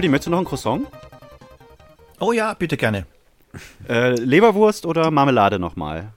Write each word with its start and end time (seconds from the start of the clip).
Poldi, 0.00 0.08
möchtest 0.08 0.28
du 0.28 0.30
noch 0.30 0.38
ein 0.38 0.46
Croissant? 0.46 0.86
Oh 2.20 2.32
ja, 2.32 2.54
bitte 2.54 2.78
gerne. 2.78 3.04
Äh, 3.86 4.14
Leberwurst 4.14 4.86
oder 4.86 5.10
Marmelade 5.10 5.58
nochmal? 5.58 6.14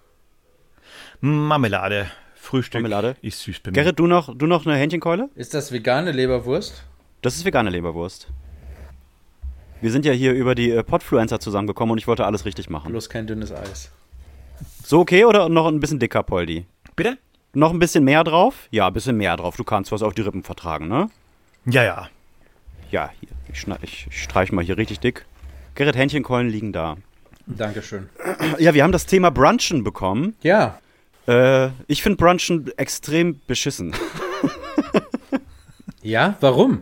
Marmelade. 1.19 2.09
Frühstück 2.33 2.81
Marmelade? 2.81 3.17
ist 3.21 3.41
süß 3.41 3.59
bei 3.59 3.71
mir. 3.71 3.75
Gerrit, 3.75 3.99
du 3.99 4.07
noch, 4.07 4.33
du 4.33 4.45
noch 4.47 4.65
eine 4.65 4.77
Hähnchenkeule? 4.77 5.29
Ist 5.35 5.53
das 5.53 5.73
vegane 5.73 6.13
Leberwurst? 6.13 6.85
Das 7.23 7.35
ist 7.35 7.43
vegane 7.43 7.71
Leberwurst. 7.71 8.27
Wir 9.81 9.91
sind 9.91 10.05
ja 10.05 10.13
hier 10.13 10.31
über 10.31 10.55
die 10.55 10.71
äh, 10.71 10.81
Podfluencer 10.81 11.41
zusammengekommen 11.41 11.91
und 11.91 11.97
ich 11.97 12.07
wollte 12.07 12.25
alles 12.25 12.45
richtig 12.45 12.69
machen. 12.69 12.89
Bloß 12.89 13.09
kein 13.09 13.27
dünnes 13.27 13.51
Eis. 13.51 13.91
So 14.85 15.01
okay 15.01 15.25
oder 15.25 15.49
noch 15.49 15.67
ein 15.67 15.81
bisschen 15.81 15.99
dicker, 15.99 16.23
Poldi? 16.23 16.67
Bitte? 16.95 17.17
Noch 17.53 17.73
ein 17.73 17.79
bisschen 17.79 18.05
mehr 18.05 18.23
drauf? 18.23 18.69
Ja, 18.71 18.87
ein 18.87 18.93
bisschen 18.93 19.17
mehr 19.17 19.35
drauf. 19.35 19.57
Du 19.57 19.65
kannst 19.65 19.91
was 19.91 20.03
auf 20.03 20.13
die 20.13 20.21
Rippen 20.21 20.43
vertragen, 20.43 20.87
ne? 20.87 21.09
Ja, 21.65 21.83
ja. 21.83 22.07
Ja, 22.89 23.11
hier. 23.19 23.32
Ich, 23.53 23.65
ich 23.81 24.07
streich 24.11 24.51
mal 24.51 24.63
hier 24.63 24.77
richtig 24.77 24.99
dick. 24.99 25.25
Gerrit, 25.75 25.95
Hähnchenkeulen 25.95 26.49
liegen 26.49 26.73
da. 26.73 26.97
Dankeschön. 27.45 28.09
Ja, 28.57 28.73
wir 28.73 28.83
haben 28.83 28.91
das 28.91 29.05
Thema 29.05 29.29
Brunchen 29.31 29.83
bekommen. 29.83 30.35
Ja, 30.41 30.79
Äh, 31.27 31.69
ich 31.87 32.03
finde 32.03 32.17
Brunchen 32.17 32.71
extrem 32.77 33.39
beschissen. 33.47 33.93
Ja, 36.01 36.35
warum? 36.41 36.81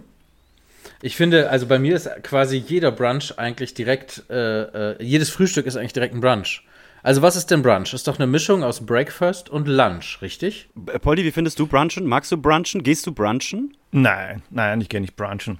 Ich 1.03 1.15
finde, 1.15 1.49
also 1.51 1.67
bei 1.67 1.77
mir 1.77 1.95
ist 1.95 2.09
quasi 2.23 2.57
jeder 2.57 2.91
Brunch 2.91 3.37
eigentlich 3.37 3.75
direkt, 3.75 4.23
äh, 4.31 4.93
äh, 4.93 5.03
jedes 5.03 5.29
Frühstück 5.29 5.67
ist 5.67 5.75
eigentlich 5.77 5.93
direkt 5.93 6.15
ein 6.15 6.21
Brunch. 6.21 6.63
Also 7.03 7.21
was 7.21 7.35
ist 7.35 7.51
denn 7.51 7.61
Brunch? 7.61 7.93
Ist 7.93 8.07
doch 8.07 8.17
eine 8.17 8.25
Mischung 8.27 8.63
aus 8.63 8.83
Breakfast 8.85 9.49
und 9.49 9.67
Lunch, 9.67 10.19
richtig? 10.23 10.69
Äh, 10.87 10.97
Poldi, 10.99 11.23
wie 11.23 11.31
findest 11.31 11.59
du 11.59 11.67
Brunchen? 11.67 12.07
Magst 12.07 12.31
du 12.31 12.37
Brunchen? 12.37 12.81
Gehst 12.81 13.05
du 13.05 13.11
Brunchen? 13.11 13.75
Nein, 13.91 14.41
nein, 14.49 14.81
ich 14.81 14.89
gehe 14.89 15.01
nicht 15.01 15.15
brunchen. 15.15 15.59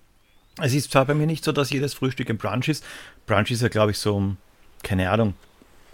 Es 0.58 0.74
ist 0.74 0.92
zwar 0.92 1.06
bei 1.06 1.14
mir 1.14 1.28
nicht 1.28 1.44
so, 1.44 1.52
dass 1.52 1.70
jedes 1.70 1.94
Frühstück 1.94 2.30
ein 2.30 2.38
Brunch 2.38 2.68
ist. 2.68 2.84
Brunch 3.26 3.52
ist 3.52 3.62
ja, 3.62 3.70
glaube 3.70 3.92
ich, 3.92 3.98
so 3.98 4.16
um, 4.16 4.38
keine 4.84 5.10
Ahnung, 5.10 5.34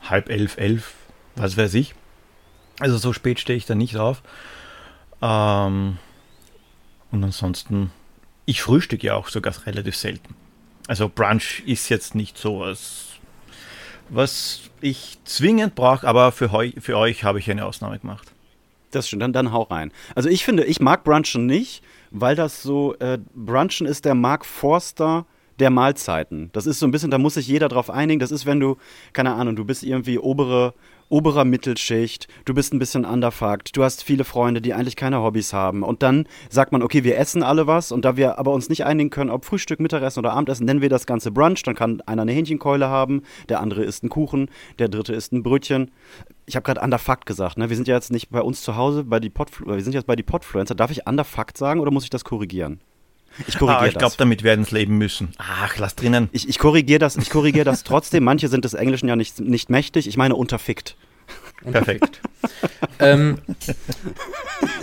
halb 0.02 0.30
elf, 0.30 0.58
elf, 0.58 0.94
was 1.36 1.58
weiß 1.58 1.74
ich. 1.76 1.94
Also 2.80 2.98
so 2.98 3.14
spät 3.14 3.40
stehe 3.40 3.58
ich 3.58 3.66
da 3.66 3.76
nicht 3.76 3.98
auf. 3.98 4.22
Ähm, 5.22 5.98
und 7.12 7.24
ansonsten, 7.24 7.92
ich 8.46 8.62
frühstücke 8.62 9.08
ja 9.08 9.16
auch 9.16 9.30
sogar 9.30 9.54
relativ 9.66 9.96
selten. 9.96 10.36
Also 10.88 11.10
Brunch 11.10 11.64
ist 11.66 11.90
jetzt 11.90 12.16
nicht 12.16 12.38
so 12.38 12.62
was, 12.62 13.08
was 14.10 14.62
ich 14.82 15.18
zwingend 15.26 15.76
brauche, 15.76 16.08
aber 16.08 16.32
für, 16.32 16.50
für 16.80 16.98
euch 16.98 17.24
habe 17.24 17.40
ich 17.40 17.50
eine 17.50 17.66
Ausnahme 17.66 18.00
gemacht. 18.00 18.32
Das 18.92 19.08
stimmt, 19.08 19.22
dann, 19.22 19.34
dann 19.34 19.52
hau 19.52 19.64
rein. 19.64 19.92
Also 20.16 20.30
ich 20.30 20.46
finde, 20.46 20.64
ich 20.64 20.80
mag 20.80 21.04
Brunchen 21.04 21.46
nicht, 21.46 21.84
weil 22.12 22.36
das 22.36 22.62
so, 22.62 22.96
äh, 22.96 23.18
Brunchen 23.36 23.88
ist 23.88 24.06
der 24.06 24.16
Mark 24.16 24.46
Forster 24.46 25.26
der 25.60 25.70
Mahlzeiten. 25.70 26.50
Das 26.54 26.68
ist 26.68 26.80
so 26.80 26.86
ein 26.86 26.92
bisschen, 26.92 27.12
da 27.12 27.18
muss 27.18 27.34
sich 27.34 27.48
jeder 27.48 27.68
drauf 27.68 27.90
einigen. 27.90 28.20
Das 28.20 28.32
ist, 28.32 28.46
wenn 28.46 28.60
du, 28.60 28.78
keine 29.14 29.34
Ahnung, 29.34 29.56
du 29.56 29.66
bist 29.66 29.84
irgendwie 29.84 30.20
obere, 30.20 30.74
oberer 31.10 31.46
Mittelschicht, 31.46 32.28
du 32.46 32.54
bist 32.54 32.74
ein 32.74 32.80
bisschen 32.80 33.06
underfucked, 33.06 33.76
du 33.76 33.84
hast 33.84 34.04
viele 34.04 34.24
Freunde, 34.24 34.62
die 34.62 34.74
eigentlich 34.74 34.96
keine 34.96 35.22
Hobbys 35.22 35.54
haben. 35.54 35.84
Und 35.84 36.04
dann 36.04 36.28
sagt 36.50 36.72
man, 36.72 36.82
okay, 36.82 37.04
wir 37.04 37.18
essen 37.18 37.44
alle 37.44 37.68
was 37.68 37.92
und 37.92 38.06
da 38.06 38.18
wir 38.18 38.38
aber 38.40 38.54
uns 38.54 38.70
nicht 38.70 38.86
einigen 38.86 39.10
können, 39.10 39.30
ob 39.30 39.46
Frühstück, 39.46 39.80
Mittagessen 39.80 40.20
oder 40.20 40.34
Abendessen, 40.34 40.66
nennen 40.66 40.82
wir 40.82 40.90
das 40.90 41.06
Ganze 41.06 41.32
Brunch. 41.32 41.64
Dann 41.64 41.76
kann 41.76 42.02
einer 42.02 42.24
eine 42.24 42.34
Hähnchenkeule 42.34 42.90
haben, 42.90 43.24
der 43.50 43.62
andere 43.62 43.84
isst 43.84 44.04
einen 44.04 44.10
Kuchen, 44.10 44.50
der 44.80 44.90
dritte 44.90 45.14
isst 45.14 45.32
ein 45.32 45.44
Brötchen. 45.44 45.92
Ich 46.46 46.56
habe 46.56 46.64
gerade 46.64 46.82
underfucked 46.82 47.26
gesagt, 47.26 47.58
ne? 47.58 47.70
Wir 47.70 47.76
sind 47.76 47.88
ja 47.88 47.96
jetzt 47.96 48.12
nicht 48.12 48.30
bei 48.30 48.42
uns 48.42 48.62
zu 48.62 48.76
Hause, 48.76 49.04
bei 49.04 49.20
die 49.20 49.30
bei 49.30 50.16
die 50.16 50.24
Podfluencer. 50.24 50.76
Darf 50.76 50.92
ich 50.92 51.08
underfucked 51.08 51.58
sagen 51.58 51.80
oder 51.80 51.92
muss 51.92 52.04
ich 52.04 52.10
das 52.10 52.24
korrigieren? 52.24 52.80
Ich 53.48 53.58
korrigiere 53.58 53.82
Ah, 53.84 53.88
ich 53.88 53.94
das. 53.94 54.02
glaube, 54.02 54.16
damit 54.18 54.44
werden 54.44 54.64
es 54.64 54.72
leben 54.72 54.98
müssen. 54.98 55.30
Ach, 55.38 55.78
lass 55.78 55.96
drinnen. 55.96 56.30
Ich, 56.32 56.48
ich 56.50 56.58
korrigiere 56.60 57.00
das, 57.00 57.16
ich 57.18 57.30
korrigiere 57.30 57.66
das 57.66 57.84
trotzdem. 57.84 58.24
Manche 58.24 58.48
sind 58.48 58.66
des 58.66 58.74
Englischen 58.74 59.08
ja 59.08 59.16
nicht, 59.16 59.40
nicht 59.40 59.70
mächtig. 59.70 60.08
Ich 60.08 60.18
meine 60.18 60.36
unterfickt. 60.36 60.96
Perfekt. 61.72 62.22
ähm, 63.00 63.40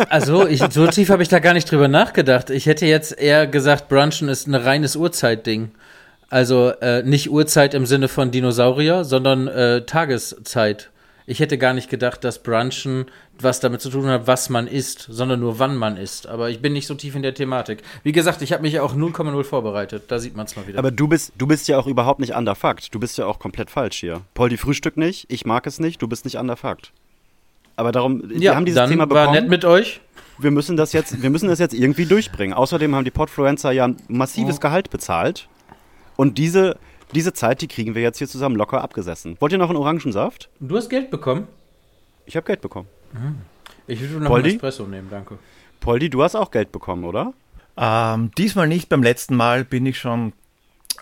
also, 0.09 0.47
ich, 0.47 0.63
so 0.71 0.87
tief 0.87 1.09
habe 1.11 1.23
ich 1.23 1.29
da 1.29 1.39
gar 1.39 1.55
nicht 1.55 1.71
drüber 1.71 1.89
nachgedacht. 1.89 2.51
Ich 2.51 2.67
hätte 2.67 2.87
jetzt 2.87 3.19
eher 3.19 3.47
gesagt, 3.47 3.89
Brunchen 3.89 4.29
ist 4.29 4.47
ein 4.47 4.55
reines 4.55 4.97
Uhrzeitding. 4.97 5.71
Also 6.31 6.71
äh, 6.81 7.03
nicht 7.03 7.31
Uhrzeit 7.31 7.75
im 7.75 7.87
Sinne 7.87 8.09
von 8.09 8.31
Dinosaurier, 8.31 9.05
sondern 9.05 9.47
äh, 9.47 9.83
Tageszeit. 9.87 10.91
Ich 11.27 11.41
hätte 11.41 11.57
gar 11.57 11.73
nicht 11.73 11.89
gedacht, 11.89 12.23
dass 12.23 12.43
Brunchen 12.43 13.07
was 13.41 13.59
damit 13.61 13.81
zu 13.81 13.89
tun 13.89 14.07
hat, 14.07 14.27
was 14.27 14.51
man 14.51 14.67
isst, 14.67 15.07
sondern 15.11 15.41
nur 15.41 15.59
wann 15.59 15.75
man 15.77 15.97
isst. 15.97 16.27
Aber 16.27 16.51
ich 16.51 16.61
bin 16.61 16.75
nicht 16.75 16.87
so 16.87 16.95
tief 16.95 17.15
in 17.15 17.23
der 17.23 17.33
Thematik. 17.33 17.83
Wie 18.03 18.13
gesagt, 18.13 18.43
ich 18.43 18.53
habe 18.53 18.63
mich 18.63 18.75
ja 18.75 18.83
auch 18.83 18.95
0,0 18.95 19.43
vorbereitet. 19.45 20.05
Da 20.09 20.19
sieht 20.19 20.37
man 20.37 20.45
es 20.45 20.55
mal 20.55 20.67
wieder. 20.67 20.79
Aber 20.79 20.91
du 20.91 21.09
bist, 21.09 21.33
du 21.39 21.47
bist 21.47 21.67
ja 21.67 21.79
auch 21.79 21.87
überhaupt 21.87 22.21
nicht 22.21 22.35
underfucked. 22.35 22.95
Du 22.95 23.01
bist 23.01 23.17
ja 23.17 23.25
auch 23.27 23.39
komplett 23.39 23.71
falsch 23.71 23.97
hier. 23.97 24.21
Paul, 24.35 24.51
die 24.51 24.59
Frühstück 24.59 24.97
nicht, 24.99 25.25
ich 25.31 25.47
mag 25.47 25.67
es 25.67 25.81
nicht, 25.81 26.03
du 26.03 26.09
bist 26.09 26.27
nicht 26.27 26.37
underfucked. 26.37 26.93
Aber 27.77 27.91
darum, 27.91 28.23
wir 28.29 28.39
ja, 28.39 28.55
haben 28.55 28.67
dieses 28.67 28.77
dann 28.77 28.91
Thema 28.91 29.09
war 29.11 29.23
bekommen. 29.29 29.33
nett 29.33 29.49
mit 29.49 29.65
euch. 29.65 30.01
wir 30.39 30.51
müssen 30.51 30.77
das 30.77 30.93
jetzt, 30.93 31.23
wir 31.23 31.31
müssen 31.31 31.49
das 31.49 31.59
jetzt 31.59 31.73
irgendwie 31.75 32.05
durchbringen. 32.05 32.55
Außerdem 32.55 32.95
haben 32.95 33.05
die 33.05 33.11
Podfluencer 33.11 33.73
ja 33.73 33.87
ein 33.89 33.97
massives 34.09 34.57
Oh. 34.59 34.61
Gehalt 34.61 34.91
bezahlt. 34.91 35.49
Und 36.17 36.39
diese, 36.39 36.77
diese 37.15 37.33
Zeit, 37.33 37.63
die 37.63 37.69
kriegen 37.69 37.95
wir 37.95 38.03
jetzt 38.03 38.19
hier 38.19 38.29
zusammen 38.29 38.57
locker 38.57 38.83
abgesessen. 38.83 39.37
Wollt 39.41 39.53
ihr 39.53 39.59
noch 39.59 39.71
einen 39.71 39.79
Orangensaft? 39.79 40.51
Du 40.61 40.77
hast 40.77 40.89
Geld 40.91 41.11
bekommen. 41.11 41.49
Ich 42.27 42.37
habe 42.37 42.47
Geld 42.47 42.61
bekommen. 42.61 42.89
Ich 43.87 44.01
würde 44.01 44.25
noch 44.25 44.31
Poldi? 44.31 44.49
einen 44.49 44.57
Espresso 44.57 44.85
nehmen, 44.85 45.09
danke. 45.11 45.39
Poldi, 45.81 46.11
du 46.11 46.23
hast 46.23 46.35
auch 46.35 46.51
Geld 46.51 46.73
bekommen, 46.73 47.05
oder? 47.05 47.35
Ähm, 47.77 48.31
diesmal 48.39 48.69
nicht, 48.69 48.89
beim 48.89 49.03
letzten 49.03 49.37
Mal 49.37 49.65
bin 49.65 49.85
ich 49.87 49.99
schon 49.99 50.33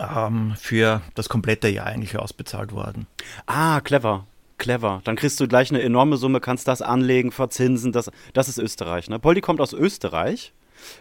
ähm, 0.00 0.54
für 0.58 1.02
das 1.14 1.28
komplette 1.28 1.68
Jahr 1.68 1.86
eigentlich 1.86 2.18
ausbezahlt 2.18 2.72
worden. 2.72 3.06
Ah, 3.46 3.80
clever. 3.80 4.26
Clever. 4.58 5.00
Dann 5.04 5.16
kriegst 5.16 5.40
du 5.40 5.48
gleich 5.48 5.70
eine 5.70 5.82
enorme 5.82 6.16
Summe, 6.16 6.40
kannst 6.40 6.68
das 6.68 6.82
anlegen, 6.82 7.32
verzinsen. 7.32 7.92
Das, 7.92 8.10
das 8.32 8.48
ist 8.48 8.58
Österreich. 8.58 9.08
Ne? 9.08 9.18
Poldi 9.18 9.40
kommt 9.40 9.60
aus 9.60 9.72
Österreich. 9.72 10.52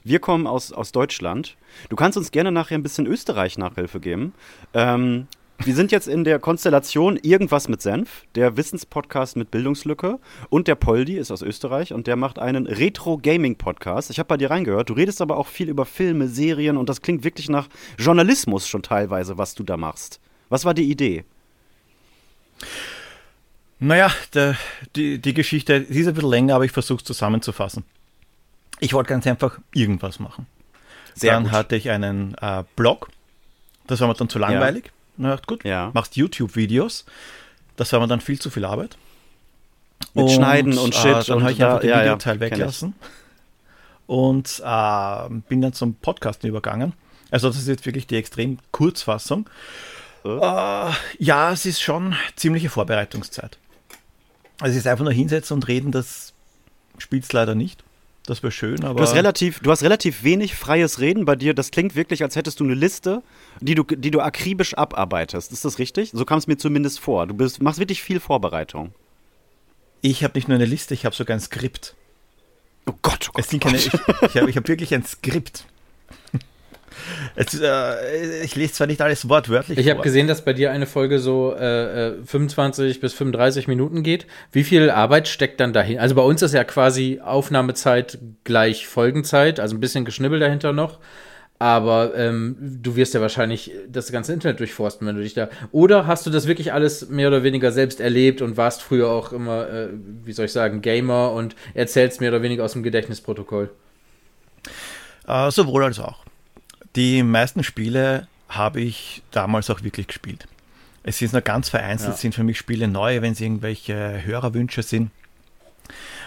Wir 0.03 0.19
kommen 0.19 0.47
aus, 0.47 0.71
aus 0.71 0.91
Deutschland. 0.91 1.55
Du 1.89 1.95
kannst 1.95 2.17
uns 2.17 2.31
gerne 2.31 2.51
nachher 2.51 2.75
ein 2.75 2.83
bisschen 2.83 3.07
Österreich-Nachhilfe 3.07 3.99
geben. 3.99 4.33
Ähm, 4.73 5.27
wir 5.63 5.75
sind 5.75 5.91
jetzt 5.91 6.07
in 6.07 6.23
der 6.23 6.39
Konstellation 6.39 7.17
Irgendwas 7.21 7.67
mit 7.67 7.83
Senf, 7.83 8.25
der 8.33 8.57
Wissenspodcast 8.57 9.35
mit 9.35 9.51
Bildungslücke. 9.51 10.17
Und 10.49 10.67
der 10.67 10.73
Poldi 10.73 11.17
ist 11.17 11.29
aus 11.29 11.43
Österreich 11.43 11.93
und 11.93 12.07
der 12.07 12.15
macht 12.15 12.39
einen 12.39 12.65
Retro-Gaming-Podcast. 12.65 14.09
Ich 14.09 14.17
habe 14.17 14.27
bei 14.27 14.37
dir 14.37 14.49
reingehört. 14.49 14.89
Du 14.89 14.93
redest 14.93 15.21
aber 15.21 15.37
auch 15.37 15.47
viel 15.47 15.69
über 15.69 15.85
Filme, 15.85 16.27
Serien 16.27 16.77
und 16.77 16.89
das 16.89 17.01
klingt 17.03 17.23
wirklich 17.23 17.47
nach 17.47 17.67
Journalismus 17.99 18.67
schon 18.67 18.81
teilweise, 18.81 19.37
was 19.37 19.53
du 19.53 19.63
da 19.63 19.77
machst. 19.77 20.19
Was 20.49 20.65
war 20.65 20.73
die 20.73 20.89
Idee? 20.89 21.25
Naja, 23.79 24.11
der, 24.33 24.57
die, 24.95 25.19
die 25.19 25.33
Geschichte 25.33 25.81
die 25.81 25.99
ist 25.99 26.07
ein 26.07 26.13
bisschen 26.13 26.29
länger, 26.29 26.55
aber 26.55 26.65
ich 26.65 26.71
versuche 26.71 26.99
es 26.99 27.03
zusammenzufassen. 27.03 27.83
Ich 28.81 28.93
wollte 28.93 29.09
ganz 29.09 29.25
einfach 29.27 29.59
irgendwas 29.73 30.19
machen. 30.19 30.47
Sehr 31.13 31.33
dann 31.33 31.43
gut. 31.43 31.51
hatte 31.53 31.75
ich 31.77 31.89
einen 31.89 32.35
äh, 32.41 32.63
Blog, 32.75 33.09
das 33.87 33.99
war 34.01 34.07
mir 34.07 34.13
dann 34.15 34.27
zu 34.29 34.39
langweilig. 34.39 34.91
Na 35.17 35.37
gut, 35.45 35.63
Ja. 35.63 35.91
machst 35.93 36.15
YouTube-Videos, 36.17 37.05
das 37.77 37.93
war 37.93 37.99
mir 37.99 38.07
dann 38.07 38.21
viel 38.21 38.39
zu 38.39 38.49
viel 38.49 38.65
Arbeit. 38.65 38.97
Mit 40.13 40.31
Schneiden 40.31 40.77
und 40.77 40.95
Shit 40.95 41.05
Äh, 41.05 41.23
dann 41.25 41.37
und 41.37 41.43
habe 41.43 41.51
ich 41.53 41.63
einfach 41.63 41.79
den 41.79 41.89
ja, 41.91 41.97
ja, 41.97 42.03
Videoteil 42.05 42.35
ich. 42.35 42.41
weggelassen 42.41 42.95
und 44.07 44.61
äh, 44.65 45.29
bin 45.47 45.61
dann 45.61 45.73
zum 45.73 45.93
Podcasten 45.95 46.49
übergangen. 46.49 46.93
Also 47.29 47.47
das 47.47 47.57
ist 47.57 47.67
jetzt 47.67 47.85
wirklich 47.85 48.07
die 48.07 48.15
extrem 48.17 48.57
Kurzfassung. 48.71 49.47
Äh? 50.25 50.29
Äh, 50.29 50.91
ja, 51.19 51.51
es 51.51 51.65
ist 51.65 51.81
schon 51.81 52.15
ziemliche 52.35 52.69
Vorbereitungszeit. 52.69 53.57
Also 54.59 54.71
es 54.71 54.77
ist 54.79 54.87
einfach 54.87 55.03
nur 55.03 55.13
hinsetzen 55.13 55.55
und 55.55 55.67
reden, 55.67 55.91
das 55.91 56.33
spielt 56.97 57.31
leider 57.31 57.53
nicht. 57.55 57.83
Das 58.25 58.43
wäre 58.43 58.51
schön, 58.51 58.83
aber 58.83 58.97
Du 58.99 59.01
hast, 59.03 59.15
relativ, 59.15 59.59
du 59.61 59.71
hast 59.71 59.81
relativ 59.81 60.23
wenig 60.23 60.55
freies 60.55 60.99
Reden 60.99 61.25
bei 61.25 61.35
dir. 61.35 61.53
Das 61.55 61.71
klingt 61.71 61.95
wirklich, 61.95 62.21
als 62.23 62.35
hättest 62.35 62.59
du 62.59 62.63
eine 62.63 62.75
Liste, 62.75 63.23
die 63.61 63.73
du, 63.73 63.83
die 63.83 64.11
du 64.11 64.19
akribisch 64.21 64.75
abarbeitest. 64.75 65.51
Ist 65.51 65.65
das 65.65 65.79
richtig? 65.79 66.11
So 66.13 66.23
kam 66.23 66.37
es 66.37 66.45
mir 66.45 66.57
zumindest 66.57 66.99
vor. 66.99 67.25
Du 67.25 67.33
bist, 67.33 67.61
machst 67.63 67.79
wirklich 67.79 68.01
viel 68.03 68.19
Vorbereitung. 68.19 68.93
ich 70.01 70.23
habe 70.23 70.35
nicht 70.35 70.47
nur 70.47 70.55
eine 70.55 70.65
Liste, 70.65 70.93
ich 70.93 71.05
habe 71.05 71.15
sogar 71.15 71.35
ein 71.35 71.41
Skript. 71.41 71.95
Oh 72.85 72.93
Gott, 73.01 73.27
oh 73.29 73.31
Gott. 73.33 73.43
Es 73.43 73.49
sind 73.49 73.61
keine, 73.61 73.77
ich 73.77 73.91
ich 73.93 74.37
habe 74.37 74.49
ich 74.49 74.57
hab 74.57 74.67
wirklich 74.67 74.93
ein 74.93 75.03
Skript. 75.03 75.65
Es, 77.35 77.59
äh, 77.59 78.43
ich 78.43 78.55
lese 78.55 78.73
zwar 78.73 78.87
nicht 78.87 79.01
alles 79.01 79.27
wortwörtlich 79.29 79.77
Ich 79.77 79.89
habe 79.89 80.01
gesehen, 80.01 80.27
dass 80.27 80.43
bei 80.43 80.53
dir 80.53 80.71
eine 80.71 80.85
Folge 80.85 81.19
so 81.19 81.55
äh, 81.57 82.09
äh, 82.09 82.13
25 82.25 82.99
bis 82.99 83.13
35 83.13 83.67
Minuten 83.67 84.03
geht. 84.03 84.27
Wie 84.51 84.63
viel 84.63 84.89
Arbeit 84.89 85.27
steckt 85.27 85.59
dann 85.59 85.73
dahin? 85.73 85.99
Also 85.99 86.15
bei 86.15 86.21
uns 86.21 86.41
ist 86.41 86.53
ja 86.53 86.63
quasi 86.63 87.21
Aufnahmezeit 87.23 88.19
gleich 88.43 88.87
Folgenzeit, 88.87 89.59
also 89.59 89.75
ein 89.75 89.79
bisschen 89.79 90.05
Geschnibbel 90.05 90.39
dahinter 90.39 90.73
noch. 90.73 90.99
Aber 91.61 92.15
ähm, 92.15 92.55
du 92.59 92.95
wirst 92.95 93.13
ja 93.13 93.21
wahrscheinlich 93.21 93.71
das 93.87 94.11
ganze 94.11 94.33
Internet 94.33 94.59
durchforsten, 94.59 95.05
wenn 95.05 95.15
du 95.15 95.21
dich 95.21 95.35
da. 95.35 95.47
Oder 95.71 96.07
hast 96.07 96.25
du 96.25 96.31
das 96.31 96.47
wirklich 96.47 96.73
alles 96.73 97.09
mehr 97.09 97.27
oder 97.27 97.43
weniger 97.43 97.71
selbst 97.71 98.01
erlebt 98.01 98.41
und 98.41 98.57
warst 98.57 98.81
früher 98.81 99.09
auch 99.09 99.31
immer, 99.31 99.69
äh, 99.69 99.89
wie 100.23 100.33
soll 100.33 100.45
ich 100.45 100.53
sagen, 100.53 100.81
Gamer 100.81 101.33
und 101.33 101.55
erzählst 101.75 102.19
mehr 102.19 102.31
oder 102.31 102.41
weniger 102.41 102.65
aus 102.65 102.73
dem 102.73 102.81
Gedächtnisprotokoll? 102.81 103.69
Äh, 105.27 105.51
sowohl 105.51 105.83
als 105.83 105.99
auch. 105.99 106.25
Die 106.95 107.23
meisten 107.23 107.63
Spiele 107.63 108.27
habe 108.49 108.81
ich 108.81 109.23
damals 109.31 109.69
auch 109.69 109.83
wirklich 109.83 110.07
gespielt. 110.07 110.47
Es 111.03 111.21
ist 111.21 111.31
nur 111.31 111.41
ganz 111.41 111.69
vereinzelt, 111.69 112.11
ja. 112.11 112.17
sind 112.17 112.35
für 112.35 112.43
mich 112.43 112.57
Spiele 112.57 112.87
neu, 112.87 113.21
wenn 113.21 113.31
es 113.33 113.41
irgendwelche 113.41 114.23
Hörerwünsche 114.23 114.83
sind. 114.83 115.09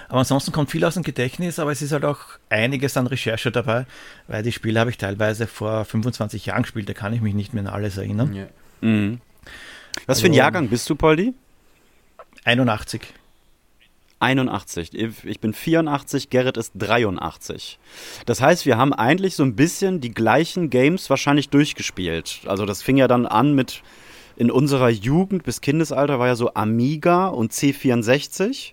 Aber 0.08 0.18
ansonsten 0.18 0.52
kommt 0.52 0.70
viel 0.70 0.84
aus 0.84 0.94
dem 0.94 1.02
Gedächtnis, 1.02 1.58
aber 1.58 1.72
es 1.72 1.80
ist 1.80 1.92
halt 1.92 2.04
auch 2.04 2.20
einiges 2.50 2.96
an 2.96 3.06
Recherche 3.06 3.50
dabei, 3.50 3.86
weil 4.26 4.42
die 4.42 4.52
Spiele 4.52 4.80
habe 4.80 4.90
ich 4.90 4.98
teilweise 4.98 5.46
vor 5.46 5.84
25 5.84 6.46
Jahren 6.46 6.62
gespielt, 6.62 6.88
da 6.88 6.92
kann 6.92 7.12
ich 7.12 7.20
mich 7.20 7.34
nicht 7.34 7.54
mehr 7.54 7.62
an 7.62 7.72
alles 7.72 7.96
erinnern. 7.96 8.34
Ja. 8.34 8.46
Mhm. 8.80 9.20
Was 10.06 10.18
also, 10.18 10.20
für 10.22 10.26
ein 10.26 10.30
also, 10.32 10.38
Jahrgang 10.38 10.68
bist 10.68 10.90
du, 10.90 10.96
Poldi? 10.96 11.34
81. 12.44 13.00
81. 14.24 14.94
Ich 15.24 15.40
bin 15.40 15.52
84, 15.52 16.30
Gerrit 16.30 16.56
ist 16.56 16.72
83. 16.76 17.78
Das 18.26 18.40
heißt, 18.40 18.64
wir 18.66 18.78
haben 18.78 18.92
eigentlich 18.92 19.36
so 19.36 19.42
ein 19.42 19.54
bisschen 19.54 20.00
die 20.00 20.12
gleichen 20.12 20.70
Games 20.70 21.10
wahrscheinlich 21.10 21.50
durchgespielt. 21.50 22.40
Also 22.46 22.64
das 22.64 22.82
fing 22.82 22.96
ja 22.96 23.06
dann 23.06 23.26
an 23.26 23.54
mit 23.54 23.82
in 24.36 24.50
unserer 24.50 24.88
Jugend 24.88 25.44
bis 25.44 25.60
Kindesalter 25.60 26.18
war 26.18 26.26
ja 26.26 26.34
so 26.34 26.54
Amiga 26.54 27.28
und 27.28 27.52
C64. 27.52 28.72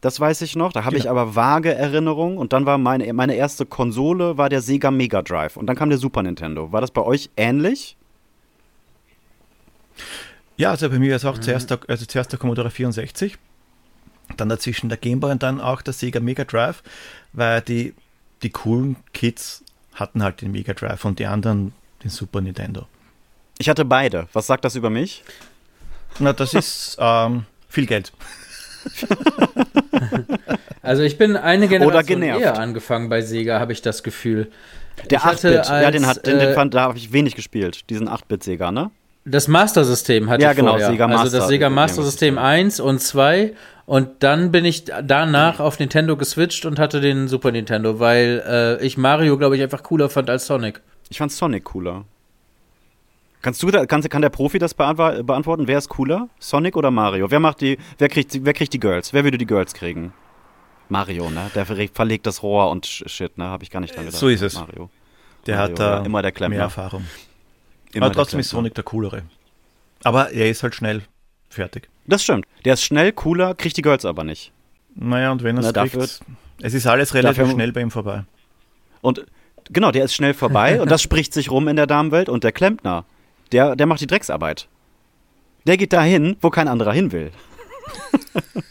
Das 0.00 0.18
weiß 0.20 0.42
ich 0.42 0.56
noch. 0.56 0.72
Da 0.72 0.84
habe 0.84 0.96
genau. 0.96 1.04
ich 1.04 1.10
aber 1.10 1.34
vage 1.34 1.74
Erinnerungen. 1.74 2.36
Und 2.36 2.52
dann 2.52 2.66
war 2.66 2.78
meine, 2.78 3.12
meine 3.12 3.34
erste 3.34 3.66
Konsole 3.66 4.36
war 4.36 4.48
der 4.48 4.60
Sega 4.60 4.90
Mega 4.90 5.22
Drive. 5.22 5.56
Und 5.56 5.66
dann 5.66 5.76
kam 5.76 5.88
der 5.88 5.98
Super 5.98 6.22
Nintendo. 6.22 6.72
War 6.72 6.80
das 6.80 6.90
bei 6.90 7.02
euch 7.02 7.30
ähnlich? 7.36 7.96
Ja, 10.56 10.70
also 10.70 10.90
bei 10.90 10.98
mir 10.98 11.10
war 11.10 11.16
es 11.16 11.24
auch 11.24 11.36
mhm. 11.36 11.42
zuerst, 11.42 11.70
der, 11.70 11.80
also 11.88 12.04
zuerst 12.04 12.32
der 12.32 12.38
Commodore 12.38 12.70
64. 12.70 13.38
Dann 14.36 14.48
dazwischen 14.48 14.88
der 14.88 14.98
Game 14.98 15.20
Boy 15.20 15.32
und 15.32 15.42
dann 15.42 15.60
auch 15.60 15.82
der 15.82 15.92
Sega 15.92 16.20
Mega 16.20 16.44
Drive. 16.44 16.82
Weil 17.32 17.60
die, 17.60 17.94
die 18.42 18.50
coolen 18.50 18.96
Kids 19.12 19.64
hatten 19.94 20.22
halt 20.22 20.40
den 20.40 20.52
Mega 20.52 20.72
Drive 20.72 21.04
und 21.04 21.18
die 21.18 21.26
anderen 21.26 21.72
den 22.02 22.10
Super 22.10 22.40
Nintendo. 22.40 22.86
Ich 23.58 23.68
hatte 23.68 23.84
beide. 23.84 24.28
Was 24.32 24.46
sagt 24.46 24.64
das 24.64 24.74
über 24.74 24.90
mich? 24.90 25.22
Na, 26.18 26.32
das 26.32 26.54
ist 26.54 26.96
ähm, 27.00 27.44
viel 27.68 27.86
Geld. 27.86 28.12
also 30.82 31.02
ich 31.02 31.16
bin 31.18 31.36
eine 31.36 31.68
Generation 31.68 32.22
eher 32.22 32.58
angefangen 32.58 33.08
bei 33.08 33.20
Sega, 33.20 33.60
habe 33.60 33.72
ich 33.72 33.82
das 33.82 34.02
Gefühl. 34.02 34.50
Der 35.10 35.20
8-Bit, 35.20 35.66
ja, 35.68 35.90
den, 35.90 36.06
hat, 36.06 36.26
den, 36.26 36.38
den 36.38 36.48
äh, 36.50 36.54
fand, 36.54 36.74
da 36.74 36.82
habe 36.82 36.98
ich 36.98 37.12
wenig 37.12 37.34
gespielt, 37.34 37.88
diesen 37.88 38.08
8-Bit-Sega, 38.08 38.72
ne? 38.72 38.90
Das 39.24 39.46
Master-System 39.46 40.28
hatte 40.28 40.42
ja, 40.42 40.52
genau, 40.52 40.72
vorher. 40.72 40.88
Sega 40.88 41.06
Master. 41.06 41.22
Also 41.22 41.38
das 41.38 41.48
Sega 41.48 41.70
Master 41.70 42.02
System 42.02 42.38
1 42.38 42.80
und 42.80 43.00
2 43.00 43.52
und 43.86 44.22
dann 44.22 44.52
bin 44.52 44.64
ich 44.64 44.84
danach 44.84 45.60
auf 45.60 45.78
Nintendo 45.78 46.16
geswitcht 46.16 46.64
und 46.66 46.78
hatte 46.78 47.00
den 47.00 47.28
Super 47.28 47.52
Nintendo, 47.52 47.98
weil 47.98 48.42
äh, 48.46 48.84
ich 48.84 48.96
Mario, 48.96 49.36
glaube 49.38 49.56
ich, 49.56 49.62
einfach 49.62 49.82
cooler 49.82 50.08
fand 50.08 50.30
als 50.30 50.46
Sonic. 50.46 50.80
Ich 51.10 51.18
fand 51.18 51.32
Sonic 51.32 51.64
cooler. 51.64 52.04
Kannst 53.42 53.60
du 53.62 53.70
da, 53.72 53.84
kann, 53.86 54.00
kann 54.02 54.22
der 54.22 54.30
Profi 54.30 54.60
das 54.60 54.72
beantworten? 54.74 55.66
Wer 55.66 55.78
ist 55.78 55.88
cooler? 55.88 56.28
Sonic 56.38 56.76
oder 56.76 56.92
Mario? 56.92 57.30
Wer 57.30 57.40
macht 57.40 57.60
die, 57.60 57.76
wer 57.98 58.08
kriegt, 58.08 58.44
wer 58.44 58.52
kriegt 58.52 58.72
die 58.72 58.78
Girls? 58.78 59.12
Wer 59.12 59.24
würde 59.24 59.36
die 59.36 59.46
Girls 59.46 59.74
kriegen? 59.74 60.12
Mario, 60.88 61.28
ne? 61.28 61.50
Der 61.54 61.66
verlegt 61.66 62.26
das 62.26 62.42
Rohr 62.44 62.70
und 62.70 62.86
shit, 62.86 63.36
ne? 63.38 63.44
Habe 63.44 63.64
ich 63.64 63.70
gar 63.70 63.80
nicht 63.80 63.96
dran 63.96 64.04
gedacht. 64.04 64.20
So 64.20 64.28
ist 64.28 64.42
es. 64.42 64.54
Mario. 64.54 64.90
Der 65.46 65.56
Mario, 65.56 65.72
hat 65.72 65.80
da 65.80 66.04
immer 66.04 66.22
der 66.22 66.30
Klempner. 66.30 66.56
mehr 66.56 66.64
Erfahrung. 66.64 67.04
Immer 67.92 68.06
Aber 68.06 68.14
trotzdem 68.14 68.38
ist 68.38 68.50
Sonic 68.50 68.74
der 68.74 68.84
coolere. 68.84 69.22
Aber 70.04 70.30
er 70.30 70.48
ist 70.48 70.62
halt 70.62 70.74
schnell 70.76 71.02
fertig. 71.48 71.88
Das 72.06 72.22
stimmt. 72.22 72.46
Der 72.64 72.74
ist 72.74 72.82
schnell, 72.82 73.12
cooler, 73.12 73.54
kriegt 73.54 73.76
die 73.76 73.82
Girls 73.82 74.04
aber 74.04 74.24
nicht. 74.24 74.52
Naja, 74.94 75.32
und 75.32 75.42
wenn 75.42 75.56
er 75.56 75.64
es 75.64 75.72
kriegt, 75.72 76.20
es 76.60 76.74
ist 76.74 76.86
alles 76.86 77.14
relativ 77.14 77.38
dafür, 77.38 77.54
schnell 77.54 77.72
bei 77.72 77.80
ihm 77.80 77.90
vorbei. 77.90 78.24
Und 79.00 79.24
genau, 79.70 79.90
der 79.90 80.04
ist 80.04 80.14
schnell 80.14 80.34
vorbei 80.34 80.80
und 80.82 80.90
das 80.90 81.02
spricht 81.02 81.32
sich 81.32 81.50
rum 81.50 81.68
in 81.68 81.76
der 81.76 81.86
Damenwelt 81.86 82.28
und 82.28 82.44
der 82.44 82.52
Klempner, 82.52 83.04
der, 83.52 83.76
der 83.76 83.86
macht 83.86 84.00
die 84.00 84.06
Drecksarbeit. 84.06 84.68
Der 85.66 85.76
geht 85.76 85.92
dahin, 85.92 86.36
wo 86.40 86.50
kein 86.50 86.68
anderer 86.68 86.92
hin 86.92 87.12
will. 87.12 87.30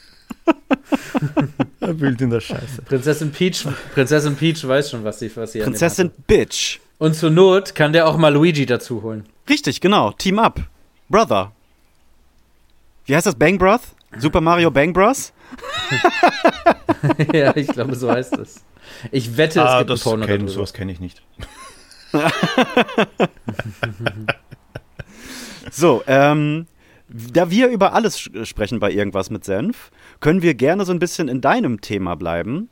er 1.79 1.99
wühlt 1.99 2.21
in 2.21 2.29
der 2.29 2.41
Scheiße. 2.41 2.81
Prinzessin 2.83 3.31
Peach, 3.31 3.65
Prinzessin 3.93 4.35
Peach 4.35 4.67
weiß 4.67 4.91
schon, 4.91 5.03
was 5.03 5.19
sie, 5.19 5.35
was 5.35 5.53
sie 5.53 5.59
Prinzessin 5.59 6.11
Bitch. 6.27 6.79
Und 6.97 7.15
zur 7.15 7.31
Not 7.31 7.73
kann 7.75 7.93
der 7.93 8.07
auch 8.07 8.17
mal 8.17 8.33
Luigi 8.33 8.65
dazu 8.65 9.01
holen. 9.01 9.25
Richtig, 9.49 9.81
genau. 9.81 10.11
Team 10.11 10.37
Up. 10.37 10.61
Brother. 11.09 11.51
Wie 13.05 13.15
heißt 13.15 13.25
das? 13.25 13.35
Bang 13.35 13.57
Broth? 13.57 13.81
Super 14.17 14.41
Mario 14.41 14.71
Bang 14.71 14.93
Bros? 14.93 15.33
ja, 17.33 17.55
ich 17.55 17.67
glaube, 17.67 17.95
so 17.95 18.11
heißt 18.11 18.37
es. 18.37 18.63
Ich 19.11 19.37
wette, 19.37 19.61
es 19.61 19.65
ah, 19.65 19.77
gibt 19.79 19.89
das 19.91 20.01
Porno 20.01 20.25
kenn, 20.25 20.47
Sowas 20.47 20.73
kenne 20.73 20.91
ich 20.91 20.99
nicht. 20.99 21.21
So, 25.71 26.03
ähm, 26.05 26.67
da 27.07 27.49
wir 27.49 27.69
über 27.69 27.93
alles 27.93 28.19
sprechen 28.19 28.79
bei 28.79 28.91
irgendwas 28.91 29.29
mit 29.29 29.45
Senf, 29.45 29.89
können 30.19 30.41
wir 30.41 30.53
gerne 30.53 30.85
so 30.85 30.91
ein 30.91 30.99
bisschen 30.99 31.27
in 31.29 31.39
deinem 31.41 31.81
Thema 31.81 32.15
bleiben. 32.15 32.69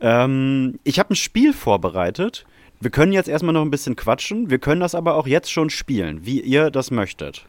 Ähm, 0.00 0.78
ich 0.84 0.98
habe 0.98 1.12
ein 1.12 1.16
Spiel 1.16 1.52
vorbereitet. 1.52 2.44
Wir 2.80 2.90
können 2.90 3.12
jetzt 3.12 3.28
erstmal 3.28 3.52
noch 3.52 3.62
ein 3.62 3.70
bisschen 3.70 3.94
quatschen. 3.94 4.50
Wir 4.50 4.58
können 4.58 4.80
das 4.80 4.94
aber 4.94 5.14
auch 5.14 5.26
jetzt 5.26 5.50
schon 5.50 5.70
spielen, 5.70 6.24
wie 6.24 6.40
ihr 6.40 6.70
das 6.70 6.90
möchtet. 6.90 7.46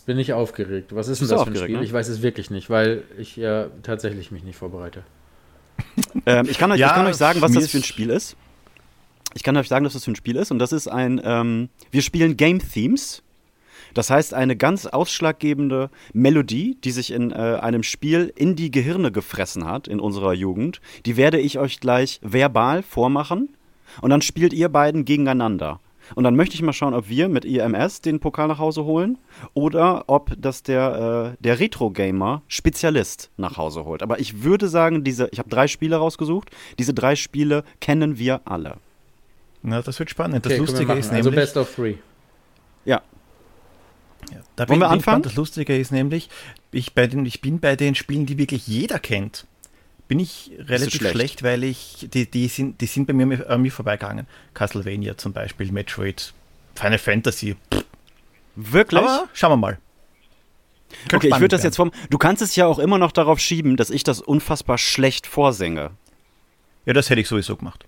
Jetzt 0.00 0.06
bin 0.06 0.18
ich 0.18 0.32
aufgeregt. 0.32 0.94
Was 0.94 1.08
ist 1.08 1.20
denn 1.20 1.28
das 1.28 1.42
für 1.42 1.50
ein 1.50 1.56
Spiel? 1.56 1.76
Ne? 1.76 1.84
Ich 1.84 1.92
weiß 1.92 2.08
es 2.08 2.22
wirklich 2.22 2.50
nicht, 2.50 2.70
weil 2.70 3.02
ich 3.18 3.36
ja 3.36 3.66
tatsächlich 3.82 4.30
mich 4.30 4.42
nicht 4.42 4.56
vorbereite. 4.56 5.02
ähm, 6.24 6.46
ich, 6.48 6.56
kann 6.56 6.72
euch, 6.72 6.78
ja, 6.78 6.86
ich 6.86 6.92
kann 6.94 7.06
euch 7.06 7.16
sagen, 7.16 7.42
was 7.42 7.52
das 7.52 7.68
für 7.68 7.76
ein 7.76 7.84
Spiel 7.84 8.08
ist. 8.08 8.34
Ich 9.34 9.42
kann 9.42 9.54
euch 9.58 9.68
sagen, 9.68 9.84
dass 9.84 9.92
das 9.92 10.06
für 10.06 10.12
ein 10.12 10.16
Spiel 10.16 10.36
ist. 10.36 10.50
Und 10.50 10.58
das 10.58 10.72
ist 10.72 10.88
ein, 10.88 11.20
ähm, 11.22 11.68
wir 11.90 12.00
spielen 12.00 12.38
Game 12.38 12.66
Themes. 12.66 13.22
Das 13.92 14.08
heißt, 14.08 14.32
eine 14.32 14.56
ganz 14.56 14.86
ausschlaggebende 14.86 15.90
Melodie, 16.14 16.78
die 16.82 16.92
sich 16.92 17.10
in 17.10 17.30
äh, 17.30 17.58
einem 17.60 17.82
Spiel 17.82 18.32
in 18.34 18.56
die 18.56 18.70
Gehirne 18.70 19.12
gefressen 19.12 19.66
hat 19.66 19.86
in 19.86 20.00
unserer 20.00 20.32
Jugend, 20.32 20.80
die 21.04 21.18
werde 21.18 21.38
ich 21.38 21.58
euch 21.58 21.78
gleich 21.78 22.20
verbal 22.22 22.82
vormachen 22.82 23.50
und 24.00 24.08
dann 24.08 24.22
spielt 24.22 24.54
ihr 24.54 24.70
beiden 24.70 25.04
gegeneinander. 25.04 25.78
Und 26.14 26.24
dann 26.24 26.36
möchte 26.36 26.54
ich 26.54 26.62
mal 26.62 26.72
schauen, 26.72 26.94
ob 26.94 27.08
wir 27.08 27.28
mit 27.28 27.44
IMS 27.44 28.00
den 28.00 28.20
Pokal 28.20 28.48
nach 28.48 28.58
Hause 28.58 28.84
holen 28.84 29.18
oder 29.54 30.04
ob 30.06 30.32
das 30.38 30.62
der, 30.62 31.34
äh, 31.38 31.42
der 31.42 31.60
Retro-Gamer 31.60 32.42
Spezialist 32.48 33.30
nach 33.36 33.56
Hause 33.56 33.84
holt. 33.84 34.02
Aber 34.02 34.20
ich 34.20 34.42
würde 34.42 34.68
sagen, 34.68 35.04
diese, 35.04 35.28
ich 35.32 35.38
habe 35.38 35.48
drei 35.48 35.68
Spiele 35.68 35.96
rausgesucht. 35.96 36.50
Diese 36.78 36.94
drei 36.94 37.16
Spiele 37.16 37.64
kennen 37.80 38.18
wir 38.18 38.42
alle. 38.44 38.76
Na, 39.62 39.82
das 39.82 39.98
wird 39.98 40.10
spannend. 40.10 40.46
Das 40.46 40.52
okay, 40.52 40.60
Lustige 40.60 40.92
ist 40.94 41.10
also 41.10 41.30
nämlich. 41.30 41.38
Also 41.38 41.54
Best 41.54 41.56
of 41.56 41.74
Three. 41.74 41.96
Ja, 42.84 43.02
ja, 44.30 44.40
da 44.56 44.68
Wollen 44.68 44.80
wir 44.80 44.90
anfangen? 44.90 45.22
Das 45.22 45.34
Lustige 45.34 45.76
ist 45.76 45.92
nämlich, 45.92 46.28
ich, 46.72 46.94
bei 46.94 47.06
den, 47.06 47.24
ich 47.26 47.40
bin 47.40 47.58
bei 47.58 47.76
den 47.76 47.94
Spielen, 47.94 48.26
die 48.26 48.38
wirklich 48.38 48.66
jeder 48.66 48.98
kennt, 48.98 49.46
bin 50.10 50.18
ich 50.18 50.50
relativ 50.58 50.94
schlecht. 50.94 51.14
schlecht. 51.14 51.42
weil 51.44 51.62
ich, 51.62 52.08
die, 52.12 52.28
die, 52.28 52.48
sind, 52.48 52.80
die 52.80 52.86
sind 52.86 53.06
bei 53.06 53.12
mir 53.12 53.48
an 53.48 53.62
mir 53.62 53.70
vorbeigegangen. 53.70 54.26
Castlevania 54.54 55.16
zum 55.16 55.32
Beispiel, 55.32 55.70
Metroid, 55.70 56.34
Final 56.74 56.98
Fantasy. 56.98 57.54
Pff. 57.72 57.84
Wirklich? 58.56 59.00
Aber 59.00 59.28
schauen 59.32 59.52
wir 59.52 59.56
mal. 59.56 59.78
Könnte 61.08 61.28
okay, 61.28 61.28
ich 61.28 61.34
würde 61.40 61.54
das 61.54 61.62
jetzt 61.62 61.76
vom. 61.76 61.92
Du 62.10 62.18
kannst 62.18 62.42
es 62.42 62.56
ja 62.56 62.66
auch 62.66 62.80
immer 62.80 62.98
noch 62.98 63.12
darauf 63.12 63.38
schieben, 63.38 63.76
dass 63.76 63.88
ich 63.88 64.02
das 64.02 64.20
unfassbar 64.20 64.78
schlecht 64.78 65.28
vorsinge. 65.28 65.92
Ja, 66.86 66.92
das 66.92 67.08
hätte 67.08 67.20
ich 67.20 67.28
sowieso 67.28 67.54
gemacht. 67.56 67.86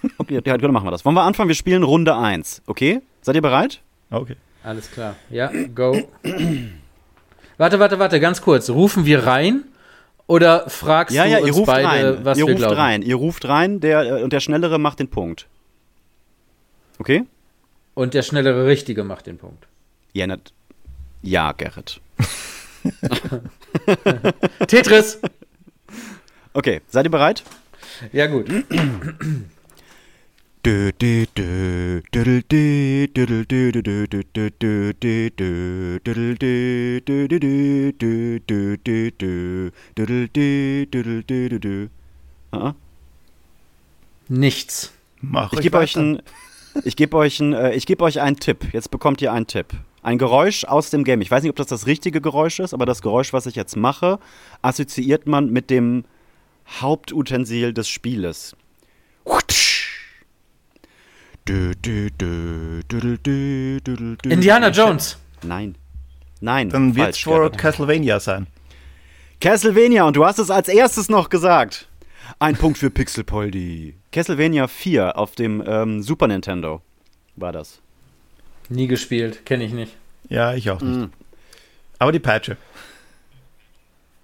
Okay, 0.18 0.40
ja, 0.44 0.56
dann 0.56 0.70
machen 0.70 0.86
wir 0.86 0.92
das. 0.92 1.04
Wollen 1.04 1.16
wir 1.16 1.24
anfangen? 1.24 1.48
Wir 1.48 1.56
spielen 1.56 1.82
Runde 1.82 2.16
1. 2.16 2.62
Okay? 2.66 3.00
Seid 3.20 3.34
ihr 3.34 3.42
bereit? 3.42 3.82
Okay. 4.10 4.36
Alles 4.62 4.92
klar. 4.92 5.16
Ja, 5.28 5.50
go. 5.74 6.08
warte, 7.58 7.80
warte, 7.80 7.98
warte, 7.98 8.20
ganz 8.20 8.40
kurz. 8.40 8.70
Rufen 8.70 9.06
wir 9.06 9.26
rein 9.26 9.64
oder 10.28 10.70
fragst 10.70 11.16
ja, 11.16 11.24
du 11.24 11.30
ja, 11.30 11.38
uns 11.38 11.56
ruft 11.56 11.66
beide, 11.66 11.88
rein. 11.88 12.24
was 12.24 12.38
ihr 12.38 12.46
wir 12.46 12.52
ruft 12.52 12.62
glauben? 12.62 12.76
rein. 12.76 13.02
Ihr 13.02 13.16
ruft 13.16 13.48
rein 13.48 13.80
der, 13.80 14.18
äh, 14.18 14.22
und 14.22 14.32
der 14.32 14.40
Schnellere 14.40 14.78
macht 14.78 15.00
den 15.00 15.08
Punkt. 15.08 15.48
Okay? 16.98 17.24
Und 17.94 18.14
der 18.14 18.22
Schnellere 18.22 18.66
Richtige 18.66 19.02
macht 19.02 19.26
den 19.26 19.38
Punkt. 19.38 19.66
Ja, 20.12 20.26
nicht. 20.26 20.52
Ja, 21.22 21.52
Gerrit. 21.52 22.00
Tetris! 24.68 25.18
Okay, 26.52 26.80
seid 26.88 27.06
ihr 27.06 27.10
bereit? 27.10 27.42
Ja, 28.12 28.26
gut. 28.26 28.48
Nichts. 44.28 44.92
Mach 45.22 45.54
ich 45.54 45.60
gebe 45.60 45.78
euch 45.78 45.96
einen 45.96 46.20
ich 46.84 46.96
gebe 46.96 47.16
euch, 47.16 47.40
ein, 47.40 47.54
äh, 47.54 47.78
geb 47.78 48.02
euch 48.02 48.20
einen 48.20 48.36
Tipp. 48.36 48.68
Jetzt 48.74 48.90
bekommt 48.90 49.22
ihr 49.22 49.32
einen 49.32 49.46
Tipp. 49.46 49.68
Ein 50.02 50.18
Geräusch 50.18 50.64
aus 50.64 50.90
dem 50.90 51.02
Game. 51.02 51.22
Ich 51.22 51.30
weiß 51.30 51.44
nicht, 51.44 51.50
ob 51.50 51.56
das 51.56 51.68
das 51.68 51.86
richtige 51.86 52.20
Geräusch 52.20 52.60
ist, 52.60 52.74
aber 52.74 52.84
das 52.84 53.00
Geräusch, 53.00 53.32
was 53.32 53.46
ich 53.46 53.54
jetzt 53.54 53.76
mache, 53.76 54.18
assoziiert 54.60 55.26
man 55.26 55.50
mit 55.50 55.70
dem 55.70 56.04
Hauptutensil 56.80 57.72
des 57.72 57.88
Spieles. 57.88 58.54
Dü, 59.24 59.67
Indiana 64.24 64.68
Jones. 64.70 65.18
Nein. 65.42 65.74
Nein. 66.40 66.68
Dann 66.70 66.94
wird 66.94 67.10
es 67.10 67.24
Gerrit. 67.24 67.58
Castlevania 67.58 68.20
sein. 68.20 68.46
Castlevania 69.40 70.04
und 70.04 70.16
du 70.16 70.24
hast 70.24 70.38
es 70.38 70.50
als 70.50 70.68
erstes 70.68 71.08
noch 71.08 71.28
gesagt. 71.28 71.88
Ein 72.38 72.56
Punkt 72.56 72.78
für 72.78 72.90
Pixelpoldi. 72.90 73.94
Castlevania 74.12 74.68
4 74.68 75.16
auf 75.16 75.34
dem 75.34 75.62
ähm, 75.66 76.02
Super 76.02 76.28
Nintendo 76.28 76.82
war 77.36 77.52
das. 77.52 77.80
Nie 78.68 78.86
gespielt, 78.86 79.46
kenne 79.46 79.64
ich 79.64 79.72
nicht. 79.72 79.94
Ja, 80.28 80.54
ich 80.54 80.70
auch 80.70 80.80
nicht. 80.80 80.96
Mhm. 80.96 81.10
Aber 81.98 82.12
die 82.12 82.18
Peitsche. 82.18 82.56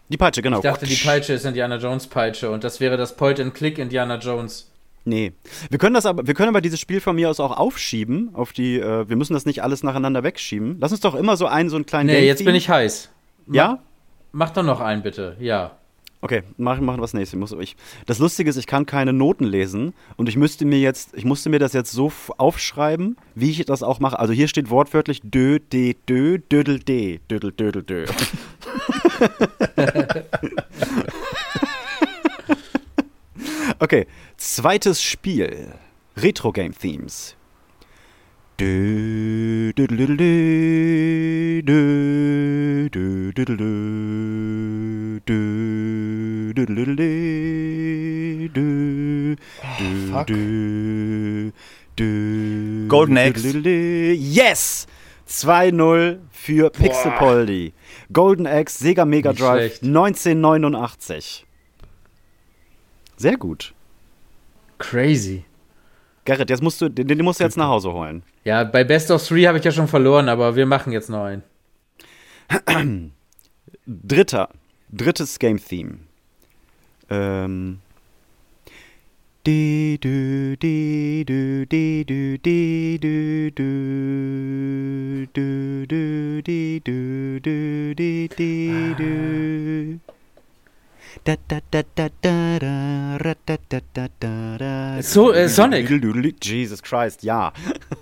Die 0.09 0.17
Peitsche, 0.17 0.43
genau. 0.43 0.59
Ich 0.59 0.63
dachte, 0.63 0.87
die 0.87 0.97
Peitsche 0.97 1.33
ist 1.33 1.45
Indiana 1.47 1.77
Jones 1.77 2.07
Peitsche 2.07 2.51
und 2.51 2.63
das 2.63 2.79
wäre 2.81 2.97
das 2.97 3.17
Point-and-Click 3.17 3.79
Indiana 3.79 4.19
Jones. 4.19 4.71
Nee. 5.07 5.33
Wir 5.69 5.79
können 5.79 5.95
das 5.95 6.07
aber, 6.07 6.27
wir 6.27 6.33
können 6.35 6.49
aber 6.49 6.61
dieses 6.63 6.81
Spiel 6.81 7.01
von 7.01 7.17
mir 7.17 7.29
aus 7.29 7.39
auch 7.41 7.55
aufschieben 7.57 8.31
auf 8.35 8.53
die, 8.53 8.79
äh, 8.81 9.09
wir 9.09 9.17
müssen 9.17 9.35
das 9.35 9.45
nicht 9.45 9.63
alles 9.63 9.83
nacheinander 9.83 10.23
wegschieben. 10.23 10.77
Lass 10.81 10.93
uns 10.93 11.01
doch 11.03 11.15
immer 11.15 11.37
so 11.37 11.47
einen, 11.47 11.69
so 11.69 11.77
einen 11.77 11.85
kleinen 11.87 12.07
Nee, 12.07 12.15
Game 12.21 12.25
jetzt 12.25 12.39
bin 12.39 12.47
Theme- 12.47 12.59
ich 12.59 12.69
heiß. 12.71 13.11
Ja? 13.51 13.81
Mach 14.33 14.51
doch 14.51 14.63
noch 14.63 14.81
einen 14.81 15.03
bitte, 15.03 15.37
ja. 15.41 15.73
Okay, 16.23 16.43
machen 16.57 16.87
machen 16.87 17.01
wir 17.01 17.03
das 17.03 17.13
nächste. 17.13 17.37
Ich 17.37 17.41
muss, 17.41 17.53
ich, 17.53 17.77
das 18.07 18.19
Lustige 18.19 18.49
ist, 18.49 18.57
ich 18.57 18.67
kann 18.67 18.87
keine 18.87 19.13
Noten 19.13 19.45
lesen 19.45 19.93
und 20.17 20.27
ich 20.27 20.39
müsste 20.39 20.65
mir 20.65 20.79
jetzt, 20.81 21.11
ich 21.15 21.27
musste 21.27 21.51
mir 21.51 21.59
das 21.59 21.75
jetzt 21.75 21.93
so 21.93 22.11
aufschreiben, 22.39 23.19
wie 23.35 23.51
ich 23.51 23.63
das 23.67 23.83
auch 23.83 24.01
mache. 24.01 24.19
Also 24.19 24.33
hier 24.33 24.49
steht 24.49 24.71
wortwörtlich 24.71 25.21
dö, 25.23 25.59
de, 25.59 25.97
dö, 26.09 26.39
dödel, 26.39 26.79
de, 26.79 27.19
dödel, 27.31 27.53
dödel, 27.53 27.83
dö. 27.83 28.07
okay, 33.81 34.07
zweites 34.37 35.03
Spiel. 35.03 35.75
Retro 36.17 36.53
Game 36.53 36.73
Themes. 36.73 37.37
Dö, 38.57 39.73
dö, 39.77 39.87
dö, 39.87 40.07
Golden 52.89 53.19
Axe. 53.19 53.59
Yes! 54.17 54.87
2-0 55.29 56.19
für 56.31 56.71
Pixelpoldi. 56.71 57.73
Golden 58.13 58.47
Axe, 58.47 58.79
Sega 58.79 59.05
Mega 59.05 59.33
Drive, 59.33 59.79
schlecht. 59.79 59.83
1989. 59.83 61.44
Sehr 63.17 63.37
gut. 63.37 63.75
Crazy. 64.79 65.45
Gerrit, 66.25 66.51
jetzt 66.51 66.63
musst 66.63 66.81
du, 66.81 66.89
den, 66.89 67.07
den 67.07 67.23
musst 67.23 67.41
du 67.41 67.45
jetzt 67.45 67.57
nach 67.57 67.69
Hause 67.69 67.93
holen. 67.93 68.23
Ja, 68.45 68.65
bei 68.65 68.83
Best 68.83 69.11
of 69.11 69.27
Three 69.27 69.47
habe 69.47 69.59
ich 69.59 69.65
ja 69.65 69.73
schon 69.73 69.89
verloren, 69.89 70.29
aber 70.29 70.57
wir 70.57 70.67
machen 70.67 70.93
jetzt 70.93 71.11
noch 71.11 71.25
einen. 71.25 71.43
Dritter, 73.87 74.49
drittes 74.91 75.39
Game 75.39 75.59
Theme. 75.63 75.99
Ähm. 77.11 77.81
Di, 79.47 79.99
dü, 80.03 80.57
di, 80.57 81.25
dü, 81.27 81.67
di, 81.67 82.05
dü, 82.07 82.39
di, 82.39 82.99
dü, 82.99 83.51
dü, 83.55 85.29
dü, 85.35 85.87
dü, 85.87 86.43
di, 86.43 86.81
dü, 86.81 87.41
dü, 87.45 87.95
di, 87.95 88.29
di, 88.39 88.95
dü. 88.97 89.99
So, 95.03 95.33
äh, 95.33 95.49
Sonic. 95.49 95.89
Jesus 96.43 96.83
Christ, 96.83 97.23
ja. 97.23 97.53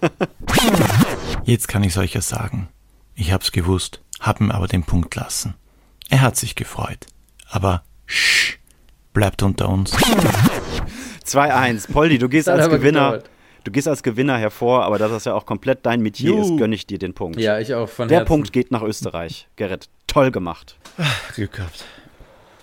Jetzt 1.45 1.69
kann 1.69 1.85
ich 1.85 1.97
euch 1.99 2.15
ja 2.15 2.21
sagen. 2.21 2.69
Ich 3.15 3.33
hab's 3.33 3.53
gewusst, 3.53 4.01
hab 4.21 4.41
ihm 4.41 4.51
aber 4.51 4.67
den 4.69 4.85
Punkt 4.85 5.15
lassen. 5.15 5.55
Er 6.09 6.21
hat 6.23 6.37
sich 6.37 6.55
gefreut. 6.55 7.07
Aber 7.51 7.83
sch, 8.07 8.59
bleibt 9.13 9.43
unter 9.43 9.69
uns. 9.69 9.95
2-1. 11.27 11.93
Poldi, 11.93 12.19
du 12.19 12.29
gehst 12.29 12.49
als 12.49 12.69
Gewinner. 12.69 13.13
gedauert. 13.13 13.31
Du 13.65 13.71
gehst 13.71 13.87
als 13.87 14.03
Gewinner 14.03 14.39
hervor, 14.39 14.85
aber 14.85 14.99
da 14.99 15.07
das 15.07 15.25
ja 15.25 15.35
auch 15.35 15.47
komplett 15.47 15.87
dein 15.87 16.01
Metier 16.01 16.31
Juhu. 16.31 16.43
ist, 16.55 16.59
gönne 16.59 16.75
ich 16.75 16.87
dir 16.87 16.99
den 16.99 17.15
Punkt. 17.15 17.39
Ja, 17.39 17.61
ich 17.61 17.73
auch 17.75 17.89
von 17.89 18.09
Der 18.09 18.19
Herzen. 18.19 18.29
Punkt 18.29 18.53
geht 18.53 18.73
nach 18.73 18.83
Österreich. 18.83 19.47
Gerrit, 19.55 19.89
toll 20.09 20.33
gemacht. 20.33 20.77
Glück 21.35 21.53
gehabt. 21.53 21.85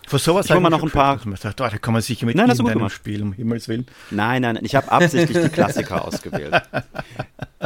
Vor 0.09 0.17
sowas 0.19 0.47
Ich 0.47 0.51
hol 0.51 0.55
hab 0.55 0.63
mal 0.63 0.69
mich 0.71 0.79
noch 0.79 0.83
ein 0.87 0.91
paar- 0.91 1.37
sagt, 1.37 1.61
oh, 1.61 1.67
da 1.69 1.77
kann 1.77 1.93
man 1.93 2.01
sicher 2.01 2.25
mit 2.25 2.35
Nein, 2.35 2.49
gemacht. 2.49 2.91
Spiel, 2.91 3.21
um 3.21 3.31
Himmels 3.33 3.67
Willen. 3.67 3.85
Nein, 4.09 4.41
nein, 4.41 4.57
ich 4.63 4.73
habe 4.75 4.91
absichtlich 4.91 5.39
die 5.39 5.49
Klassiker 5.49 6.03
ausgewählt. 6.07 6.59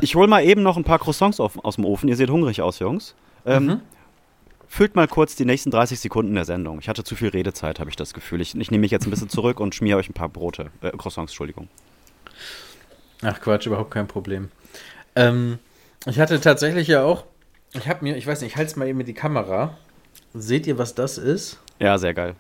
Ich 0.02 0.16
hol 0.16 0.28
mal 0.28 0.44
eben 0.44 0.62
noch 0.62 0.76
ein 0.76 0.84
paar 0.84 1.00
Croissants 1.00 1.40
auf, 1.40 1.64
aus 1.64 1.76
dem 1.76 1.86
Ofen. 1.86 2.10
Ihr 2.10 2.18
seht 2.18 2.30
hungrig 2.30 2.62
aus, 2.62 2.80
Jungs. 2.80 3.16
Ähm, 3.46 3.66
Mhm. 3.66 3.82
Füllt 4.68 4.96
mal 4.96 5.08
kurz 5.08 5.36
die 5.36 5.46
nächsten 5.46 5.70
30 5.70 6.00
Sekunden 6.00 6.34
der 6.34 6.46
Sendung. 6.46 6.80
Ich 6.80 6.90
hatte 6.90 7.04
zu 7.04 7.16
viel 7.16 7.30
Redezeit, 7.30 7.80
habe 7.80 7.92
ich 7.92 7.96
das 7.96 8.14
Gefühl. 8.14 8.42
Ich, 8.42 8.56
ich 8.58 8.72
nehme 8.72 8.82
mich 8.82 8.90
jetzt 8.92 9.06
ein 9.06 9.12
bisschen 9.12 9.30
zurück 9.30 9.60
und 9.60 9.76
schmier 9.76 9.98
euch 9.98 10.10
ein 10.10 10.14
paar 10.14 10.30
Brote. 10.30 10.72
Äh, 10.82 10.90
Croissants, 10.98 11.32
Entschuldigung. 11.32 11.68
Ach 13.22 13.40
Quatsch, 13.40 13.68
überhaupt 13.68 13.92
kein 13.92 14.08
Problem. 14.08 14.50
Ähm, 15.16 15.60
ich 16.08 16.20
hatte 16.20 16.42
tatsächlich 16.42 16.88
ja 16.88 17.04
auch, 17.04 17.24
ich 17.74 17.88
habe 17.88 18.04
mir, 18.04 18.18
ich 18.18 18.28
weiß 18.28 18.42
nicht, 18.42 18.52
ich 18.54 18.58
halte 18.58 18.72
es 18.72 18.76
mal 18.76 18.88
eben 18.88 19.00
in 19.00 19.06
die 19.06 19.14
Kamera. 19.14 19.78
Seht 20.34 20.68
ihr, 20.68 20.78
was 20.78 20.96
das 20.96 21.18
ist? 21.18 21.60
Ja, 21.84 21.98
sehr 21.98 22.14
geil. 22.14 22.36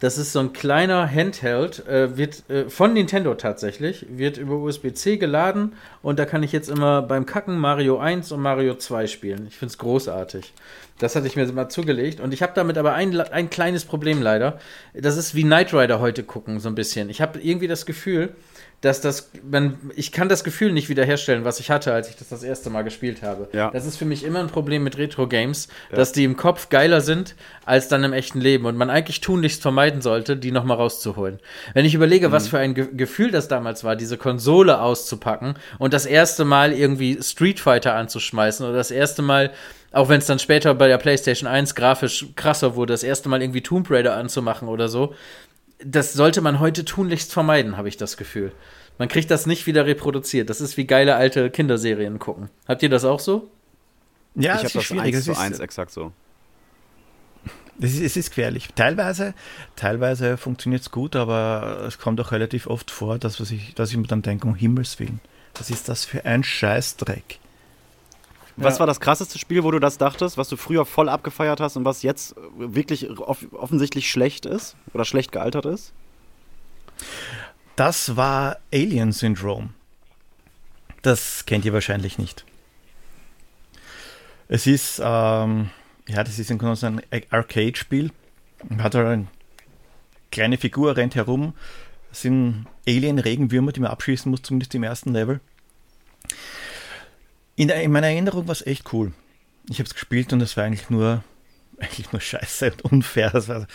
Das 0.00 0.16
ist 0.16 0.32
so 0.32 0.40
ein 0.40 0.54
kleiner 0.54 1.06
Handheld, 1.06 1.86
äh, 1.86 2.16
wird 2.16 2.48
äh, 2.48 2.70
von 2.70 2.94
Nintendo 2.94 3.34
tatsächlich, 3.34 4.06
wird 4.08 4.38
über 4.38 4.54
USB-C 4.56 5.18
geladen 5.18 5.74
und 6.00 6.18
da 6.18 6.24
kann 6.24 6.42
ich 6.42 6.50
jetzt 6.50 6.70
immer 6.70 7.02
beim 7.02 7.26
Kacken 7.26 7.58
Mario 7.58 7.98
1 7.98 8.32
und 8.32 8.40
Mario 8.40 8.74
2 8.74 9.06
spielen. 9.06 9.46
Ich 9.48 9.58
finde 9.58 9.72
es 9.72 9.78
großartig. 9.78 10.54
Das 10.98 11.14
hatte 11.14 11.26
ich 11.26 11.36
mir 11.36 11.46
mal 11.52 11.68
zugelegt 11.68 12.20
und 12.20 12.32
ich 12.32 12.42
habe 12.42 12.52
damit 12.54 12.78
aber 12.78 12.94
ein, 12.94 13.20
ein 13.20 13.50
kleines 13.50 13.84
Problem 13.84 14.22
leider. 14.22 14.60
Das 14.94 15.18
ist 15.18 15.34
wie 15.34 15.42
Knight 15.42 15.74
Rider 15.74 16.00
heute 16.00 16.22
gucken, 16.22 16.58
so 16.58 16.70
ein 16.70 16.74
bisschen. 16.74 17.10
Ich 17.10 17.20
habe 17.20 17.38
irgendwie 17.38 17.68
das 17.68 17.84
Gefühl, 17.84 18.34
dass 18.82 19.00
das, 19.00 19.30
man, 19.50 19.78
ich 19.96 20.12
kann 20.12 20.28
das 20.28 20.44
Gefühl 20.44 20.72
nicht 20.72 20.88
wiederherstellen, 20.88 21.44
was 21.44 21.60
ich 21.60 21.70
hatte, 21.70 21.92
als 21.92 22.10
ich 22.10 22.16
das 22.16 22.28
das 22.28 22.42
erste 22.42 22.68
Mal 22.68 22.82
gespielt 22.82 23.22
habe. 23.22 23.48
Ja. 23.52 23.70
Das 23.70 23.86
ist 23.86 23.96
für 23.96 24.04
mich 24.04 24.22
immer 24.22 24.40
ein 24.40 24.48
Problem 24.48 24.84
mit 24.84 24.98
Retro-Games, 24.98 25.68
dass 25.90 26.12
die 26.12 26.24
im 26.24 26.36
Kopf 26.36 26.68
geiler 26.68 27.00
sind 27.00 27.34
als 27.64 27.88
dann 27.88 28.04
im 28.04 28.12
echten 28.12 28.40
Leben 28.40 28.66
und 28.66 28.76
man 28.76 28.90
eigentlich 28.90 29.20
tunlichst 29.20 29.62
vermeiden 29.62 30.02
sollte, 30.02 30.36
die 30.36 30.52
nochmal 30.52 30.76
rauszuholen. 30.76 31.40
Wenn 31.74 31.84
ich 31.84 31.94
überlege, 31.94 32.32
was 32.32 32.48
für 32.48 32.58
ein 32.58 32.74
Ge 32.74 32.88
Gefühl 32.92 33.30
das 33.30 33.48
damals 33.48 33.82
war, 33.82 33.96
diese 33.96 34.16
Konsole 34.16 34.80
auszupacken 34.80 35.54
und 35.78 35.92
das 35.92 36.06
erste 36.06 36.44
Mal 36.44 36.72
irgendwie 36.72 37.18
Street 37.22 37.58
Fighter 37.58 37.94
anzuschmeißen 37.94 38.64
oder 38.64 38.76
das 38.76 38.90
erste 38.90 39.22
Mal 39.22 39.52
auch 39.92 40.10
wenn 40.10 40.18
es 40.18 40.26
dann 40.26 40.38
später 40.38 40.74
bei 40.74 40.88
der 40.88 40.98
PlayStation 40.98 41.48
1 41.48 41.74
grafisch 41.74 42.26
krasser 42.36 42.74
wurde, 42.76 42.92
das 42.92 43.02
erste 43.02 43.30
Mal 43.30 43.40
irgendwie 43.40 43.62
Tomb 43.62 43.90
Raider 43.90 44.14
anzumachen 44.14 44.68
oder 44.68 44.88
so, 44.88 45.14
das 45.84 46.12
sollte 46.12 46.40
man 46.40 46.60
heute 46.60 46.84
tunlichst 46.84 47.32
vermeiden, 47.32 47.76
habe 47.76 47.88
ich 47.88 47.96
das 47.96 48.16
Gefühl. 48.16 48.52
Man 48.98 49.08
kriegt 49.08 49.30
das 49.30 49.46
nicht 49.46 49.66
wieder 49.66 49.86
reproduziert. 49.86 50.48
Das 50.48 50.60
ist 50.60 50.76
wie 50.76 50.86
geile 50.86 51.16
alte 51.16 51.50
Kinderserien 51.50 52.18
gucken. 52.18 52.48
Habt 52.66 52.82
ihr 52.82 52.88
das 52.88 53.04
auch 53.04 53.20
so? 53.20 53.50
Ja, 54.34 54.54
ich 54.54 54.58
habe 54.58 54.58
es 54.58 54.64
ist 54.66 54.74
das 54.76 54.84
schwierig. 54.84 55.14
1 55.14 55.16
Es 55.16 55.24
zu 55.24 55.32
ist, 55.32 55.38
1 55.38 55.60
exakt 55.60 55.90
so. 55.90 56.12
es 57.80 57.94
ist, 57.94 58.00
es 58.00 58.16
ist 58.16 58.30
gefährlich. 58.30 58.68
Teilweise, 58.74 59.34
teilweise 59.76 60.36
funktioniert 60.38 60.82
es 60.82 60.90
gut, 60.90 61.14
aber 61.14 61.84
es 61.86 61.98
kommt 61.98 62.20
auch 62.20 62.32
relativ 62.32 62.66
oft 62.66 62.90
vor, 62.90 63.18
dass, 63.18 63.40
was 63.40 63.50
ich, 63.50 63.74
dass 63.74 63.90
ich 63.90 63.96
mir 63.96 64.06
dann 64.06 64.22
denke, 64.22 64.46
um 64.46 64.54
Himmels 64.54 64.98
Willen, 64.98 65.20
was 65.54 65.70
ist 65.70 65.88
das 65.88 66.04
für 66.04 66.24
ein 66.24 66.42
Scheißdreck? 66.42 67.38
Was 68.56 68.80
war 68.80 68.86
das 68.86 69.00
krasseste 69.00 69.38
Spiel, 69.38 69.64
wo 69.64 69.70
du 69.70 69.78
das 69.78 69.98
dachtest, 69.98 70.38
was 70.38 70.48
du 70.48 70.56
früher 70.56 70.86
voll 70.86 71.08
abgefeiert 71.08 71.60
hast 71.60 71.76
und 71.76 71.84
was 71.84 72.02
jetzt 72.02 72.34
wirklich 72.56 73.10
off 73.20 73.46
offensichtlich 73.52 74.10
schlecht 74.10 74.46
ist 74.46 74.76
oder 74.94 75.04
schlecht 75.04 75.30
gealtert 75.30 75.66
ist? 75.66 75.92
Das 77.76 78.16
war 78.16 78.56
Alien 78.72 79.12
Syndrome. 79.12 79.70
Das 81.02 81.44
kennt 81.44 81.64
ihr 81.66 81.74
wahrscheinlich 81.74 82.18
nicht. 82.18 82.46
Es 84.48 84.66
ist, 84.66 85.00
ähm, 85.04 85.70
ja, 86.08 86.24
das 86.24 86.38
ist 86.38 86.50
im 86.50 86.58
Grunde 86.58 86.76
so 86.76 86.86
ein 86.86 87.02
Arcade-Spiel. 87.30 88.10
Hat 88.78 88.94
halt 88.94 89.06
eine 89.06 89.26
kleine 90.30 90.56
Figur, 90.56 90.96
rennt 90.96 91.14
herum. 91.14 91.52
Es 92.10 92.22
sind 92.22 92.66
Alien-Regenwürmer, 92.88 93.72
die 93.72 93.80
man 93.80 93.90
abschießen 93.90 94.30
muss, 94.30 94.42
zumindest 94.42 94.74
im 94.74 94.82
ersten 94.82 95.12
Level. 95.12 95.40
In, 97.56 97.68
der- 97.68 97.82
in 97.82 97.90
meiner 97.92 98.08
Erinnerung 98.08 98.46
war 98.46 98.52
es 98.52 98.66
echt 98.66 98.92
cool. 98.92 99.12
Ich 99.68 99.78
habe 99.78 99.86
es 99.86 99.94
gespielt 99.94 100.32
und 100.32 100.40
es 100.42 100.56
war 100.56 100.64
eigentlich 100.64 100.90
nur, 100.90 101.24
eigentlich 101.80 102.12
nur 102.12 102.20
scheiße 102.20 102.70
und 102.72 102.84
unfair. 102.84 103.30
Das 103.30 103.48
war 103.48 103.66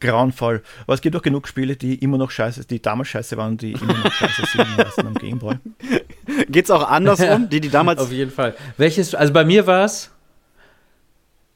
grauenvoll. 0.00 0.62
Aber 0.84 0.94
es 0.94 1.00
gibt 1.00 1.16
auch 1.16 1.22
genug 1.22 1.48
Spiele, 1.48 1.76
die 1.76 1.96
immer 1.96 2.18
noch 2.18 2.30
scheiße, 2.30 2.64
die 2.66 2.80
damals 2.80 3.08
scheiße 3.08 3.36
waren 3.36 3.52
und 3.52 3.62
die 3.62 3.72
immer 3.72 3.94
noch 3.94 4.12
scheiße 4.12 4.42
sind 4.46 4.60
am 4.60 4.76
meisten 4.76 5.06
am 5.06 5.14
Gameboy. 5.14 5.56
Geht's 6.48 6.70
auch 6.70 6.88
andersrum? 6.88 7.48
Die, 7.48 7.60
die 7.60 7.68
damals. 7.70 8.00
Auf 8.00 8.12
jeden 8.12 8.30
Fall. 8.30 8.54
Welches, 8.76 9.14
also 9.14 9.32
bei 9.32 9.44
mir 9.44 9.66
war 9.66 9.84
es 9.84 10.10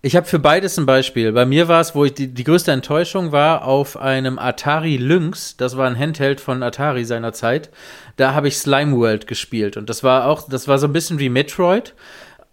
Ich 0.00 0.14
habe 0.14 0.26
für 0.26 0.38
beides 0.38 0.78
ein 0.78 0.87
Beispiel. 0.87 1.33
Bei 1.33 1.45
mir 1.45 1.67
war 1.67 1.81
es, 1.81 1.97
wo 1.97 2.05
ich 2.05 2.14
die, 2.14 2.28
die 2.28 2.45
größte 2.45 2.71
Enttäuschung 2.71 3.33
war, 3.33 3.64
auf 3.64 3.97
einem 3.97 4.38
Atari 4.38 4.97
Lynx. 4.97 5.57
Das 5.57 5.76
war 5.76 5.88
ein 5.88 5.99
Handheld 5.99 6.40
von 6.40 6.62
Atari 6.62 7.05
seiner 7.05 7.33
Zeit. 7.33 7.71
Da 8.17 8.33
habe 8.33 8.47
ich 8.47 8.59
Slime 8.59 8.97
World 8.97 9.26
gespielt. 9.26 9.76
Und 9.76 9.90
das 9.90 10.05
war 10.05 10.26
auch, 10.26 10.49
das 10.49 10.69
war 10.69 10.78
so 10.78 10.87
ein 10.87 10.93
bisschen 10.93 11.19
wie 11.19 11.28
Metroid. 11.28 11.95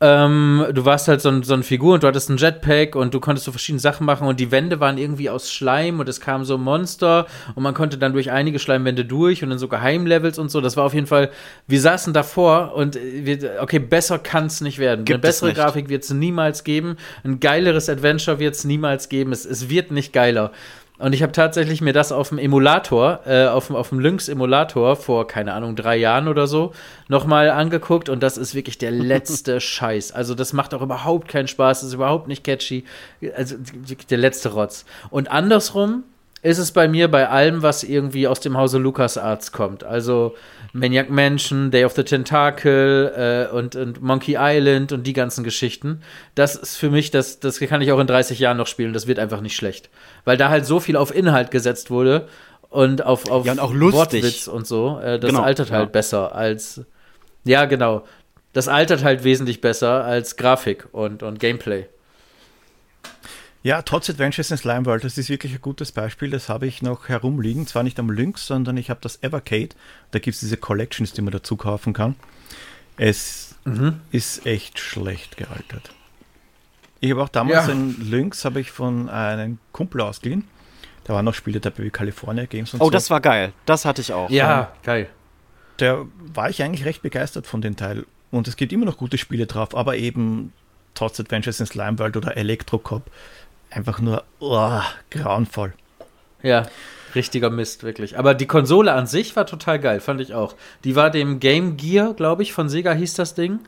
Ähm, 0.01 0.65
du 0.73 0.83
warst 0.83 1.07
halt 1.07 1.21
so, 1.21 1.29
ein, 1.29 1.43
so 1.43 1.53
eine 1.53 1.63
Figur 1.63 1.93
und 1.93 2.03
du 2.03 2.07
hattest 2.07 2.29
ein 2.29 2.35
Jetpack 2.35 2.97
und 2.97 3.13
du 3.13 3.21
konntest 3.21 3.45
so 3.45 3.51
verschiedene 3.51 3.79
Sachen 3.79 4.05
machen 4.05 4.27
und 4.27 4.41
die 4.41 4.51
Wände 4.51 4.81
waren 4.81 4.97
irgendwie 4.97 5.29
aus 5.29 5.49
Schleim 5.49 6.01
und 6.01 6.09
es 6.09 6.19
kam 6.19 6.43
so 6.43 6.57
Monster 6.57 7.27
und 7.55 7.63
man 7.63 7.73
konnte 7.73 7.97
dann 7.97 8.11
durch 8.11 8.29
einige 8.29 8.59
Schleimwände 8.59 9.05
durch 9.05 9.41
und 9.41 9.51
dann 9.51 9.59
so 9.59 9.69
Geheimlevels 9.69 10.37
und 10.37 10.51
so. 10.51 10.59
Das 10.59 10.75
war 10.75 10.83
auf 10.83 10.93
jeden 10.93 11.07
Fall, 11.07 11.31
wir 11.67 11.79
saßen 11.79 12.11
davor 12.11 12.73
und 12.75 12.99
wir, 13.01 13.59
okay, 13.61 13.79
besser 13.79 14.19
kann 14.19 14.47
es 14.47 14.59
nicht 14.59 14.79
werden. 14.79 15.05
Gibt 15.05 15.15
Eine 15.15 15.21
bessere. 15.21 15.53
Grafik 15.53 15.87
wird 15.87 16.03
es 16.03 16.09
niemals 16.11 16.65
geben. 16.65 16.97
Ein 17.23 17.39
geileres 17.39 17.87
Adventure 17.87 18.39
wird 18.39 18.55
es 18.55 18.65
niemals 18.65 19.07
geben. 19.07 19.31
Es, 19.31 19.45
es 19.45 19.69
wird 19.69 19.91
nicht 19.91 20.11
geiler. 20.11 20.51
Und 20.97 21.13
ich 21.13 21.21
habe 21.23 21.33
tatsächlich 21.33 21.81
mir 21.81 21.91
das 21.91 22.11
auf 22.13 22.29
dem 22.29 22.37
Emulator, 22.37 23.19
äh, 23.25 23.47
auf, 23.47 23.67
dem- 23.67 23.75
auf 23.75 23.89
dem 23.89 23.99
Lynx-Emulator 23.99 24.95
vor, 24.95 25.27
keine 25.27 25.53
Ahnung, 25.53 25.75
drei 25.75 25.97
Jahren 25.97 26.27
oder 26.29 26.47
so, 26.47 26.71
nochmal 27.09 27.49
angeguckt 27.49 28.07
und 28.07 28.23
das 28.23 28.37
ist 28.37 28.55
wirklich 28.55 28.77
der 28.77 28.91
letzte 28.91 29.59
Scheiß. 29.59 30.13
Also 30.13 30.35
das 30.35 30.53
macht 30.53 30.73
auch 30.73 30.81
überhaupt 30.81 31.27
keinen 31.27 31.47
Spaß, 31.49 31.83
ist 31.83 31.93
überhaupt 31.93 32.27
nicht 32.29 32.43
catchy. 32.45 32.85
Also 33.35 33.55
der 34.09 34.17
letzte 34.17 34.53
Rotz. 34.53 34.85
Und 35.09 35.29
andersrum 35.31 36.03
ist 36.41 36.59
es 36.59 36.71
bei 36.71 36.87
mir 36.87 37.09
bei 37.09 37.27
allem, 37.27 37.61
was 37.63 37.83
irgendwie 37.83 38.27
aus 38.27 38.39
dem 38.39 38.55
Hause 38.55 38.77
LucasArts 38.77 39.51
kommt. 39.51 39.83
Also 39.83 40.35
Maniac 40.75 41.09
Mansion, 41.09 41.71
Day 41.71 41.85
of 41.85 41.93
the 41.93 42.03
Tentacle 42.03 43.47
äh, 43.49 43.55
und, 43.55 43.77
und 43.77 44.01
Monkey 44.01 44.35
Island 44.37 44.91
und 44.91 45.07
die 45.07 45.13
ganzen 45.13 45.45
Geschichten. 45.45 46.01
Das 46.35 46.55
ist 46.55 46.75
für 46.75 46.89
mich, 46.89 47.11
das, 47.11 47.39
das 47.39 47.59
kann 47.59 47.81
ich 47.81 47.93
auch 47.93 47.99
in 47.99 48.07
30 48.07 48.39
Jahren 48.39 48.57
noch 48.57 48.67
spielen. 48.67 48.91
Das 48.91 49.07
wird 49.07 49.17
einfach 49.17 49.39
nicht 49.39 49.55
schlecht. 49.55 49.89
Weil 50.25 50.35
da 50.35 50.49
halt 50.49 50.65
so 50.65 50.81
viel 50.81 50.97
auf 50.97 51.15
Inhalt 51.15 51.49
gesetzt 51.49 51.91
wurde 51.91 52.27
und 52.69 53.05
auf, 53.05 53.29
auf 53.29 53.45
Ja, 53.45 53.53
und 53.53 53.59
auch 53.59 53.73
lustig. 53.73 54.21
Wortwitz 54.21 54.47
und 54.47 54.67
so. 54.67 54.99
Äh, 54.99 55.17
das 55.17 55.29
Genau, 55.29 55.43
altert 55.43 55.71
halt 55.71 55.85
ja. 55.85 55.89
besser 55.91 56.35
als. 56.35 56.81
Ja, 57.45 57.65
genau. 57.65 58.03
Das 58.51 58.67
altert 58.67 59.01
halt 59.01 59.23
wesentlich 59.23 59.61
besser 59.61 60.03
als 60.03 60.35
Grafik 60.35 60.87
und, 60.91 61.23
und 61.23 61.39
Gameplay. 61.39 61.87
Ja, 63.65 63.81
Tots 63.81 64.11
Adventures 64.11 64.51
in 64.51 64.57
Slime 64.57 64.85
World, 64.85 65.03
das 65.03 65.17
ist 65.17 65.27
wirklich 65.27 65.53
ein 65.55 65.61
gutes 65.61 65.91
Beispiel. 65.91 66.29
Das 66.29 66.49
habe 66.49 66.67
ich 66.67 66.83
noch 66.83 67.09
herumliegen. 67.09 67.65
Zwar 67.65 67.81
nicht 67.81 67.97
am 67.99 68.11
Lynx, 68.11 68.45
sondern 68.45 68.77
ich 68.77 68.91
habe 68.91 68.99
das 69.01 69.23
Evercade. 69.23 69.69
Da 70.11 70.19
gibt 70.19 70.35
es 70.35 70.39
diese 70.41 70.55
Collections, 70.55 71.13
die 71.13 71.23
man 71.23 71.31
dazu 71.31 71.57
kaufen 71.57 71.91
kann. 71.91 72.15
Es 72.95 73.55
ist 74.11 74.45
echt 74.45 74.77
schlecht 74.77 75.35
gealtert. 75.37 75.89
Ich 76.99 77.09
habe 77.09 77.23
auch 77.23 77.29
damals 77.29 77.65
Ja. 77.65 77.73
ein 77.73 77.95
Lynx, 77.99 78.45
habe 78.45 78.59
ich 78.61 78.69
von 78.69 79.09
einem 79.09 79.57
Kumpel 79.71 80.01
ausgeliehen. 80.01 80.47
Da 81.05 81.15
waren 81.15 81.25
noch 81.25 81.33
Spiele 81.33 81.59
dabei 81.59 81.85
wie 81.85 81.89
California 81.89 82.45
Games 82.45 82.71
und 82.75 82.81
Oh, 82.81 82.85
so. 82.85 82.91
das 82.91 83.09
war 83.09 83.19
geil. 83.19 83.51
Das 83.65 83.83
hatte 83.85 83.99
ich 84.01 84.13
auch. 84.13 84.29
Ja, 84.29 84.73
geil. 84.83 85.09
der 85.79 86.05
war 86.35 86.51
ich 86.51 86.61
eigentlich 86.61 86.85
recht 86.85 87.01
begeistert 87.01 87.47
von 87.47 87.61
dem 87.63 87.75
Teil. 87.75 88.05
Und 88.29 88.47
es 88.47 88.57
gibt 88.57 88.71
immer 88.73 88.85
noch 88.85 88.97
gute 88.97 89.17
Spiele 89.17 89.47
drauf, 89.47 89.75
aber 89.75 89.97
eben 89.97 90.53
Tots 90.93 91.19
Adventures 91.19 91.59
in 91.59 91.65
Slime 91.65 91.97
World 91.99 92.15
oder 92.15 92.37
Electrocop. 92.37 93.09
Einfach 93.75 93.99
nur 93.99 94.23
oh, 94.39 94.79
grauenvoll. 95.11 95.73
Ja, 96.41 96.65
richtiger 97.13 97.49
Mist, 97.49 97.83
wirklich. 97.83 98.17
Aber 98.17 98.33
die 98.33 98.45
Konsole 98.45 98.93
an 98.93 99.05
sich 99.05 99.35
war 99.35 99.45
total 99.45 99.79
geil, 99.79 99.99
fand 99.99 100.21
ich 100.21 100.33
auch. 100.33 100.55
Die 100.85 100.95
war 100.95 101.09
dem 101.09 101.41
Game 101.41 101.75
Gear, 101.75 102.13
glaube 102.13 102.41
ich, 102.43 102.53
von 102.53 102.69
Sega 102.69 102.93
hieß 102.93 103.15
das 103.15 103.35
Ding, 103.35 103.59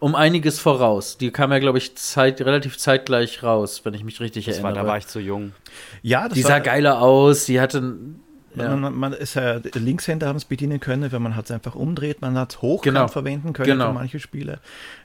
um 0.00 0.16
einiges 0.16 0.58
voraus. 0.58 1.16
Die 1.16 1.30
kam 1.30 1.52
ja, 1.52 1.60
glaube 1.60 1.78
ich, 1.78 1.94
zeit, 1.94 2.40
relativ 2.40 2.76
zeitgleich 2.76 3.44
raus, 3.44 3.82
wenn 3.84 3.94
ich 3.94 4.02
mich 4.02 4.18
richtig 4.18 4.46
Das 4.46 4.56
war, 4.64 4.70
erinnere. 4.70 4.84
da 4.84 4.90
war 4.90 4.98
ich 4.98 5.06
zu 5.06 5.20
jung. 5.20 5.52
Ja, 6.02 6.24
das 6.28 6.34
die 6.34 6.42
war, 6.42 6.50
sah 6.50 6.58
geiler 6.58 7.00
aus, 7.00 7.44
die 7.44 7.60
hatte. 7.60 7.98
Ja. 8.54 8.76
Man, 8.76 8.94
man, 8.94 9.12
ist 9.14 9.34
ja, 9.34 9.60
Linkshänder 9.74 10.26
haben 10.28 10.36
es 10.36 10.44
bedienen 10.44 10.78
können, 10.80 11.10
weil 11.10 11.20
man 11.20 11.36
hat 11.36 11.46
es 11.46 11.50
einfach 11.50 11.74
umdreht, 11.74 12.20
man 12.20 12.36
hat 12.36 12.52
es 12.52 12.62
hochkant 12.62 12.94
Genau. 12.94 13.08
verwenden 13.08 13.52
können 13.52 13.66
Genau. 13.66 13.86
für 13.88 13.92
manche 13.94 14.20
Spiele. 14.20 14.60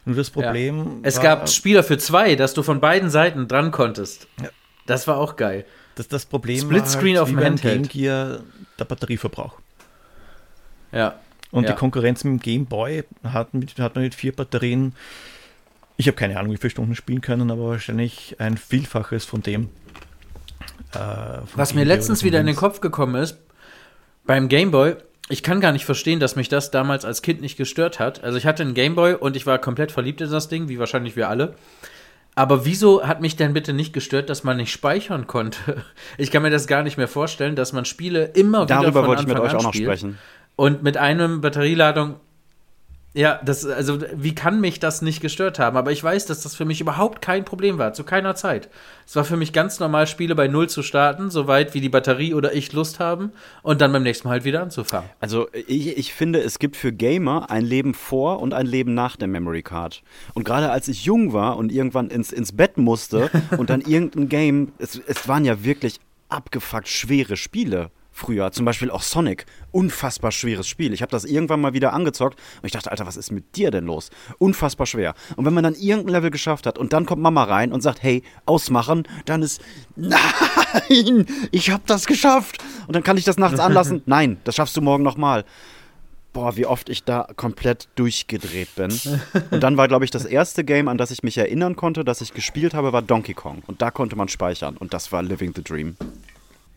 Nur 0.06 0.16
das 0.16 0.30
Problem 0.30 1.00
Es 1.04 1.18
war, 1.18 1.24
gab 1.24 1.50
Spieler 1.50 1.84
für 1.84 1.98
zwei, 1.98 2.36
dass 2.36 2.54
du 2.54 2.64
von 2.64 2.80
beiden 2.80 3.10
Seiten 3.10 3.48
dran 3.48 3.72
konntest. 3.72 4.28
Ja. 4.42 4.50
Das 4.86 5.08
war 5.08 5.18
auch 5.18 5.36
geil. 5.36 5.66
das, 5.96 6.08
das 6.08 6.26
Problem 6.26 6.60
Splitscreen 6.60 7.16
war 7.16 7.24
auf 7.24 7.30
wie 7.30 7.36
dem 7.36 7.44
Handheld. 7.44 7.90
Game 7.90 8.02
Gear 8.04 8.40
der 8.78 8.86
Batterieverbrauch. 8.86 9.60
Ja. 10.92 11.16
Und 11.52 11.64
Ja. 11.64 11.72
die 11.72 11.78
Konkurrenz 11.78 12.24
mit 12.24 12.34
dem 12.34 12.40
Game 12.42 12.66
Boy 12.66 13.04
hat, 13.24 13.54
mit, 13.54 13.78
hat 13.80 13.96
man 13.96 14.04
mit 14.04 14.14
vier 14.16 14.36
Batterien, 14.36 14.94
ich 15.96 16.08
habe 16.08 16.16
keine 16.18 16.38
Ahnung, 16.38 16.52
wie 16.54 16.58
viele 16.58 16.72
Stunden 16.72 16.96
spielen 16.96 17.22
können, 17.22 17.50
aber 17.50 17.70
wahrscheinlich 17.70 18.36
ein 18.40 18.58
Vielfaches 18.58 19.26
von 19.26 19.42
dem. 19.42 19.70
Äh, 20.94 21.00
Was 21.56 21.70
Game 21.70 21.80
mir 21.80 21.86
letztens 21.86 22.24
wieder 22.24 22.40
in 22.40 22.46
den. 22.46 22.56
Kopf 22.56 22.82
gekommen 22.82 23.16
ist, 23.22 23.38
beim 24.26 24.50
Gameboy, 24.50 24.96
ich 25.30 25.44
kann 25.44 25.60
gar 25.60 25.72
nicht 25.72 25.86
verstehen, 25.86 26.20
dass 26.20 26.36
mich 26.36 26.50
das 26.50 26.72
damals 26.72 27.06
als 27.06 27.22
Kind 27.22 27.42
nicht 27.42 27.58
gestört 27.58 28.00
hat. 28.00 28.24
Also 28.24 28.38
ich 28.38 28.46
hatte 28.46 28.64
einen 28.64 28.74
Gameboy 28.74 29.16
und 29.16 29.36
ich 29.36 29.46
war 29.46 29.58
komplett 29.60 29.92
verliebt 29.92 30.22
in 30.22 30.32
das 30.32 30.48
Ding, 30.48 30.70
wie 30.70 30.80
wahrscheinlich 30.80 31.16
wir 31.16 31.30
alle. 31.30 31.56
Aber 32.36 32.66
wieso 32.66 33.06
hat 33.08 33.20
mich 33.20 33.36
denn 33.36 33.54
bitte 33.54 33.74
nicht 33.74 33.94
gestört, 33.94 34.30
dass 34.30 34.44
man 34.44 34.58
nicht 34.58 34.72
speichern 34.72 35.26
konnte? 35.28 35.84
Ich 36.20 36.32
kann 36.32 36.44
mir 36.44 36.50
das 36.50 36.68
gar 36.68 36.84
nicht 36.84 36.98
mehr 36.98 37.08
vorstellen, 37.08 37.56
dass 37.56 37.74
man 37.74 37.86
Spiele 37.86 38.26
immer 38.26 38.64
wieder 38.64 38.82
Darüber 38.82 39.00
von 39.02 39.08
wollte 39.08 39.22
ich 39.24 39.28
mit 39.28 39.38
Anfang 39.38 39.48
euch 39.48 39.54
an 39.54 39.60
auch 39.60 39.64
noch 39.64 39.74
spielt. 39.74 39.88
sprechen. 39.88 40.18
Und 40.56 40.84
mit 40.84 40.98
einem 40.98 41.42
Batterieladung, 41.42 42.16
ja, 43.14 43.40
das, 43.44 43.66
also, 43.66 44.00
wie 44.16 44.36
kann 44.36 44.62
mich 44.62 44.80
das 44.80 45.02
nicht 45.02 45.22
gestört 45.22 45.58
haben? 45.58 45.76
Aber 45.76 45.92
ich 45.92 46.04
weiß, 46.04 46.28
dass 46.28 46.42
das 46.42 46.56
für 46.56 46.66
mich 46.66 46.82
überhaupt 46.82 47.22
kein 47.22 47.46
Problem 47.46 47.80
war, 47.80 47.94
zu 47.94 48.04
keiner 48.04 48.36
Zeit. 48.36 48.70
Es 49.08 49.16
war 49.16 49.24
für 49.24 49.38
mich 49.38 49.54
ganz 49.54 49.80
normal, 49.80 50.06
Spiele 50.06 50.36
bei 50.36 50.48
Null 50.48 50.70
zu 50.70 50.84
starten, 50.84 51.32
soweit 51.32 51.74
wie 51.74 51.82
die 51.82 51.90
Batterie 51.90 52.36
oder 52.36 52.54
ich 52.54 52.74
Lust 52.74 53.00
haben 53.00 53.32
und 53.64 53.82
dann 53.82 53.92
beim 53.92 54.04
nächsten 54.04 54.28
Mal 54.28 54.34
halt 54.34 54.44
wieder 54.44 54.62
anzufangen. 54.62 55.10
Also 55.20 55.48
ich, 55.54 55.98
ich 55.98 56.14
finde, 56.14 56.42
es 56.42 56.60
gibt 56.60 56.76
für 56.76 56.94
Gamer 56.94 57.50
ein 57.50 57.66
Leben 57.66 57.96
vor 57.96 58.40
und 58.40 58.54
ein 58.54 58.68
Leben 58.68 58.94
nach 58.94 59.16
der 59.16 59.28
Memory 59.28 59.64
Card. 59.64 60.04
Und 60.36 60.44
gerade 60.44 60.70
als 60.70 60.88
ich 60.88 61.06
jung 61.06 61.34
war 61.34 61.58
und 61.58 61.72
irgendwann 61.72 62.10
ins, 62.10 62.32
ins 62.32 62.52
Bett 62.52 62.78
musste 62.78 63.32
und 63.58 63.70
dann 63.70 63.82
irgendein 63.82 64.30
Game, 64.30 64.74
es, 64.78 65.02
es 65.08 65.28
waren 65.28 65.44
ja 65.44 65.64
wirklich 65.64 66.00
abgefuckt 66.30 66.88
schwere 66.88 67.36
Spiele 67.36 67.90
früher. 68.18 68.52
Zum 68.52 68.66
Beispiel 68.66 68.92
auch 68.92 69.02
Sonic. 69.02 69.46
Unfassbar 69.72 70.32
schweres 70.32 70.68
Spiel. 70.68 70.94
Ich 70.94 71.02
habe 71.02 71.12
das 71.12 71.24
irgendwann 71.24 71.62
mal 71.62 71.74
wieder 71.74 71.94
angezockt 71.94 72.40
und 72.62 72.66
ich 72.66 72.72
dachte, 72.72 72.92
Alter, 72.92 73.06
was 73.06 73.16
ist 73.16 73.32
mit 73.32 73.56
dir 73.56 73.72
denn 73.72 73.86
los? 73.86 74.10
Unfassbar 74.40 74.88
schwer. 74.88 75.14
Und 75.36 75.46
wenn 75.46 75.54
man 75.54 75.64
dann 75.64 75.76
irgendein 75.76 76.14
Level 76.14 76.32
geschafft 76.32 76.66
hat 76.66 76.78
und 76.78 76.94
dann 76.94 77.06
kommt 77.06 77.22
Mama 77.22 77.44
rein 77.44 77.72
und 77.72 77.82
sagt, 77.82 78.04
hey, 78.04 78.24
ausmachen, 78.46 79.08
dann 79.26 79.42
ist, 79.42 79.62
nein, 79.96 81.26
ich 81.52 81.70
habe 81.70 81.84
das 81.86 82.08
geschafft. 82.08 82.58
Und 82.88 82.96
dann 82.96 83.04
kann 83.04 83.18
ich 83.18 83.24
das 83.24 83.38
nachts 83.38 83.60
anlassen. 83.60 84.02
Nein, 84.06 84.38
das 84.44 84.56
schaffst 84.56 84.76
du 84.78 84.82
morgen 84.82 85.04
nochmal. 85.04 85.44
Boah, 86.34 86.56
wie 86.56 86.66
oft 86.66 86.90
ich 86.90 87.04
da 87.04 87.28
komplett 87.36 87.88
durchgedreht 87.96 88.76
bin. 88.76 88.92
Und 89.52 89.62
dann 89.62 89.76
war, 89.76 89.88
glaube 89.88 90.06
ich, 90.06 90.12
das 90.12 90.24
erste 90.24 90.64
Game, 90.64 90.88
an 90.88 90.98
das 90.98 91.12
ich 91.12 91.24
mich 91.24 91.38
erinnern 91.38 91.76
konnte, 91.76 92.04
das 92.04 92.22
ich 92.22 92.34
gespielt 92.34 92.74
habe, 92.74 92.94
war 92.94 93.02
Donkey 93.02 93.34
Kong. 93.34 93.64
Und 93.66 93.82
da 93.82 93.92
konnte 93.92 94.16
man 94.16 94.28
speichern. 94.28 94.78
Und 94.78 94.94
das 94.94 95.12
war 95.12 95.24
Living 95.24 95.54
the 95.56 95.64
Dream. 95.64 95.98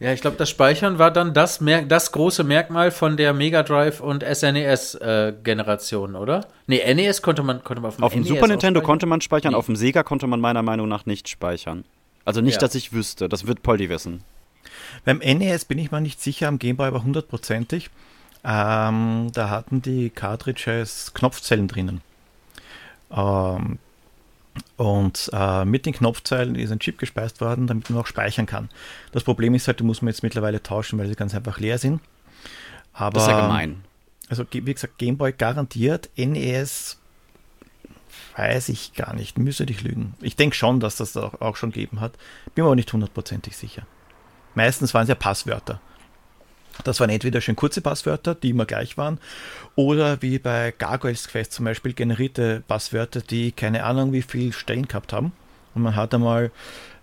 Ja, 0.01 0.13
ich 0.15 0.23
glaube, 0.23 0.39
das 0.39 0.49
Speichern 0.49 0.99
war 0.99 1.11
dann 1.11 1.35
das, 1.35 1.61
Mer 1.61 1.83
das 1.83 2.11
große 2.13 2.43
Merkmal 2.43 2.91
von 2.91 3.19
der 3.19 3.35
Mega 3.35 3.63
Drive 3.63 4.01
und 4.01 4.25
SNES-Generation, 4.25 6.17
oder? 6.17 6.47
Nee, 6.67 6.83
NES 6.95 7.21
konnte 7.21 7.43
man, 7.43 7.63
konnte 7.63 7.83
man 7.83 7.91
auf 7.91 7.97
dem, 7.97 8.05
Auf 8.05 8.13
dem 8.15 8.21
NES 8.23 8.29
Super 8.29 8.47
Nintendo 8.49 8.81
konnte 8.81 9.05
man 9.07 9.21
speichern, 9.21 9.53
Nee. 9.53 9.59
auf 9.59 9.67
dem 9.67 9.77
Sega 9.77 10.03
konnte 10.03 10.27
man 10.27 10.41
meiner 10.41 10.63
Meinung 10.63 10.89
nach 10.89 11.05
nicht 11.07 11.29
speichern. 11.29 11.85
Also 12.25 12.41
nicht, 12.41 12.55
Ja. 12.55 12.61
dass 12.61 12.75
ich 12.75 12.93
wüsste. 12.95 13.29
Das 13.29 13.47
wird 13.47 13.63
Poldi 13.63 13.89
wissen. 13.91 14.25
Beim 15.05 15.19
NES 15.19 15.67
bin 15.67 15.79
ich 15.79 15.91
mir 15.91 16.01
nicht 16.01 16.21
sicher, 16.21 16.49
am 16.49 16.59
Game 16.59 16.77
Boy 16.77 16.87
aber 16.89 17.03
hundertprozentig. 17.05 17.91
Ähm, 18.43 19.29
da 19.35 19.51
hatten 19.51 19.83
die 19.83 20.09
Cartridges 20.09 21.13
Knopfzellen 21.13 21.69
drinnen. 21.69 22.01
Ähm, 23.15 23.79
und 24.77 25.31
äh, 25.33 25.65
mit 25.65 25.87
den 25.87 25.93
Knopfzellen 25.93 26.55
ist 26.55 26.73
ein 26.73 26.81
Chip 26.81 26.99
gespeist 26.99 27.41
worden, 27.41 27.67
damit 27.67 27.91
man 27.91 28.01
auch 28.01 28.07
speichern 28.07 28.47
kann. 28.47 28.69
Das 29.13 29.25
Problem 29.25 29.55
ist 29.55 29.67
halt, 29.69 29.81
die 29.81 29.85
muss 29.85 30.03
man 30.03 30.09
jetzt 30.09 30.23
mittlerweile 30.23 30.63
tauschen, 30.63 30.99
weil 30.99 31.09
sie 31.09 31.15
ganz 31.15 31.35
einfach 31.35 31.59
leer 31.59 31.79
sind. 31.79 32.01
Aber, 32.93 33.15
Das 33.15 33.25
ist 33.25 33.31
ja 33.31 33.41
gemein. 33.41 33.85
Also 34.29 34.45
wie 34.51 34.73
gesagt, 34.73 34.99
Game 34.99 35.17
Boy 35.17 35.33
garantiert, 35.33 36.09
NES 36.17 36.99
weiß 38.37 38.69
ich 38.69 38.95
gar 38.95 39.15
nicht, 39.15 39.39
müsste 39.39 39.65
ich 39.65 39.83
lügen. 39.83 40.15
Ich 40.21 40.37
denke 40.37 40.57
schon, 40.57 40.81
dass 40.81 40.97
das 40.97 41.17
auch, 41.17 41.41
auch 41.41 41.57
schon 41.57 41.73
gegeben 41.73 42.01
hat, 42.01 42.13
bin 42.55 42.65
mir 42.65 42.69
aber 42.69 42.77
nicht 42.77 42.93
hundertprozentig 42.93 43.57
sicher. 43.57 43.87
Meistens 44.55 44.95
waren 44.95 45.03
es 45.03 45.09
ja 45.09 45.15
Passwörter. 45.15 45.81
Das 46.83 47.01
waren 47.01 47.11
entweder 47.11 47.41
schön 47.41 47.57
kurze 47.57 47.81
Passwörter, 47.81 48.35
die 48.35 48.51
immer 48.51 48.67
gleich 48.67 48.97
waren, 48.97 49.19
oder 49.75 50.23
wie 50.23 50.39
bei 50.39 50.73
Gargoyles 50.77 51.29
Quest 51.29 51.53
zum 51.53 51.65
Beispiel 51.65 51.93
generierte 51.93 52.63
Passwörter, 52.67 53.21
die 53.21 53.53
keine 53.53 53.85
Ahnung 53.85 54.13
wie 54.13 54.23
viel 54.23 54.53
Stellen 54.53 54.89
gehabt 54.89 55.13
haben. 55.13 55.33
Und 55.75 55.83
man 55.83 55.97
hat 55.97 56.15
einmal 56.15 56.51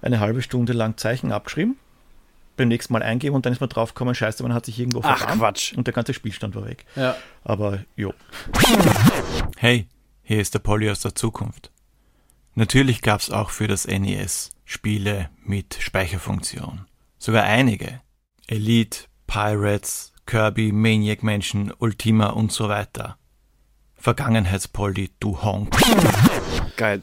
eine 0.02 0.20
halbe 0.20 0.42
Stunde 0.42 0.74
lang 0.74 0.98
Zeichen 0.98 1.32
abgeschrieben, 1.32 1.78
beim 2.58 2.68
nächsten 2.68 2.94
Mal 2.94 3.04
eingeben 3.04 3.36
und 3.36 3.46
dann 3.46 3.54
ist 3.54 3.60
man 3.62 3.70
draufgekommen, 3.70 4.16
scheiße, 4.16 4.44
man 4.44 4.54
hat 4.54 4.66
sich 4.66 4.80
irgendwo 4.80 5.02
Ach, 5.04 5.18
vertan 5.18 5.40
Quatsch. 5.40 5.74
und 5.74 5.88
der 5.88 5.94
ganze 5.94 6.14
Spielstand 6.14 6.56
war 6.56 6.66
weg. 6.66 6.86
Ja. 6.96 7.16
Aber 7.44 7.80
jo. 7.96 8.14
Hey, 9.58 9.88
hier 10.24 10.42
ist 10.42 10.54
der 10.54 10.60
Polly 10.60 10.90
aus 10.90 11.02
der 11.02 11.16
Zukunft. 11.16 11.72
Natürlich 12.56 13.02
gab 13.02 13.22
es 13.22 13.30
auch 13.30 13.52
für 13.52 13.68
das 13.68 13.88
NES 13.88 14.52
Spiele 14.66 15.30
mit 15.44 15.78
Speicherfunktion. 15.80 16.86
Sogar 17.20 17.44
einige. 17.44 18.02
Elite, 18.48 19.06
Pirates, 19.28 20.14
Kirby, 20.26 20.72
Maniac 20.72 21.22
Mansion, 21.24 21.74
Ultima 21.80 22.28
und 22.28 22.52
so 22.52 22.70
weiter. 22.70 23.18
Vergangenheitspoldi, 23.96 25.12
du 25.20 25.42
Honk. 25.42 25.76
Geil. 26.78 27.02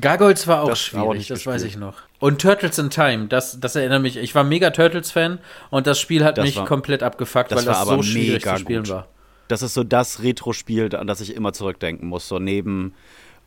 Gargoyles 0.00 0.46
war 0.46 0.62
auch 0.62 0.68
Das 0.68 0.80
schwierig, 0.80 1.28
das 1.28 1.38
gespielt. 1.38 1.54
weiß 1.54 1.62
ich 1.64 1.76
noch. 1.76 1.94
Und 2.18 2.40
Turtles 2.42 2.78
in 2.78 2.90
Time, 2.90 3.26
das, 3.28 3.58
das 3.60 3.74
erinnert 3.76 4.02
mich. 4.02 4.16
Ich 4.16 4.34
war 4.34 4.44
mega 4.44 4.70
Turtles-Fan 4.70 5.38
und 5.70 5.86
das 5.86 5.98
Spiel 6.00 6.24
hat 6.24 6.36
Das 6.38 6.44
mich 6.44 6.56
war- 6.56 6.66
komplett 6.66 7.02
abgefuckt, 7.02 7.50
das 7.52 7.60
weil 7.60 7.66
war 7.66 7.72
das 7.74 7.82
aber 7.82 7.96
so 7.96 8.02
schwierig 8.02 8.44
mega 8.44 8.54
zu 8.56 8.60
spielen 8.60 8.82
gut. 8.84 8.92
war. 8.92 9.08
Das 9.48 9.62
ist 9.62 9.72
so 9.74 9.84
das 9.84 10.22
Retro-Spiel, 10.22 10.94
an 10.94 11.06
das 11.06 11.20
ich 11.22 11.34
immer 11.34 11.52
zurückdenken 11.54 12.06
muss. 12.08 12.28
So 12.28 12.38
neben, 12.38 12.92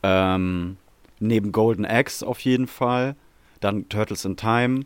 ähm, 0.01 0.77
neben 1.19 1.51
Golden 1.51 1.85
Axe 1.85 2.25
auf 2.25 2.39
jeden 2.39 2.67
Fall. 2.67 3.15
Dann 3.59 3.87
Turtles 3.89 4.25
in 4.25 4.35
Time. 4.37 4.85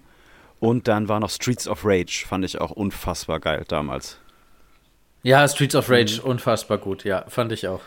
Und 0.59 0.87
dann 0.87 1.09
war 1.09 1.19
noch 1.19 1.29
Streets 1.29 1.67
of 1.67 1.81
Rage. 1.83 2.25
Fand 2.27 2.45
ich 2.45 2.59
auch 2.61 2.71
unfassbar 2.71 3.39
geil 3.39 3.63
damals. 3.67 4.17
Ja, 5.23 5.47
Streets 5.47 5.75
of 5.75 5.89
Rage, 5.89 6.21
Mhm. 6.23 6.29
unfassbar 6.31 6.77
gut, 6.77 7.03
ja, 7.03 7.25
fand 7.27 7.51
ich 7.51 7.67
auch. 7.67 7.81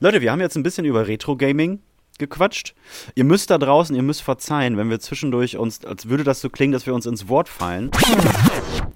Leute, 0.00 0.20
wir 0.20 0.32
haben 0.32 0.40
jetzt 0.40 0.56
ein 0.56 0.62
bisschen 0.62 0.84
über 0.86 1.06
Retro-Gaming 1.06 1.80
gequatscht. 2.18 2.74
Ihr 3.14 3.24
müsst 3.24 3.50
da 3.50 3.58
draußen, 3.58 3.94
ihr 3.94 4.02
müsst 4.02 4.22
verzeihen, 4.22 4.76
wenn 4.78 4.88
wir 4.90 5.00
zwischendurch 5.00 5.56
uns, 5.58 5.84
als 5.84 6.08
würde 6.08 6.24
das 6.24 6.40
so 6.40 6.48
klingen, 6.50 6.72
dass 6.72 6.86
wir 6.86 6.94
uns 6.94 7.06
ins 7.06 7.28
Wort 7.28 7.48
fallen. 7.48 7.90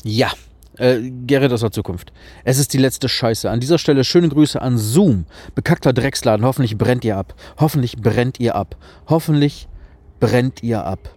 Ja. 0.03 0.33
Äh, 0.77 1.09
Gerrit 1.27 1.53
aus 1.53 1.61
der 1.61 1.71
Zukunft. 1.71 2.13
Es 2.45 2.59
ist 2.59 2.73
die 2.73 2.79
letzte 2.79 3.09
Scheiße. 3.09 3.49
An 3.49 3.61
dieser 3.61 3.79
Stelle 3.79 4.03
schöne 4.03 4.29
Grüße 4.29 4.61
an 4.61 4.77
Zoom. 4.77 5.25
Bekackter 5.55 5.93
Drecksladen. 5.93 6.45
Hoffentlich 6.45 6.77
brennt 6.77 7.05
ihr 7.05 7.17
ab. 7.17 7.35
Hoffentlich 7.61 7.97
brennt 7.97 8.41
ihr 8.41 8.57
ab. 8.57 8.77
Hoffentlich 9.09 9.69
brennt 10.19 10.63
ihr 10.65 10.85
ab. 10.85 11.15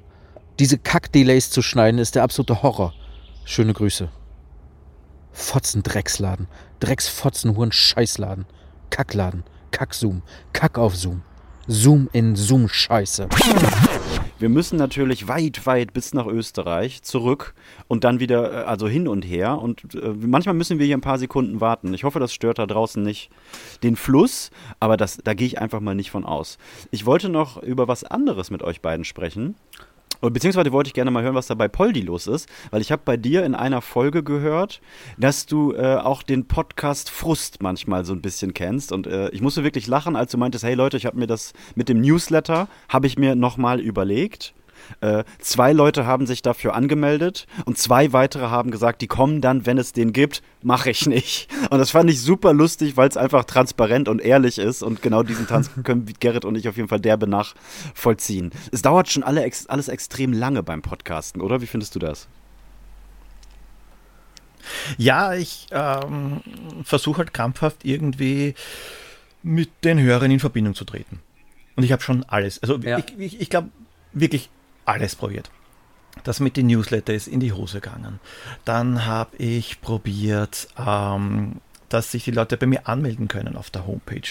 Diese 0.59 0.79
Kack-Delays 0.79 1.51
zu 1.51 1.61
schneiden 1.61 1.99
ist 1.99 2.15
der 2.15 2.23
absolute 2.23 2.63
Horror. 2.63 2.93
Schöne 3.45 3.73
Grüße. 3.73 4.09
Fotzen 5.31 5.83
Drecksladen. 5.83 6.47
Drecksfotzen 6.79 7.55
Huren 7.55 7.71
Scheißladen. 7.71 8.47
Kackladen. 8.89 9.43
Kack-Zoom. 9.69 10.23
Kack 10.53 10.79
auf 10.79 10.95
Zoom. 10.95 11.21
Zoom 11.67 12.09
in 12.11 12.35
Zoom 12.35 12.69
Scheiße. 12.69 13.29
Wir 14.39 14.49
müssen 14.49 14.77
natürlich 14.77 15.27
weit, 15.27 15.65
weit 15.67 15.93
bis 15.93 16.13
nach 16.15 16.25
Österreich 16.25 17.03
zurück 17.03 17.53
und 17.87 18.03
dann 18.03 18.19
wieder, 18.19 18.51
äh, 18.51 18.65
also 18.65 18.87
hin 18.87 19.07
und 19.07 19.23
her. 19.23 19.59
Und 19.59 19.95
äh, 19.95 20.09
manchmal 20.09 20.55
müssen 20.55 20.79
wir 20.79 20.85
hier 20.85 20.97
ein 20.97 21.01
paar 21.01 21.19
Sekunden 21.19 21.61
warten. 21.61 21.93
Ich 21.93 22.03
hoffe, 22.03 22.19
das 22.19 22.33
stört 22.33 22.57
da 22.57 22.65
draußen 22.65 23.01
nicht 23.01 23.29
den 23.83 23.95
Fluss, 23.95 24.49
aber 24.79 24.97
das, 24.97 25.17
da 25.23 25.33
gehe 25.33 25.47
ich 25.47 25.59
einfach 25.59 25.81
mal 25.81 25.95
nicht 25.95 26.11
von 26.11 26.25
aus. 26.25 26.57
Ich 26.91 27.05
wollte 27.05 27.29
noch 27.29 27.61
über 27.61 27.87
was 27.87 28.03
anderes 28.03 28.49
mit 28.49 28.63
euch 28.63 28.81
beiden 28.81 29.05
sprechen. 29.05 29.55
Beziehungsweise 30.21 30.71
wollte 30.71 30.87
ich 30.89 30.93
gerne 30.93 31.11
mal 31.11 31.23
hören, 31.23 31.35
was 31.35 31.47
da 31.47 31.55
bei 31.55 31.67
Poldi 31.67 32.01
los 32.01 32.27
ist, 32.27 32.49
weil 32.71 32.81
ich 32.81 32.91
habe 32.91 33.01
bei 33.05 33.17
dir 33.17 33.45
in 33.45 33.55
einer 33.55 33.81
Folge 33.81 34.23
gehört, 34.23 34.81
dass 35.17 35.45
du 35.45 35.73
äh, 35.73 35.95
auch 35.95 36.23
den 36.23 36.47
Podcast 36.47 37.09
Frust 37.09 37.61
manchmal 37.61 38.05
so 38.05 38.13
ein 38.13 38.21
bisschen 38.21 38.53
kennst. 38.53 38.91
Und 38.91 39.07
äh, 39.07 39.29
ich 39.29 39.41
musste 39.41 39.63
wirklich 39.63 39.87
lachen, 39.87 40.15
als 40.15 40.31
du 40.31 40.37
meintest, 40.37 40.63
hey 40.63 40.75
Leute, 40.75 40.97
ich 40.97 41.05
habe 41.05 41.17
mir 41.17 41.27
das 41.27 41.53
mit 41.75 41.89
dem 41.89 42.01
Newsletter, 42.01 42.67
habe 42.89 43.07
ich 43.07 43.17
mir 43.17 43.35
nochmal 43.35 43.79
überlegt. 43.79 44.53
Äh, 45.01 45.23
zwei 45.39 45.73
Leute 45.73 46.05
haben 46.05 46.25
sich 46.25 46.41
dafür 46.41 46.73
angemeldet 46.75 47.47
und 47.65 47.77
zwei 47.77 48.13
weitere 48.13 48.45
haben 48.47 48.71
gesagt, 48.71 49.01
die 49.01 49.07
kommen 49.07 49.41
dann, 49.41 49.65
wenn 49.65 49.77
es 49.77 49.91
den 49.93 50.13
gibt, 50.13 50.41
mache 50.61 50.89
ich 50.89 51.05
nicht. 51.07 51.47
Und 51.69 51.79
das 51.79 51.91
fand 51.91 52.09
ich 52.09 52.21
super 52.21 52.53
lustig, 52.53 52.97
weil 52.97 53.09
es 53.09 53.17
einfach 53.17 53.43
transparent 53.45 54.07
und 54.09 54.21
ehrlich 54.21 54.57
ist 54.59 54.83
und 54.83 55.01
genau 55.01 55.23
diesen 55.23 55.47
Tanz 55.47 55.69
können 55.83 56.05
Gerrit 56.19 56.45
und 56.45 56.55
ich 56.55 56.67
auf 56.69 56.77
jeden 56.77 56.89
Fall 56.89 56.99
derbe 56.99 57.27
nachvollziehen. 57.27 58.51
Es 58.71 58.81
dauert 58.81 59.09
schon 59.09 59.23
alle 59.23 59.43
ex 59.43 59.67
alles 59.67 59.87
extrem 59.87 60.33
lange 60.33 60.63
beim 60.63 60.81
Podcasten, 60.81 61.41
oder? 61.41 61.61
Wie 61.61 61.67
findest 61.67 61.95
du 61.95 61.99
das? 61.99 62.27
Ja, 64.97 65.33
ich 65.33 65.67
ähm, 65.71 66.41
versuche 66.83 67.19
halt 67.19 67.33
krampfhaft 67.33 67.85
irgendwie 67.85 68.53
mit 69.43 69.69
den 69.83 69.99
Hörern 69.99 70.31
in 70.31 70.39
Verbindung 70.39 70.75
zu 70.75 70.83
treten. 70.85 71.19
Und 71.75 71.83
ich 71.83 71.91
habe 71.91 72.01
schon 72.01 72.23
alles, 72.25 72.61
also 72.61 72.77
Ja. 72.79 72.97
ich, 72.97 73.05
ich, 73.17 73.41
ich 73.41 73.49
glaube 73.49 73.69
wirklich 74.13 74.49
alles 74.87 75.15
probiert. 75.15 75.49
Das 76.23 76.39
mit 76.39 76.57
den 76.57 76.67
Newsletter 76.67 77.13
ist 77.13 77.27
in 77.27 77.39
die 77.39 77.53
Hose 77.53 77.79
gegangen. 77.79 78.19
Dann 78.65 79.05
habe 79.05 79.37
ich 79.37 79.81
probiert, 79.81 80.67
ähm, 80.77 81.57
dass 81.89 82.11
sich 82.11 82.23
die 82.23 82.31
Leute 82.31 82.57
bei 82.57 82.65
mir 82.65 82.87
anmelden 82.87 83.27
können 83.27 83.55
auf 83.55 83.69
der 83.69 83.85
Homepage. 83.85 84.27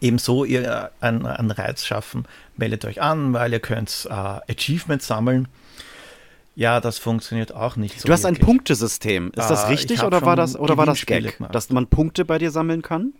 Ebenso 0.00 0.44
ihr 0.44 0.90
einen, 1.00 1.26
einen 1.26 1.50
Reiz 1.50 1.84
schaffen, 1.84 2.24
meldet 2.56 2.84
euch 2.84 3.00
an, 3.00 3.32
weil 3.32 3.52
ihr 3.52 3.60
könnt 3.60 4.06
äh, 4.10 4.12
Achievements 4.12 5.06
sammeln. 5.06 5.48
Ja, 6.56 6.80
das 6.80 6.98
funktioniert 6.98 7.52
auch 7.52 7.76
nicht 7.76 8.00
so. 8.00 8.06
Du 8.06 8.12
hast 8.12 8.24
ein 8.24 8.34
wirklich. 8.34 8.46
Punktesystem. 8.46 9.28
Ist 9.34 9.50
das 9.50 9.64
Ah, 9.64 9.68
richtig 9.68 9.96
ich 9.96 10.00
hab 10.00 10.06
oder 10.08 10.22
war 10.22 10.36
das 10.36 10.56
oder 10.56 10.76
war 10.76 10.86
das 10.86 11.04
Gag, 11.04 11.36
gemacht. 11.36 11.54
dass 11.54 11.70
man 11.70 11.86
Punkte 11.88 12.24
bei 12.24 12.38
dir 12.38 12.50
sammeln 12.50 12.82
kann? 12.82 13.12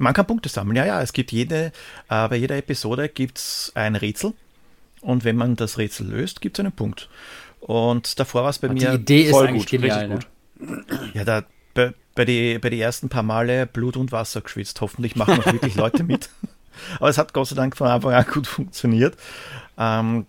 Man 0.00 0.14
kann 0.14 0.26
Punkte 0.26 0.48
sammeln, 0.48 0.76
ja, 0.76 0.86
ja. 0.86 1.02
Es 1.02 1.12
gibt 1.12 1.30
jede, 1.30 1.72
äh, 2.08 2.28
bei 2.28 2.36
jeder 2.36 2.56
Episode 2.56 3.08
gibt 3.08 3.38
es 3.38 3.72
ein 3.74 3.96
Rätsel. 3.96 4.32
Und 5.02 5.24
wenn 5.24 5.36
man 5.36 5.56
das 5.56 5.78
Rätsel 5.78 6.06
löst, 6.08 6.40
gibt 6.40 6.58
es 6.58 6.64
einen 6.64 6.72
Punkt. 6.72 7.08
Und 7.60 8.18
davor 8.18 8.42
war 8.44 8.50
es 8.50 8.58
bei 8.58 8.68
Die 8.68 8.74
mir. 8.74 8.94
Idee 8.94 9.24
ist 9.24 9.30
voll 9.30 9.48
eigentlich 9.48 9.62
gut, 9.62 9.70
genial. 9.70 10.06
richtig 10.06 10.28
Ne? 10.58 10.84
Ja, 11.14 11.24
da, 11.24 11.42
bei, 11.74 11.94
bei, 12.14 12.24
die, 12.24 12.58
bei 12.58 12.70
die 12.70 12.80
ersten 12.80 13.08
paar 13.08 13.22
Male 13.22 13.66
Blut 13.66 13.96
und 13.96 14.12
Wasser 14.12 14.40
geschwitzt. 14.40 14.80
Hoffentlich 14.80 15.16
machen 15.16 15.40
auch 15.40 15.52
wirklich 15.52 15.74
Leute 15.74 16.02
mit. 16.02 16.30
Aber 16.98 17.08
es 17.08 17.18
hat 17.18 17.32
Gott 17.32 17.48
sei 17.48 17.56
Dank 17.56 17.76
von 17.76 17.88
Anfang 17.88 18.14
an 18.14 18.24
gut 18.24 18.46
funktioniert. 18.46 19.16
Ähm, 19.78 20.26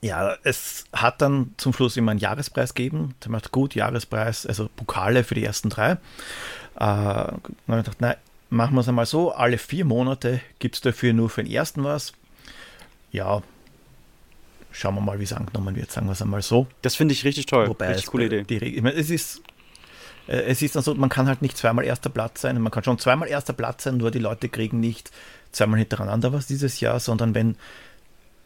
ja, 0.00 0.36
es 0.44 0.84
hat 0.92 1.20
dann 1.20 1.54
zum 1.56 1.72
Schluss 1.72 1.96
immer 1.96 2.12
einen 2.12 2.20
Jahrespreis 2.20 2.74
gegeben. 2.74 3.14
Da 3.20 3.30
macht 3.30 3.50
gut, 3.52 3.74
Jahrespreis, 3.74 4.46
also 4.46 4.68
Pokale 4.76 5.24
für 5.24 5.34
die 5.34 5.44
ersten 5.44 5.70
drei. 5.70 5.92
Äh, 5.92 5.98
dann 6.76 7.40
habe 7.68 7.80
ich 7.80 7.84
gedacht, 7.84 8.00
nein, 8.00 8.16
machen 8.50 8.74
wir 8.74 8.80
es 8.80 8.88
einmal 8.88 9.06
so. 9.06 9.32
Alle 9.32 9.58
vier 9.58 9.84
Monate 9.84 10.40
gibt 10.58 10.76
es 10.76 10.80
dafür 10.80 11.12
nur 11.12 11.30
für 11.30 11.42
den 11.42 11.52
ersten 11.52 11.84
was. 11.84 12.12
Ja, 13.12 13.42
schauen 14.72 14.94
wir 14.94 15.00
mal, 15.00 15.18
wie 15.18 15.24
es 15.24 15.32
angenommen 15.32 15.76
wird, 15.76 15.90
sagen 15.90 16.06
wir 16.06 16.12
es 16.12 16.22
einmal 16.22 16.42
so. 16.42 16.66
Das 16.82 16.94
finde 16.94 17.14
ich 17.14 17.24
richtig 17.24 17.46
toll. 17.46 17.68
Wobei 17.68 17.88
richtig 17.88 18.06
coole 18.06 18.26
Idee. 18.26 18.44
Die, 18.44 18.64
ich 18.76 18.82
meine, 18.82 18.96
es 18.96 19.10
ist, 19.10 19.42
äh, 20.26 20.42
es 20.42 20.62
ist 20.62 20.76
dann 20.76 20.82
so, 20.82 20.94
man 20.94 21.08
kann 21.08 21.26
halt 21.26 21.42
nicht 21.42 21.56
zweimal 21.56 21.84
erster 21.84 22.10
Platz 22.10 22.40
sein. 22.40 22.60
Man 22.60 22.70
kann 22.70 22.84
schon 22.84 22.98
zweimal 22.98 23.28
erster 23.28 23.52
Platz 23.52 23.84
sein, 23.84 23.96
nur 23.96 24.10
die 24.10 24.18
Leute 24.18 24.48
kriegen 24.48 24.80
nicht 24.80 25.10
zweimal 25.52 25.78
hintereinander 25.78 26.32
was 26.32 26.46
dieses 26.46 26.80
Jahr, 26.80 27.00
sondern 27.00 27.34
wenn 27.34 27.56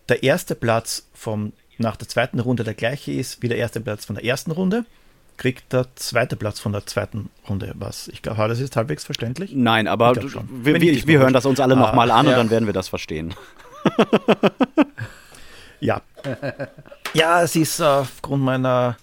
der 0.09 0.23
erste 0.23 0.55
Platz 0.55 1.07
vom, 1.15 1.53
nach 1.79 1.97
der 1.97 2.09
zweiten 2.09 2.39
Runde 2.39 2.65
der 2.65 2.75
gleiche 2.75 3.13
ist 3.13 3.43
wie 3.43 3.49
der 3.49 3.59
erste 3.59 3.81
Platz 3.81 4.05
von 4.05 4.17
der 4.17 4.25
ersten 4.25 4.51
Runde, 4.51 4.85
kriegt 5.43 5.73
der 5.73 5.87
zweite 5.97 6.37
Platz 6.37 6.61
von 6.61 6.71
der 6.73 6.87
zweiten 6.87 7.29
Runde 7.49 7.73
was. 7.75 8.07
Ich 8.07 8.23
glaube, 8.23 8.47
das 8.47 8.61
ist 8.61 8.77
halbwegs 8.77 9.03
verständlich. 9.05 9.51
Nein, 9.55 9.89
aber 9.89 10.13
du- 10.13 10.29
schon. 10.29 10.49
wir, 10.65 10.81
wir, 10.81 11.05
wir 11.07 11.19
hören 11.19 11.33
das 11.33 11.45
uns 11.47 11.59
alle 11.59 11.75
Ah, 11.75 11.79
nochmal 11.81 12.13
an 12.13 12.27
und 12.27 12.31
ja. 12.33 12.37
dann 12.39 12.49
werden 12.51 12.67
wir 12.67 12.73
das 12.73 12.89
verstehen. 12.89 13.35
Ja. 15.81 16.01
ja, 17.13 17.43
es 17.43 17.57
ist 17.57 17.81
aufgrund 17.81 18.45
meiner 18.45 18.97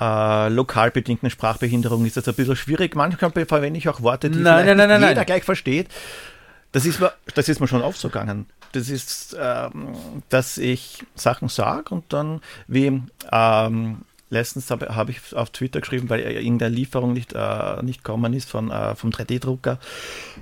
äh, 0.00 0.48
lokal 0.48 0.92
bedingten 0.92 1.28
Sprachbehinderung 1.28 2.06
ist 2.06 2.16
das 2.16 2.28
ein 2.28 2.34
bisschen 2.34 2.54
schwierig. 2.54 2.94
Manchmal 2.94 3.32
verwende 3.46 3.78
ich 3.78 3.88
auch 3.88 4.00
Worte, 4.00 4.30
die 4.30 4.38
Nein, 4.38 4.64
nein, 4.64 4.76
nein, 4.76 5.00
jeder 5.00 5.14
nein. 5.16 5.26
gleich 5.26 5.42
versteht. 5.42 5.88
Das 6.70 6.86
ist, 6.86 7.00
mir, 7.00 7.12
das 7.34 7.48
ist 7.48 7.58
mir 7.58 7.66
schon 7.66 7.82
aufgegangen. 7.82 8.46
Das 8.70 8.88
ist, 8.90 9.36
ähm, 9.40 9.96
dass 10.28 10.56
ich 10.56 11.02
Sachen 11.16 11.48
sage 11.48 11.92
und 11.92 12.12
dann, 12.12 12.40
wie 12.68 13.02
ähm, 13.32 14.02
letztens 14.34 14.70
habe 14.70 14.94
hab 14.94 15.08
ich 15.08 15.34
auf 15.34 15.50
Twitter 15.50 15.80
geschrieben, 15.80 16.10
weil 16.10 16.20
irgendeine 16.20 16.74
Lieferung 16.74 17.12
nicht, 17.14 17.32
äh, 17.32 17.82
nicht 17.82 18.04
gekommen 18.04 18.34
ist 18.34 18.50
von, 18.50 18.70
äh, 18.70 18.94
vom 18.94 19.10
3D-Drucker. 19.10 19.78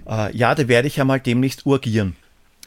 Äh, 0.08 0.36
ja, 0.36 0.54
da 0.54 0.66
werde 0.66 0.88
ich 0.88 0.96
ja 0.96 1.04
mal 1.04 1.20
demnächst 1.20 1.64
urgieren 1.66 2.16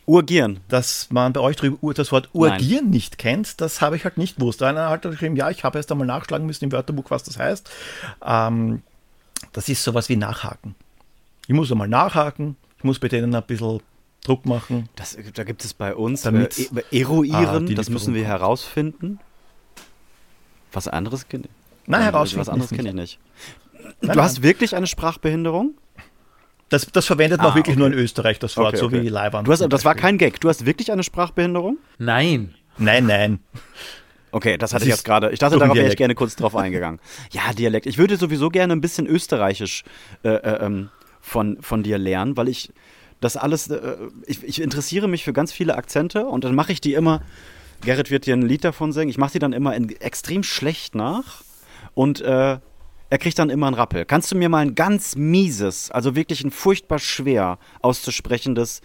Urgieren. 0.07 0.59
dass 0.69 1.07
man 1.09 1.33
bei 1.33 1.39
euch 1.41 1.55
drüber 1.55 1.93
das 1.93 2.11
Wort 2.11 2.29
urgieren 2.33 2.91
nicht 2.91 3.17
kennt, 3.17 3.59
das 3.59 3.81
habe 3.81 3.95
ich 3.95 4.03
halt 4.03 4.17
nicht 4.17 4.37
gewusst. 4.37 4.61
Einer 4.61 4.89
hat 4.89 5.01
geschrieben, 5.01 5.35
ja, 5.35 5.49
ich 5.49 5.63
habe 5.63 5.77
erst 5.79 5.91
einmal 5.91 6.07
nachschlagen 6.07 6.45
müssen 6.45 6.63
im 6.65 6.71
Wörterbuch, 6.71 7.09
was 7.09 7.23
das 7.23 7.39
heißt. 7.39 7.69
Ähm, 8.23 8.83
das 9.51 9.67
ist 9.67 9.83
sowas 9.83 10.07
wie 10.07 10.15
nachhaken. 10.15 10.75
Ich 11.47 11.53
muss 11.53 11.71
einmal 11.71 11.87
nachhaken, 11.87 12.55
ich 12.77 12.83
muss 12.83 12.99
bei 12.99 13.07
denen 13.07 13.33
ein 13.33 13.43
bisschen 13.43 13.79
Druck 14.23 14.45
machen. 14.45 14.89
Das, 14.95 15.17
da 15.33 15.43
gibt 15.43 15.63
es 15.65 15.73
bei 15.73 15.93
uns 15.95 16.21
Damit- 16.23 16.57
äh, 16.57 16.83
e- 16.91 17.01
eruieren, 17.01 17.67
Ah, 17.69 17.73
das 17.73 17.89
müssen 17.89 18.13
wir 18.13 18.25
herausfinden. 18.25 19.19
Was 20.75 20.87
anderes 20.87 21.27
kenne 21.27 21.45
Nein, 21.87 22.01
Was 22.01 22.05
herausfinden 22.05 22.49
anderes 22.49 22.71
ist 22.71 22.77
kenne 22.77 22.89
ich 22.89 22.95
nicht. 22.95 23.19
Nein, 24.01 24.15
du 24.17 24.21
hast 24.21 24.35
nein. 24.35 24.43
wirklich 24.43 24.75
eine 24.75 24.87
Sprachbehinderung? 24.87 25.75
Das, 26.69 26.87
das 26.91 27.05
verwendet 27.05 27.39
man 27.41 27.51
Ah, 27.51 27.55
wirklich 27.55 27.75
okay. 27.75 27.79
nur 27.79 27.87
in 27.87 27.93
Österreich, 27.93 28.39
das 28.39 28.57
Wort, 28.57 28.69
Okay, 28.69 28.77
so 28.77 28.85
okay. 28.87 29.03
wie 29.03 29.09
Leihwand. 29.09 29.47
Du 29.47 29.51
hast, 29.51 29.61
das 29.61 29.85
war 29.85 29.93
kein 29.95 30.17
Gag. 30.17 30.39
Du 30.41 30.49
hast 30.49 30.65
wirklich 30.65 30.91
eine 30.91 31.03
Sprachbehinderung? 31.03 31.77
Nein. 31.99 32.55
Nein, 32.77 33.05
nein. 33.05 33.39
Okay, 34.31 34.57
das 34.57 34.73
hatte 34.73 34.81
Das 34.81 34.87
ich 34.87 34.95
jetzt 34.95 35.05
gerade. 35.05 35.31
Ich 35.31 35.39
dachte, 35.39 35.53
so 35.53 35.59
darauf 35.59 35.77
wäre 35.77 35.87
ich 35.87 35.95
gerne 35.95 36.15
kurz 36.15 36.35
drauf 36.35 36.55
eingegangen. 36.55 36.99
Ja, 37.31 37.53
Dialekt. 37.53 37.85
Ich 37.85 37.97
würde 37.97 38.17
sowieso 38.17 38.49
gerne 38.49 38.73
ein 38.73 38.81
bisschen 38.81 39.07
österreichisch 39.07 39.83
äh, 40.23 40.29
äh, 40.29 40.65
ähm, 40.65 40.89
von, 41.21 41.61
von 41.61 41.83
dir 41.83 41.97
lernen, 41.97 42.35
weil 42.35 42.49
ich 42.49 42.73
das 43.21 43.37
alles, 43.37 43.69
äh, 43.69 43.95
ich, 44.25 44.43
ich 44.43 44.61
interessiere 44.61 45.07
mich 45.07 45.23
für 45.23 45.31
ganz 45.31 45.53
viele 45.53 45.75
Akzente 45.77 46.25
und 46.25 46.43
dann 46.43 46.53
mache 46.53 46.71
ich 46.73 46.81
die 46.81 46.95
immer, 46.95 47.21
Gerrit 47.81 48.11
wird 48.11 48.25
dir 48.25 48.35
ein 48.35 48.41
Lied 48.41 48.63
davon 48.63 48.91
singen, 48.91 49.09
ich 49.09 49.17
mache 49.17 49.33
die 49.33 49.39
dann 49.39 49.53
immer 49.53 49.75
in, 49.75 49.89
extrem 50.01 50.43
schlecht 50.43 50.95
nach 50.95 51.43
und 51.93 52.21
äh, 52.21 52.57
er 53.09 53.17
kriegt 53.17 53.37
dann 53.37 53.49
immer 53.49 53.67
einen 53.67 53.75
Rappel. 53.75 54.05
Kannst 54.05 54.31
du 54.31 54.35
mir 54.35 54.49
mal 54.49 54.59
ein 54.59 54.75
ganz 54.75 55.15
mieses, 55.15 55.91
also 55.91 56.15
wirklich 56.15 56.43
ein 56.43 56.51
furchtbar 56.51 56.99
schwer 56.99 57.59
auszusprechendes 57.81 58.81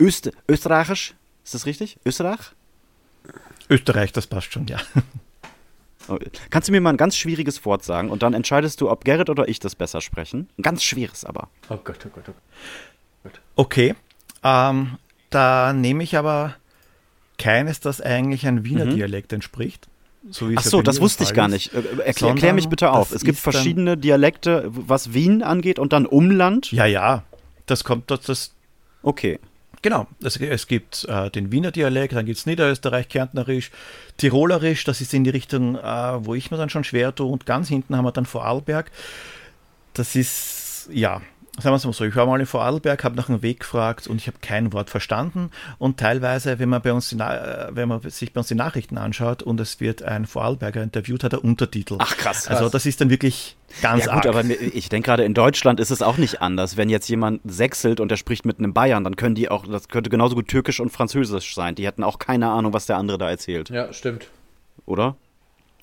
Öst 0.00 0.30
Österreichisch, 0.48 1.14
ist 1.44 1.54
das 1.54 1.66
richtig? 1.66 1.98
Österreich? 2.04 2.52
Österreich, 3.70 4.12
das 4.12 4.26
passt 4.26 4.52
schon, 4.52 4.66
ja. 4.66 4.78
Oh, 6.08 6.18
Kannst 6.50 6.68
du 6.68 6.72
mir 6.72 6.80
mal 6.80 6.90
ein 6.90 6.96
ganz 6.96 7.16
schwieriges 7.16 7.64
Wort 7.64 7.84
sagen 7.84 8.10
und 8.10 8.24
dann 8.24 8.34
entscheidest 8.34 8.80
du, 8.80 8.90
ob 8.90 9.04
Gerrit 9.04 9.30
oder 9.30 9.48
ich 9.48 9.60
das 9.60 9.76
besser 9.76 10.00
sprechen? 10.00 10.48
Ein 10.58 10.62
ganz 10.62 10.82
schweres 10.82 11.24
aber. 11.24 11.48
Oh 11.68 11.76
Gott, 11.76 11.98
oh 12.04 12.08
Gott, 12.12 12.24
oh 12.28 12.32
Gott. 13.22 13.40
Okay, 13.54 13.94
ähm, 14.42 14.98
da 15.30 15.72
nehme 15.72 16.02
ich 16.02 16.16
aber 16.16 16.56
keines, 17.38 17.80
das 17.80 18.00
eigentlich 18.00 18.46
ein 18.46 18.64
Wiener 18.64 18.84
Mhm. 18.86 18.96
Dialekt 18.96 19.32
entspricht. 19.32 19.88
So 20.30 20.48
Ach 20.54 20.62
so, 20.62 20.82
das 20.82 21.00
wusste 21.00 21.24
ich 21.24 21.34
gar 21.34 21.48
nicht. 21.48 21.74
Äh, 21.74 21.78
Erklär, 21.78 22.14
Sondern 22.14 22.36
erklär 22.36 22.52
mich 22.52 22.68
bitte 22.68 22.92
auf. 22.92 23.10
Es 23.12 23.24
gibt 23.24 23.38
verschiedene 23.38 23.96
Dialekte, 23.96 24.68
was 24.68 25.14
Wien 25.14 25.42
angeht 25.42 25.80
und 25.80 25.92
dann 25.92 26.06
Umland. 26.06 26.70
Ja, 26.70 26.86
ja, 26.86 27.24
das 27.66 27.82
kommt, 27.82 28.10
das, 28.10 28.20
das 28.20 28.54
Okay. 29.02 29.38
Genau, 29.82 30.06
es, 30.22 30.36
es 30.36 30.68
gibt 30.68 31.04
äh, 31.08 31.28
den 31.28 31.50
Wiener 31.50 31.72
Dialekt, 31.72 32.14
dann 32.14 32.24
gibt 32.24 32.38
es 32.38 32.46
Niederösterreich, 32.46 33.08
Kärntnerisch, 33.08 33.72
Tirolerisch, 34.16 34.84
das 34.84 35.00
ist 35.00 35.12
in 35.12 35.24
die 35.24 35.30
Richtung, 35.30 35.74
äh, 35.74 36.24
wo 36.24 36.36
ich 36.36 36.52
mir 36.52 36.56
dann 36.56 36.70
schon 36.70 36.84
schwer 36.84 37.12
tue. 37.12 37.26
Und 37.26 37.46
ganz 37.46 37.66
hinten 37.68 37.96
haben 37.96 38.04
wir 38.04 38.12
dann 38.12 38.24
Vorarlberg. 38.24 38.92
Das 39.92 40.14
ist, 40.14 40.88
ja, 40.92 41.20
sagen 41.58 41.72
wir 41.72 41.76
es 41.76 41.84
mal 41.84 41.92
so, 41.92 42.04
ich 42.04 42.16
war 42.16 42.24
mal 42.26 42.40
in 42.40 42.46
Vorarlberg, 42.46 43.04
habe 43.04 43.14
nach 43.14 43.28
einem 43.28 43.42
Weg 43.42 43.60
gefragt 43.60 44.06
und 44.06 44.16
ich 44.16 44.26
habe 44.26 44.38
kein 44.40 44.72
Wort 44.72 44.88
verstanden. 44.88 45.50
Und 45.78 45.98
teilweise, 46.00 46.58
wenn 46.58 46.68
man, 46.70 46.80
bei 46.80 46.92
uns 46.94 47.10
die, 47.10 47.16
äh, 47.18 47.68
wenn 47.72 47.88
man 47.88 48.00
sich 48.08 48.32
bei 48.32 48.40
uns 48.40 48.48
die 48.48 48.54
Nachrichten 48.54 48.96
anschaut 48.96 49.42
und 49.42 49.60
es 49.60 49.78
wird 49.80 50.02
ein 50.02 50.24
Vorarlberger 50.26 50.82
interviewt, 50.82 51.24
hat 51.24 51.34
er 51.34 51.44
Untertitel. 51.44 51.96
Ach, 51.98 52.16
krass. 52.16 52.48
Also 52.48 52.68
das 52.70 52.86
ist 52.86 53.00
dann 53.02 53.10
wirklich 53.10 53.56
ganz 53.82 54.06
Ja 54.06 54.14
gut, 54.14 54.26
arg. 54.26 54.34
aber 54.34 54.48
ich 54.48 54.88
denke 54.88 55.06
gerade 55.06 55.24
in 55.24 55.34
Deutschland 55.34 55.78
ist 55.78 55.90
es 55.90 56.00
auch 56.00 56.16
nicht 56.16 56.40
anders. 56.40 56.76
Wenn 56.78 56.88
jetzt 56.88 57.08
jemand 57.08 57.40
sechselt 57.44 58.00
und 58.00 58.08
der 58.10 58.16
spricht 58.16 58.46
mit 58.46 58.58
einem 58.58 58.72
Bayern, 58.72 59.04
dann 59.04 59.16
können 59.16 59.34
die 59.34 59.50
auch, 59.50 59.66
das 59.66 59.88
könnte 59.88 60.08
genauso 60.08 60.34
gut 60.34 60.48
Türkisch 60.48 60.80
und 60.80 60.90
Französisch 60.90 61.54
sein. 61.54 61.74
Die 61.74 61.86
hätten 61.86 62.02
auch 62.02 62.18
keine 62.18 62.48
Ahnung, 62.48 62.72
was 62.72 62.86
der 62.86 62.96
andere 62.96 63.18
da 63.18 63.28
erzählt, 63.28 63.68
Ja, 63.68 63.92
stimmt. 63.92 64.28
oder? 64.86 65.16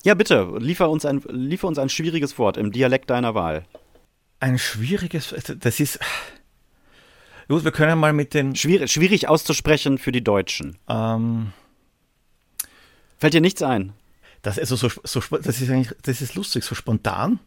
Ja, 0.02 0.14
bitte, 0.14 0.48
liefer 0.58 0.88
uns 0.90 1.04
ein, 1.04 1.22
liefer 1.28 1.68
uns 1.68 1.78
ein 1.78 1.90
schwieriges 1.90 2.38
Wort 2.38 2.56
im 2.56 2.72
Dialekt 2.72 3.10
deiner 3.10 3.34
Wahl. 3.36 3.64
Ein 4.40 4.58
schwieriges, 4.58 5.34
das 5.58 5.80
ist, 5.80 6.00
gut, 7.48 7.64
wir 7.64 7.72
können 7.72 7.98
mal 7.98 8.12
mit 8.12 8.34
den, 8.34 8.56
Schwierig, 8.56 8.90
schwierig 8.90 9.28
auszusprechen 9.28 9.98
für 9.98 10.12
die 10.12 10.24
Deutschen. 10.24 10.78
ähm, 10.88 11.52
Fällt 13.18 13.34
dir 13.34 13.42
nichts 13.42 13.62
ein? 13.62 13.92
Das, 14.42 14.58
also 14.58 14.76
so, 14.76 14.88
so, 15.04 15.20
das 15.36 15.60
ist 15.60 15.70
eigentlich, 15.70 15.94
das 16.02 16.22
ist 16.22 16.34
lustig, 16.34 16.64
so 16.64 16.74
spontan 16.74 17.38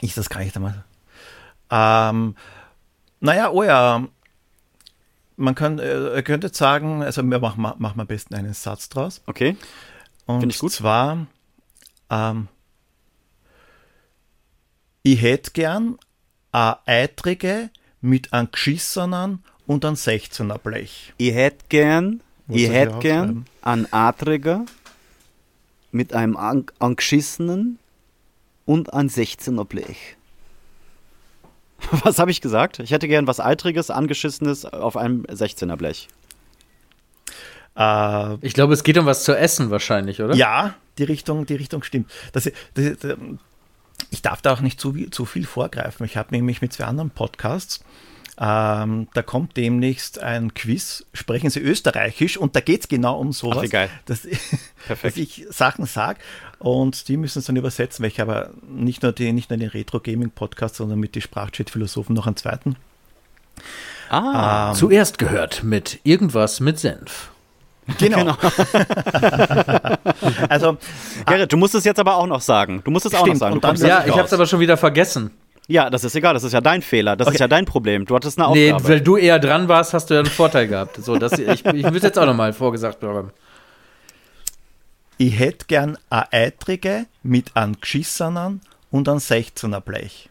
ist 0.00 0.16
das 0.16 0.28
gar 0.28 0.40
nicht 0.40 0.56
einmal. 0.56 0.84
Ähm, 1.70 2.34
naja, 3.20 3.50
oh 3.50 3.62
ja, 3.62 4.08
man 5.36 5.54
kann, 5.54 5.78
äh, 5.78 6.16
ihr 6.16 6.22
könntet 6.22 6.56
sagen, 6.56 7.02
also 7.02 7.22
wir 7.22 7.38
machen, 7.38 7.60
machen 7.60 7.78
wir 7.78 8.00
am 8.00 8.06
besten 8.06 8.34
einen 8.34 8.52
Satz 8.52 8.88
draus. 8.88 9.22
Okay. 9.26 9.56
Und 10.26 10.40
Find 10.40 10.52
ich 10.52 10.58
gut. 10.58 10.72
zwar, 10.72 11.26
ähm, 12.10 12.48
ich 15.02 15.20
hätte 15.22 15.50
gern 15.52 15.98
eine 16.52 16.78
eitrige 16.86 17.70
mit 18.00 18.32
einem 18.32 18.50
geschissenen 18.50 19.42
und 19.66 19.84
einem 19.84 19.94
16er 19.94 20.58
Blech. 20.58 21.12
Ich 21.18 21.32
hätte 21.34 21.64
gern, 21.68 22.20
Muss 22.46 22.60
ich 22.60 22.70
hätte 22.70 22.98
gern 22.98 23.46
einen 23.62 23.92
Adriger 23.92 24.66
mit 25.92 26.14
einem 26.14 26.36
an, 26.36 26.66
angeschissenen 26.78 27.78
und 28.64 28.92
ein 28.92 29.08
16er 29.08 29.64
Blech. 29.64 30.16
Was 31.90 32.18
habe 32.18 32.30
ich 32.30 32.40
gesagt? 32.40 32.78
Ich 32.78 32.92
hätte 32.92 33.08
gern 33.08 33.26
was 33.26 33.40
Eitriges, 33.40 33.90
angeschissenes 33.90 34.64
auf 34.64 34.96
einem 34.96 35.24
16er 35.24 35.76
Blech. 35.76 36.08
Äh, 37.76 38.36
Ich 38.40 38.54
glaube, 38.54 38.74
es 38.74 38.84
geht 38.84 38.98
um 38.98 39.06
was 39.06 39.24
zu 39.24 39.36
essen 39.36 39.70
wahrscheinlich, 39.70 40.22
oder? 40.22 40.34
Ja, 40.34 40.74
die 40.98 41.04
Richtung, 41.04 41.44
die 41.46 41.56
Richtung 41.56 41.82
stimmt. 41.82 42.10
Das, 42.32 42.44
das, 42.74 42.98
das, 42.98 43.16
ich 44.12 44.22
darf 44.22 44.42
da 44.42 44.52
auch 44.52 44.60
nicht 44.60 44.78
zu, 44.78 44.92
zu 45.10 45.24
viel 45.24 45.46
vorgreifen. 45.46 46.04
Ich 46.06 46.16
habe 46.16 46.34
nämlich 46.34 46.60
mit 46.60 46.72
zwei 46.72 46.84
anderen 46.84 47.10
Podcasts. 47.10 47.82
Ähm, 48.38 49.08
da 49.14 49.22
kommt 49.22 49.56
demnächst 49.56 50.18
ein 50.18 50.54
Quiz, 50.54 51.04
sprechen 51.12 51.50
Sie 51.50 51.60
Österreichisch 51.60 52.36
und 52.36 52.56
da 52.56 52.60
geht 52.60 52.82
es 52.82 52.88
genau 52.88 53.18
um 53.18 53.32
sowas, 53.32 53.64
Ach, 53.66 53.70
geil. 53.70 53.90
Dass, 54.06 54.26
dass 55.02 55.16
ich 55.16 55.46
Sachen 55.50 55.86
sage 55.86 56.18
und 56.58 57.08
die 57.08 57.16
müssen 57.16 57.40
es 57.40 57.46
dann 57.46 57.56
übersetzen, 57.56 58.02
weil 58.02 58.10
ich 58.10 58.20
habe 58.20 58.52
nicht 58.70 59.02
nur, 59.02 59.12
die, 59.12 59.32
nicht 59.32 59.50
nur 59.50 59.58
den 59.58 59.68
Retro-Gaming-Podcast, 59.68 60.76
sondern 60.76 60.98
mit 60.98 61.14
die 61.14 61.20
Sprachchat-Philosophen 61.20 62.14
noch 62.14 62.26
einen 62.26 62.36
zweiten. 62.36 62.76
Ah, 64.08 64.70
Ähm, 64.70 64.76
Zuerst 64.76 65.18
gehört 65.18 65.62
mit 65.62 66.00
irgendwas 66.04 66.60
mit 66.60 66.78
Senf. 66.78 67.31
Genau. 67.98 68.36
also, 70.48 70.76
Gerrit, 71.26 71.52
du 71.52 71.56
musst 71.56 71.74
es 71.74 71.84
jetzt 71.84 71.98
aber 72.00 72.16
auch 72.16 72.26
noch 72.26 72.40
sagen. 72.40 72.80
Du 72.84 72.90
musst 72.90 73.06
es 73.06 73.14
auch 73.14 73.26
noch 73.26 73.34
sagen. 73.36 73.60
Dann- 73.60 73.76
Ja, 73.76 74.04
ich 74.06 74.12
habe 74.12 74.24
es 74.24 74.32
aber 74.32 74.46
schon 74.46 74.60
wieder 74.60 74.76
vergessen. 74.76 75.30
Ja, 75.68 75.90
das 75.90 76.04
ist 76.04 76.14
egal. 76.16 76.34
Das 76.34 76.42
ist 76.44 76.52
ja 76.52 76.60
dein 76.60 76.82
Fehler. 76.82 77.16
Das 77.16 77.28
Okay. 77.28 77.36
ist 77.36 77.40
ja 77.40 77.48
dein 77.48 77.64
Problem. 77.64 78.04
Du 78.04 78.14
hattest 78.14 78.38
eine 78.40 78.52
Nee, 78.52 78.72
Aufgabe. 78.72 78.92
weil 78.92 79.00
du 79.00 79.16
eher 79.16 79.38
dran 79.38 79.68
warst, 79.68 79.94
hast 79.94 80.10
du 80.10 80.14
ja 80.14 80.20
einen 80.20 80.28
Vorteil 80.28 80.66
gehabt. 80.68 80.96
So, 81.02 81.16
das, 81.16 81.32
ich 81.38 81.64
ich 81.64 81.64
will 81.92 82.02
jetzt 82.02 82.18
auch 82.18 82.26
nochmal 82.26 82.52
vorgesagt 82.52 83.02
haben. 83.02 83.30
ich 85.18 85.38
hätte 85.38 85.66
gern 85.66 85.98
eine 86.10 86.32
eitrige 86.32 87.06
mit 87.22 87.56
einem 87.56 87.80
geschissenen 87.80 88.60
und 88.90 89.08
einem 89.08 89.18
16er 89.20 89.80
Blech. 89.80 90.28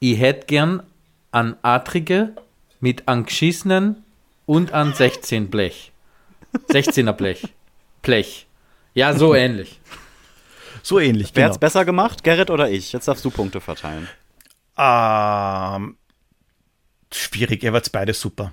Ich 0.00 0.18
hätte 0.20 0.46
gern 0.46 0.82
an 1.30 1.56
Atrige 1.62 2.34
mit 2.80 3.08
angeschissenen 3.08 4.04
und 4.44 4.74
an 4.74 4.92
16 4.92 5.48
Blech. 5.48 5.91
16er 6.68 7.12
Blech. 7.12 7.48
Blech. 8.02 8.46
Ja, 8.94 9.14
so 9.14 9.34
ähnlich. 9.34 9.80
So 10.82 10.98
ähnlich, 10.98 11.28
Wer 11.34 11.42
genau. 11.42 11.48
hat's 11.48 11.58
besser 11.58 11.84
gemacht, 11.84 12.24
Gerrit 12.24 12.50
oder 12.50 12.68
ich? 12.68 12.92
Jetzt 12.92 13.06
darfst 13.06 13.24
du 13.24 13.30
Punkte 13.30 13.60
verteilen. 13.60 14.08
Ähm, 14.76 15.96
schwierig, 17.12 17.62
ihr 17.62 17.72
wart 17.72 17.90
beide 17.92 18.14
super. 18.14 18.52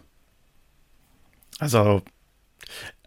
Also, 1.60 2.04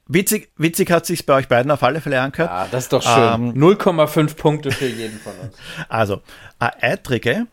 witzig, 0.07 0.51
witzig 0.57 0.91
hat 0.91 1.07
sich 1.07 1.25
bei 1.25 1.35
euch 1.35 1.49
beiden 1.49 1.71
auf 1.71 1.83
alle 1.83 2.01
Fälle 2.01 2.21
angehört. 2.21 2.51
Ja, 2.51 2.69
das 2.71 2.85
ist 2.85 2.93
doch 2.93 3.03
schön. 3.03 3.55
Ähm, 3.55 3.63
0,5 3.63 4.35
Punkte 4.37 4.73
für 4.73 4.89
jeden 4.89 5.19
von 5.21 5.33
uns. 5.39 5.57
Also, 5.89 6.23
eine 6.59 6.83
eitrige 6.83 7.47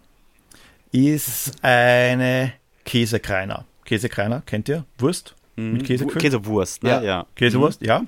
ist 0.91 1.63
eine 1.63 2.54
Käsekreiner. 2.84 3.65
Käsekreiner, 3.86 4.41
kennt 4.45 4.69
ihr? 4.69 4.86
Wurst 4.97 5.36
mit 5.60 5.86
Käse 5.86 6.06
Wu- 6.06 6.10
Käsewurst, 6.10 6.84
ne? 6.84 6.89
Ja. 6.89 7.02
Ja. 7.02 7.26
Käsewurst, 7.36 7.82
ja. 7.82 8.04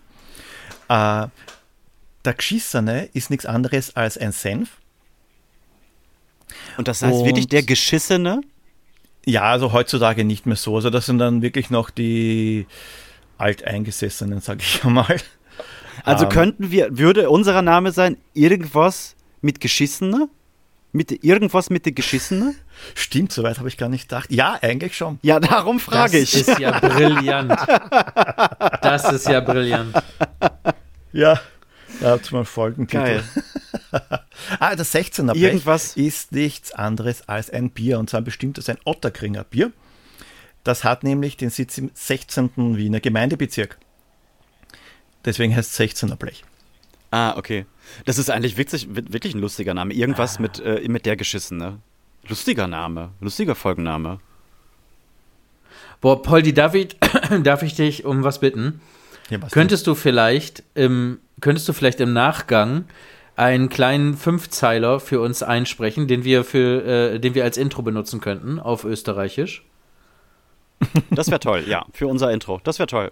Äh, 0.89 1.27
der 2.25 2.33
Geschissene 2.33 3.09
ist 3.13 3.29
nichts 3.29 3.45
anderes 3.45 3.95
als 3.95 4.17
ein 4.17 4.31
Senf. 4.31 4.69
Und 6.77 6.87
das 6.87 7.01
heißt 7.01 7.13
Und- 7.19 7.25
wirklich 7.25 7.47
der 7.47 7.63
Geschissene? 7.63 8.41
Ja, 9.25 9.43
also 9.43 9.71
heutzutage 9.71 10.23
nicht 10.25 10.45
mehr 10.45 10.55
so. 10.55 10.75
Also 10.75 10.89
das 10.89 11.05
sind 11.05 11.19
dann 11.19 11.41
wirklich 11.41 11.69
noch 11.69 11.89
die 11.89 12.65
Alteingesessenen, 13.37 14.41
sag 14.41 14.61
ich 14.61 14.83
mal. 14.83 15.17
Also 16.03 16.25
Ähm. 16.25 16.29
könnten 16.29 16.71
wir, 16.71 16.97
würde 16.97 17.29
unser 17.29 17.61
Name 17.61 17.91
sein, 17.91 18.17
irgendwas 18.33 19.15
mit 19.41 19.59
Geschissene? 19.59 20.29
Mit 20.93 21.23
irgendwas 21.23 21.69
mit 21.69 21.85
der 21.85 21.93
Geschissene? 21.93 22.53
Stimmt, 22.95 23.31
soweit 23.31 23.59
habe 23.59 23.69
ich 23.69 23.77
gar 23.77 23.87
nicht 23.87 24.09
gedacht. 24.09 24.29
Ja, 24.31 24.57
eigentlich 24.61 24.97
schon. 24.97 25.19
Ja, 25.21 25.39
darum 25.39 25.79
frage 25.79 26.19
das 26.19 26.33
ich. 26.33 26.47
ist 26.47 26.59
ja 26.59 26.77
brillant. 26.79 27.57
Das 28.81 29.09
ist 29.11 29.27
ja 29.27 29.39
brillant. 29.39 29.93
Ja, 31.13 31.39
da 32.01 32.11
hat 32.11 32.31
mal 32.31 32.43
Folgentitel. 32.45 33.03
Geil. 33.03 33.23
Ah, 34.59 34.75
das 34.75 34.93
16er 34.95 35.33
Blech 35.33 35.43
Irgendwas- 35.43 35.95
ist 35.97 36.31
nichts 36.31 36.71
anderes 36.71 37.27
als 37.27 37.49
ein 37.49 37.69
Bier 37.71 37.99
und 37.99 38.09
zwar 38.09 38.21
ein 38.21 38.23
bestimmtes 38.23 38.69
ein 38.69 38.77
Otterkringer 38.85 39.43
Bier. 39.43 39.71
Das 40.63 40.83
hat 40.83 41.03
nämlich 41.03 41.37
den 41.37 41.49
Sitz 41.49 41.77
im 41.77 41.91
16. 41.93 42.77
Wiener 42.77 42.99
Gemeindebezirk. 43.01 43.77
Deswegen 45.25 45.55
heißt 45.55 45.79
es 45.79 45.79
16er 46.03 46.15
Blech. 46.15 46.43
Ah, 47.11 47.37
okay. 47.37 47.65
Das 48.05 48.17
ist 48.17 48.29
eigentlich 48.29 48.57
wirklich, 48.57 48.87
wirklich 48.89 49.35
ein 49.35 49.41
lustiger 49.41 49.73
Name. 49.73 49.93
Irgendwas 49.93 50.37
Ah. 50.37 50.41
mit, 50.41 50.59
äh, 50.59 50.87
mit 50.87 51.05
der 51.05 51.17
Geschissene. 51.17 51.79
Lustiger 52.27 52.67
Name. 52.67 53.09
Lustiger 53.19 53.53
Folgenname. 53.55 54.19
Boah, 55.99 56.21
Poldi, 56.21 56.53
darf 56.53 56.73
ich, 56.73 56.95
darf 57.43 57.63
ich 57.63 57.75
dich 57.75 58.05
um 58.05 58.23
was 58.23 58.39
bitten? 58.39 58.81
Ja, 59.29 59.41
was 59.41 59.51
Könntest 59.51 59.87
du 59.87 59.95
vielleicht 59.95 60.63
im, 60.73 61.19
könntest 61.41 61.67
du 61.67 61.73
vielleicht 61.73 61.99
im 61.99 62.13
Nachgang 62.13 62.85
einen 63.35 63.69
kleinen 63.69 64.15
Fünfzeiler 64.17 64.99
für 64.99 65.19
uns 65.21 65.43
einsprechen, 65.43 66.07
den 66.07 66.23
wir 66.23 66.43
für, 66.43 66.85
äh, 67.13 67.19
den 67.19 67.33
wir 67.35 67.43
als 67.43 67.57
Intro 67.57 67.81
benutzen 67.81 68.21
könnten 68.21 68.59
auf 68.59 68.83
Österreichisch? 68.85 69.63
Das 71.11 71.27
wäre 71.27 71.39
toll, 71.39 71.63
ja, 71.67 71.85
für 71.93 72.07
unser 72.07 72.31
Intro. 72.31 72.59
Das 72.63 72.79
wäre 72.79 72.87
toll. 72.87 73.11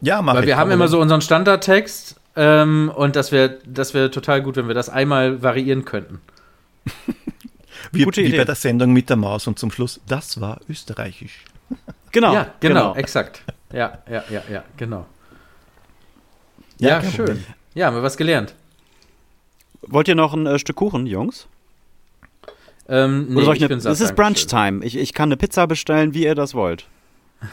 Ja, 0.00 0.20
mach 0.22 0.34
Weil 0.34 0.42
ich, 0.42 0.46
wir 0.48 0.56
haben 0.56 0.70
immer 0.70 0.88
so 0.88 1.00
unseren 1.00 1.20
Standardtext 1.22 2.19
ähm, 2.36 2.92
und 2.94 3.16
das 3.16 3.32
wäre 3.32 3.58
das 3.66 3.94
wär 3.94 4.10
total 4.10 4.42
gut, 4.42 4.56
wenn 4.56 4.68
wir 4.68 4.74
das 4.74 4.88
einmal 4.88 5.42
variieren 5.42 5.84
könnten. 5.84 6.20
wie, 7.92 8.04
gute 8.04 8.22
wie 8.22 8.26
Idee. 8.26 8.38
bei 8.38 8.44
der 8.44 8.54
Sendung 8.54 8.92
mit 8.92 9.08
der 9.08 9.16
Maus 9.16 9.46
und 9.46 9.58
zum 9.58 9.70
Schluss, 9.70 10.00
das 10.06 10.40
war 10.40 10.60
österreichisch. 10.68 11.44
Genau. 12.12 12.34
ja, 12.34 12.52
genau, 12.58 12.92
exakt. 12.96 13.44
Ja, 13.72 13.98
ja, 14.10 14.24
ja, 14.28 14.42
ja, 14.50 14.64
genau. 14.76 15.06
Ja, 16.80 16.88
Ja, 16.88 17.02
schön. 17.02 17.26
Problem. 17.26 17.44
Ja, 17.74 17.86
haben 17.86 17.94
wir 17.94 18.02
was 18.02 18.16
gelernt. 18.16 18.56
Wollt 19.82 20.08
ihr 20.08 20.16
noch 20.16 20.34
ein 20.34 20.44
äh, 20.44 20.58
Stück 20.58 20.74
Kuchen, 20.74 21.06
Jungs? 21.06 21.46
Ähm, 22.88 23.26
nee, 23.28 23.36
Oder 23.36 23.44
soll 23.44 23.56
ich 23.56 23.62
ich 23.62 23.70
eine, 23.70 23.76
es 23.76 24.00
ist. 24.00 24.16
Brunch-Time. 24.16 24.84
Ich, 24.84 24.96
ich 24.96 25.14
kann 25.14 25.28
eine 25.28 25.36
Pizza 25.36 25.68
bestellen, 25.68 26.12
wie 26.12 26.24
ihr 26.24 26.34
das 26.34 26.54
wollt. 26.54 26.88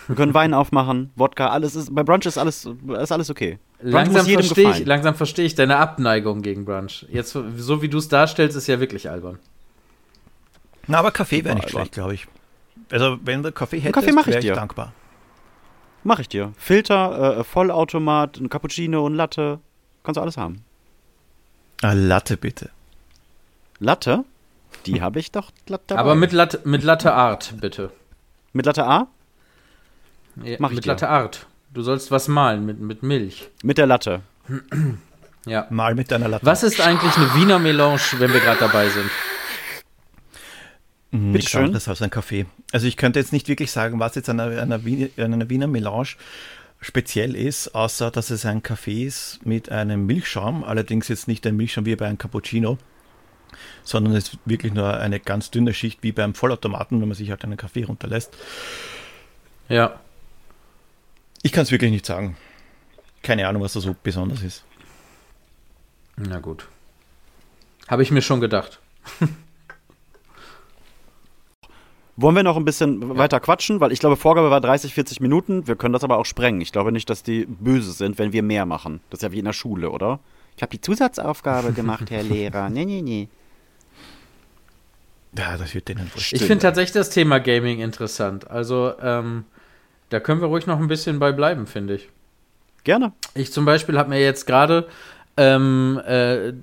Wir 0.08 0.16
können 0.16 0.34
Wein 0.34 0.54
aufmachen, 0.54 1.12
Wodka, 1.16 1.50
alles 1.50 1.76
ist, 1.76 1.94
bei 1.94 2.02
Brunch 2.04 2.26
ist 2.26 2.38
alles, 2.38 2.68
ist 3.00 3.12
alles 3.12 3.30
okay. 3.30 3.60
Langsam 3.80 4.26
verstehe 4.26 4.72
ich, 4.72 4.86
langsam 4.86 5.14
verstehe 5.16 5.46
ich 5.46 5.54
deine 5.56 5.78
Abneigung 5.78 6.42
gegen 6.42 6.66
Brunch. 6.66 7.06
Jetzt, 7.10 7.32
so 7.58 7.82
wie 7.82 7.90
du 7.90 8.00
es 8.00 8.08
darstellst, 8.08 8.58
ist 8.58 8.68
ja 8.68 8.80
wirklich 8.80 9.10
albern. 9.10 9.38
Na, 10.88 11.00
aber 11.00 11.12
Kaffee 11.12 11.44
wäre 11.44 11.56
nicht 11.56 11.70
schlecht, 11.70 11.92
glaube 11.92 12.16
ich. 12.16 12.28
Also, 12.90 13.18
wenn 13.24 13.44
du 13.44 13.52
Kaffee 13.52 13.80
hättest, 13.80 13.94
Kaffee 13.94 14.14
mach 14.14 14.22
ich 14.22 14.28
wäre 14.28 14.40
ich 14.40 14.46
dir. 14.46 14.54
dankbar. 14.56 14.94
Mach 16.04 16.20
ich 16.20 16.30
dir. 16.30 16.54
Filter, 16.58 17.40
äh, 17.40 17.44
Vollautomat, 17.44 18.38
ein 18.38 18.50
Cappuccino, 18.50 19.08
ein 19.08 19.14
Latte. 19.16 19.60
Kannst 20.04 20.18
du 20.18 20.22
alles 20.22 20.38
haben. 20.38 20.64
Ah, 21.82 21.94
Latte 21.94 22.38
bitte. 22.38 22.70
Latte? 23.80 24.24
Die 24.86 25.02
habe 25.02 25.20
ich 25.20 25.32
doch 25.32 25.52
glatt 25.66 25.82
dabei. 25.88 26.02
Aber 26.02 26.16
mit 26.16 26.32
Latte, 26.32 26.62
mit 26.64 26.84
Latte 26.84 27.14
Art, 27.14 27.54
bitte. 27.60 27.92
mit 28.54 28.66
Latte 28.66 28.86
A? 28.86 29.08
Ja, 30.44 30.56
Mach 30.60 30.70
ich 30.70 30.78
mit 30.78 30.86
dir. 30.86 30.90
Latte 30.90 31.10
Art. 31.10 31.46
Du 31.74 31.82
sollst 31.82 32.12
was 32.12 32.28
malen 32.28 32.66
mit, 32.66 32.80
mit 32.80 33.04
Milch. 33.04 33.50
Mit 33.64 33.78
der 33.78 33.86
Latte. 33.88 34.22
Ja. 35.46 35.66
Mal 35.70 35.96
mit 35.96 36.12
deiner 36.12 36.28
Latte. 36.28 36.46
Was 36.46 36.62
ist 36.62 36.82
eigentlich 36.82 37.16
eine 37.16 37.34
Wiener 37.36 37.58
Melange, 37.58 38.02
wenn 38.18 38.34
wir 38.34 38.42
gerade 38.42 38.60
dabei 38.60 38.90
sind? 38.90 39.10
Mhm, 41.12 41.32
Bitte 41.32 41.38
Nichts 41.38 41.52
schön. 41.52 41.64
anderes 41.64 41.88
als 41.88 42.02
ein 42.02 42.10
Kaffee. 42.10 42.48
Also 42.74 42.86
ich 42.86 42.98
könnte 42.98 43.18
jetzt 43.20 43.32
nicht 43.32 43.48
wirklich 43.48 43.72
sagen, 43.72 43.98
was 43.98 44.16
jetzt 44.16 44.28
an 44.28 44.42
einer, 44.42 44.62
einer, 44.62 44.84
Wiener, 44.84 45.08
an 45.16 45.34
einer 45.34 45.50
Wiener 45.50 45.68
Melange 45.68 46.10
speziell 46.82 47.34
ist, 47.34 47.74
außer 47.76 48.12
dass 48.12 48.30
es 48.30 48.46
ein 48.46 48.62
Kaffee 48.62 49.06
ist 49.06 49.40
mit 49.46 49.72
einem 49.72 50.06
Milchschaum, 50.06 50.66
allerdings 50.66 51.08
jetzt 51.08 51.30
nicht 51.30 51.48
ein 51.48 51.56
Milchschaum 51.56 51.86
wie 51.86 51.96
bei 51.96 52.08
einem 52.08 52.18
Cappuccino, 52.18 52.78
sondern 53.86 54.18
es 54.18 54.26
ist 54.34 54.40
wirklich 54.44 54.74
nur 54.74 54.98
eine 54.98 55.22
ganz 55.22 55.50
dünne 55.50 55.74
Schicht 55.74 56.04
wie 56.04 56.12
beim 56.12 56.34
Vollautomaten, 56.34 57.00
wenn 57.00 57.08
man 57.08 57.16
sich 57.16 57.30
halt 57.30 57.46
einen 57.46 57.56
Kaffee 57.56 57.86
runterlässt. 57.86 58.36
Ja. 59.70 59.98
Ich 61.44 61.52
kann 61.52 61.64
es 61.64 61.72
wirklich 61.72 61.92
nicht 61.92 62.06
sagen. 62.06 62.38
Keine 63.24 63.48
Ahnung, 63.48 63.62
was 63.62 63.74
da 63.74 63.80
so 63.80 63.96
besonders 64.02 64.42
ist. 64.42 64.64
Na 66.16 66.40
gut. 66.40 66.68
Habe 67.88 68.04
ich 68.04 68.12
mir 68.12 68.22
schon 68.22 68.42
gedacht. 68.42 68.80
Wollen 72.20 72.36
wir 72.36 72.42
noch 72.42 72.58
ein 72.58 72.66
bisschen 72.66 73.16
weiter 73.18 73.40
quatschen? 73.40 73.80
Weil 73.80 73.92
ich 73.92 74.00
glaube, 74.00 74.16
Vorgabe 74.18 74.50
war 74.50 74.60
30, 74.60 74.96
40 74.96 75.22
Minuten. 75.22 75.68
Wir 75.68 75.76
können 75.76 75.94
das 75.94 76.04
aber 76.04 76.18
auch 76.18 76.26
sprengen. 76.26 76.62
Ich 76.62 76.72
glaube 76.72 76.92
nicht, 76.92 77.08
dass 77.12 77.22
die 77.22 77.46
böse 77.46 77.92
sind, 77.92 78.18
wenn 78.18 78.34
wir 78.34 78.42
mehr 78.42 78.66
machen. 78.66 79.02
Das 79.12 79.20
ist 79.20 79.24
ja 79.24 79.32
wie 79.32 79.40
in 79.40 79.46
der 79.46 79.54
Schule, 79.54 79.92
oder? 79.92 80.20
Ich 80.56 80.64
habe 80.64 80.72
die 80.72 80.82
Zusatzaufgabe 80.82 81.74
gemacht, 81.74 82.10
Herr 82.10 82.24
Lehrer. 82.34 82.72
Nee, 82.72 82.86
nee, 82.86 83.04
nee. 83.04 83.30
Ja, 85.38 85.56
das 85.58 85.76
wird 85.76 85.88
denen 85.90 86.10
wurscht. 86.12 86.34
Ich 86.34 86.42
finde 86.42 86.64
tatsächlich 86.64 86.94
das 86.94 87.12
Thema 87.12 87.40
Gaming 87.40 87.80
interessant. 87.82 88.50
Also, 88.50 88.94
ähm, 89.00 89.46
da 90.10 90.20
können 90.20 90.42
wir 90.42 90.48
ruhig 90.48 90.68
noch 90.68 90.80
ein 90.80 90.88
bisschen 90.88 91.20
bei 91.20 91.32
bleiben, 91.32 91.68
finde 91.68 91.96
ich. 91.96 92.10
Gerne. 92.84 93.12
Ich 93.34 93.52
zum 93.52 93.66
Beispiel 93.66 93.98
habe 93.98 94.10
mir 94.10 94.22
jetzt 94.22 94.48
gerade 94.48 94.88
ähm, 95.36 96.02
äh, 96.06 96.54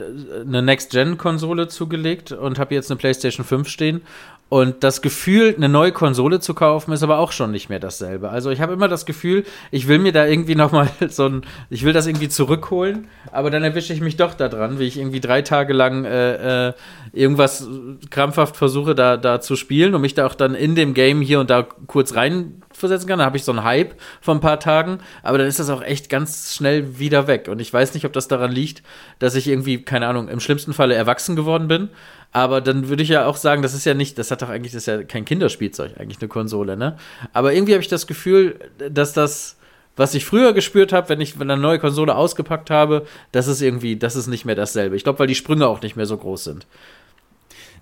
eine 0.41 0.63
Next-Gen-Konsole 0.63 1.69
zugelegt 1.69 2.33
und 2.33 2.59
habe 2.59 2.75
jetzt 2.75 2.91
eine 2.91 2.99
PlayStation 2.99 3.45
5 3.45 3.69
stehen. 3.69 4.03
Und 4.51 4.85
das 4.85 5.03
Gefühl, 5.03 5.55
eine 5.57 5.69
neue 5.69 5.91
Konsole 5.91 6.39
zu 6.39 6.55
kaufen, 6.55 6.93
ist 6.93 7.03
aber 7.03 7.19
auch 7.19 7.33
schon 7.33 7.51
nicht 7.51 7.71
mehr 7.71 7.81
dasselbe. 7.81 8.29
Also 8.29 8.51
ich 8.51 8.61
habe 8.61 8.75
immer 8.75 8.89
das 8.89 9.07
Gefühl, 9.07 9.45
ich 9.71 9.89
will 9.89 9.99
mir 9.99 10.13
da 10.13 10.27
irgendwie 10.27 10.55
noch 10.55 10.71
mal 10.71 10.89
so 11.09 11.27
ein, 11.27 11.43
ich 11.71 11.83
will 11.85 11.93
das 11.93 12.07
irgendwie 12.07 12.29
zurückholen, 12.29 13.09
aber 13.33 13.51
dann 13.51 13.65
erwische 13.65 13.93
ich 13.93 14.01
mich 14.01 14.17
doch 14.17 14.35
da 14.35 14.49
dran, 14.49 14.79
wie 14.79 14.85
ich 14.85 14.99
irgendwie 14.99 15.21
drei 15.21 15.43
Tage 15.43 15.73
lang 15.73 16.05
äh, 16.05 16.69
äh, 16.69 16.73
irgendwas 17.13 17.67
krampfhaft 18.11 18.57
versuche 18.57 18.95
da, 18.95 19.17
da 19.17 19.41
zu 19.41 19.57
spielen 19.57 19.95
und 19.95 20.03
mich 20.03 20.15
da 20.15 20.27
auch 20.27 20.35
dann 20.35 20.55
in 20.55 20.75
dem 20.75 20.95
Game 20.95 21.21
hier 21.21 21.41
und 21.41 21.49
da 21.49 21.67
kurz 21.87 22.15
reinversetzen 22.15 23.09
kann. 23.09 23.19
Dann 23.19 23.27
habe 23.27 23.39
ich 23.39 23.45
so 23.45 23.53
einen 23.53 23.65
Hype 23.65 23.95
von 24.21 24.37
ein 24.39 24.41
paar 24.41 24.61
Tagen, 24.61 24.99
aber 25.23 25.39
dann 25.39 25.47
ist 25.47 25.59
das 25.59 25.71
auch 25.71 25.83
echt 25.83 26.11
ganz 26.11 26.55
schnell 26.55 26.99
wieder 26.99 27.27
weg. 27.27 27.49
Und 27.49 27.61
ich 27.61 27.73
weiß 27.73 27.95
nicht, 27.95 28.05
ob 28.05 28.13
das 28.13 28.29
daran 28.29 28.53
liegt, 28.53 28.83
dass 29.19 29.35
ich 29.35 29.49
irgendwie, 29.49 29.83
keine 29.83 30.07
Ahnung, 30.07 30.29
im 30.29 30.39
schlimmsten 30.39 30.75
Falle 30.75 30.95
erwachsen 30.95 31.35
geworden 31.35 31.67
bin. 31.67 31.89
Aber 32.35 32.61
dann 32.61 32.88
würde 32.88 33.05
ich 33.05 33.11
ja 33.11 33.27
auch 33.27 33.37
sagen, 33.37 33.62
das 33.62 33.75
ist 33.75 33.85
ja 33.85 33.94
nicht, 33.94 34.18
das 34.18 34.33
hat 34.33 34.42
doch 34.42 34.49
eigentlich, 34.49 34.73
das 34.73 34.83
ist 34.83 34.87
ja 34.87 35.05
kein 35.05 35.25
Kinderspielzeug, 35.25 35.92
eigentlich 36.01 36.20
eine 36.20 36.29
Konsole, 36.29 36.77
ne? 36.77 36.97
Aber 37.33 37.55
irgendwie 37.55 37.75
habe 37.75 37.81
ich 37.81 37.88
das 37.88 38.09
Gefühl, 38.09 38.59
dass 38.90 39.12
das, 39.12 39.57
was 39.94 40.14
ich 40.16 40.25
früher 40.25 40.53
gespürt 40.53 40.92
habe, 40.92 41.09
wenn 41.11 41.20
ich 41.20 41.40
eine 41.40 41.57
neue 41.57 41.79
Konsole 41.79 42.16
ausgepackt 42.16 42.70
habe, 42.70 43.07
das 43.31 43.47
ist 43.47 43.62
irgendwie, 43.62 43.94
das 43.94 44.16
ist 44.16 44.27
nicht 44.27 44.44
mehr 44.44 44.57
dasselbe. 44.57 44.97
Ich 44.97 45.05
glaube, 45.05 45.20
weil 45.20 45.29
die 45.29 45.37
Sprünge 45.37 45.68
auch 45.68 45.81
nicht 45.81 45.94
mehr 45.94 46.07
so 46.07 46.16
groß 46.16 46.42
sind. 46.42 46.66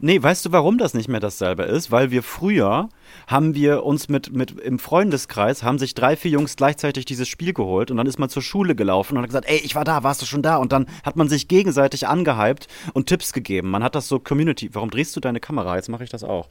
Nee, 0.04 0.20
weißt 0.20 0.44
du, 0.44 0.50
warum 0.50 0.78
das 0.78 0.94
nicht 0.94 1.06
mehr 1.06 1.20
dasselbe 1.20 1.62
ist? 1.62 1.92
Weil 1.92 2.10
wir 2.10 2.24
früher 2.24 2.88
haben 3.28 3.54
wir 3.54 3.84
uns 3.84 4.08
mit, 4.08 4.32
mit 4.32 4.50
im 4.58 4.80
Freundeskreis, 4.80 5.62
haben 5.62 5.78
sich 5.78 5.94
drei, 5.94 6.16
vier 6.16 6.32
Jungs 6.32 6.56
gleichzeitig 6.56 7.04
dieses 7.04 7.28
Spiel 7.28 7.52
geholt 7.52 7.92
und 7.92 7.98
dann 7.98 8.08
ist 8.08 8.18
man 8.18 8.28
zur 8.28 8.42
Schule 8.42 8.74
gelaufen 8.74 9.16
und 9.16 9.22
hat 9.22 9.28
gesagt, 9.28 9.48
ey, 9.48 9.58
ich 9.58 9.76
war 9.76 9.84
da, 9.84 10.02
warst 10.02 10.20
du 10.20 10.26
schon 10.26 10.42
da? 10.42 10.56
Und 10.56 10.72
dann 10.72 10.86
hat 11.04 11.14
man 11.14 11.28
sich 11.28 11.46
gegenseitig 11.46 12.08
angehypt 12.08 12.66
und 12.94 13.06
Tipps 13.06 13.32
gegeben. 13.32 13.70
Man 13.70 13.84
hat 13.84 13.94
das 13.94 14.08
so 14.08 14.18
Community, 14.18 14.70
warum 14.72 14.90
drehst 14.90 15.14
du 15.14 15.20
deine 15.20 15.38
Kamera? 15.38 15.76
Jetzt 15.76 15.88
mache 15.88 16.02
ich 16.02 16.10
das 16.10 16.24
auch. 16.24 16.48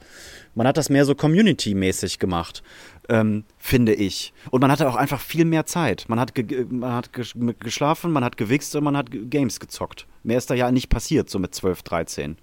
Man 0.54 0.66
hat 0.66 0.78
das 0.78 0.88
mehr 0.88 1.04
so 1.04 1.14
Community-mäßig 1.14 2.18
gemacht, 2.18 2.62
ähm, 3.10 3.44
finde 3.58 3.92
ich. 3.92 4.32
Und 4.50 4.62
man 4.62 4.72
hatte 4.72 4.88
auch 4.88 4.96
einfach 4.96 5.20
viel 5.20 5.44
mehr 5.44 5.66
Zeit. 5.66 6.06
Man 6.08 6.18
hat, 6.18 6.34
ge 6.34 6.64
man 6.70 6.94
hat 6.94 7.12
ges 7.12 7.34
geschlafen, 7.60 8.12
man 8.12 8.24
hat 8.24 8.38
gewichst 8.38 8.74
und 8.76 8.84
man 8.84 8.96
hat 8.96 9.08
Games 9.10 9.60
gezockt. 9.60 10.06
Mehr 10.22 10.38
ist 10.38 10.48
da 10.48 10.54
ja 10.54 10.72
nicht 10.72 10.88
passiert, 10.88 11.28
so 11.28 11.38
mit 11.38 11.54
12, 11.54 11.82
13. 11.82 12.36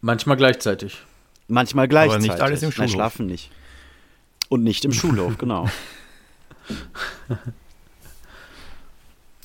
Manchmal 0.00 0.36
gleichzeitig. 0.36 0.98
Manchmal 1.48 1.88
gleichzeitig. 1.88 2.30
nicht 2.30 2.40
alles 2.40 2.62
im 2.62 2.68
Nein, 2.68 2.72
Schulhof. 2.74 2.90
schlafen 2.90 3.26
nicht. 3.26 3.50
Und 4.48 4.62
nicht 4.62 4.84
im 4.84 4.92
Schulhof, 4.92 5.38
genau. 5.38 5.68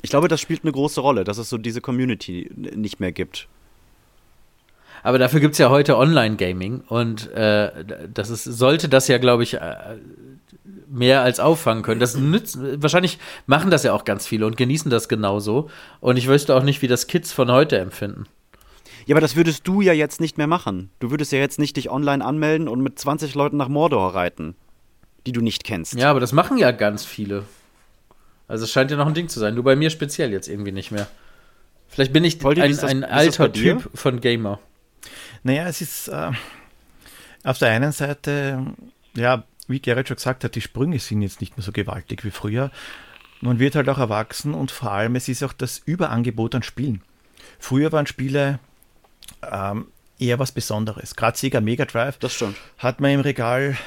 Ich 0.01 0.09
glaube, 0.09 0.27
das 0.27 0.39
spielt 0.39 0.63
eine 0.63 0.71
große 0.71 1.01
Rolle, 1.01 1.23
dass 1.23 1.37
es 1.37 1.49
so 1.49 1.57
diese 1.57 1.81
Community 1.81 2.49
nicht 2.55 2.99
mehr 2.99 3.11
gibt. 3.11 3.47
Aber 5.03 5.19
dafür 5.19 5.39
gibt 5.39 5.53
es 5.53 5.59
ja 5.59 5.69
heute 5.69 5.97
Online-Gaming 5.97 6.81
und 6.87 7.31
äh, 7.33 7.71
das 8.11 8.31
ist, 8.31 8.43
sollte 8.43 8.89
das 8.89 9.07
ja, 9.07 9.19
glaube 9.19 9.43
ich, 9.43 9.55
äh, 9.55 9.97
mehr 10.87 11.21
als 11.21 11.39
auffangen 11.39 11.83
können. 11.83 11.99
Das 11.99 12.15
nützt, 12.15 12.57
wahrscheinlich 12.81 13.19
machen 13.45 13.69
das 13.69 13.83
ja 13.83 13.93
auch 13.93 14.03
ganz 14.03 14.25
viele 14.25 14.47
und 14.47 14.57
genießen 14.57 14.89
das 14.89 15.07
genauso. 15.07 15.69
Und 15.99 16.17
ich 16.17 16.27
wüsste 16.27 16.55
auch 16.55 16.63
nicht, 16.63 16.81
wie 16.81 16.87
das 16.87 17.05
Kids 17.05 17.31
von 17.31 17.51
heute 17.51 17.77
empfinden. 17.77 18.25
Ja, 19.05 19.13
aber 19.13 19.21
das 19.21 19.35
würdest 19.35 19.67
du 19.67 19.81
ja 19.81 19.93
jetzt 19.93 20.19
nicht 20.19 20.37
mehr 20.37 20.47
machen. 20.47 20.89
Du 20.99 21.11
würdest 21.11 21.31
ja 21.31 21.39
jetzt 21.39 21.59
nicht 21.59 21.77
dich 21.77 21.89
online 21.91 22.23
anmelden 22.25 22.67
und 22.67 22.81
mit 22.81 22.97
20 22.97 23.35
Leuten 23.35 23.57
nach 23.57 23.67
Mordor 23.67 24.15
reiten, 24.15 24.55
die 25.27 25.31
du 25.31 25.41
nicht 25.41 25.63
kennst. 25.63 25.93
Ja, 25.93 26.09
aber 26.09 26.19
das 26.19 26.31
machen 26.31 26.57
ja 26.57 26.71
ganz 26.71 27.05
viele. 27.05 27.43
Also 28.47 28.63
es 28.63 28.71
scheint 28.71 28.91
ja 28.91 28.97
noch 28.97 29.07
ein 29.07 29.13
Ding 29.13 29.29
zu 29.29 29.39
sein. 29.39 29.55
Du 29.55 29.63
bei 29.63 29.75
mir 29.75 29.89
speziell 29.89 30.31
jetzt 30.31 30.47
irgendwie 30.47 30.71
nicht 30.71 30.91
mehr. 30.91 31.07
Vielleicht 31.87 32.13
bin 32.13 32.23
ich 32.23 32.39
Voldi, 32.41 32.61
ein, 32.61 32.71
das- 32.71 32.83
ein 32.83 33.03
alter? 33.03 33.51
Typ 33.51 33.89
von 33.93 34.21
Gamer. 34.21 34.59
Naja, 35.43 35.67
es 35.67 35.81
ist 35.81 36.07
äh, 36.07 36.31
auf 37.43 37.59
der 37.59 37.69
einen 37.69 37.91
Seite, 37.91 38.65
ja, 39.15 39.43
wie 39.67 39.79
Gerrit 39.79 40.07
schon 40.07 40.17
gesagt 40.17 40.43
hat, 40.43 40.55
die 40.55 40.61
Sprünge 40.61 40.97
sind 40.99 41.21
jetzt 41.21 41.41
nicht 41.41 41.57
mehr 41.57 41.63
so 41.63 41.71
gewaltig 41.71 42.23
wie 42.25 42.31
früher. 42.31 42.71
Man 43.41 43.59
wird 43.59 43.75
halt 43.75 43.87
auch 43.89 43.99
erwachsen 43.99 44.53
und 44.55 44.71
vor 44.71 44.91
allem, 44.91 45.15
es 45.15 45.27
ist 45.27 45.43
auch 45.43 45.53
das 45.53 45.79
Überangebot 45.85 46.55
an 46.55 46.63
Spielen. 46.63 47.01
Früher 47.59 47.91
waren 47.91 48.07
Spiele 48.07 48.59
ähm, 49.51 49.87
eher 50.19 50.39
was 50.39 50.51
Besonderes. 50.51 51.15
Gerade 51.15 51.37
Sega 51.37 51.61
Mega 51.61 51.85
Drive 51.85 52.17
Das 52.19 52.33
stimmt. 52.33 52.55
hat 52.77 52.99
man 53.01 53.11
im 53.11 53.19
Regal 53.21 53.77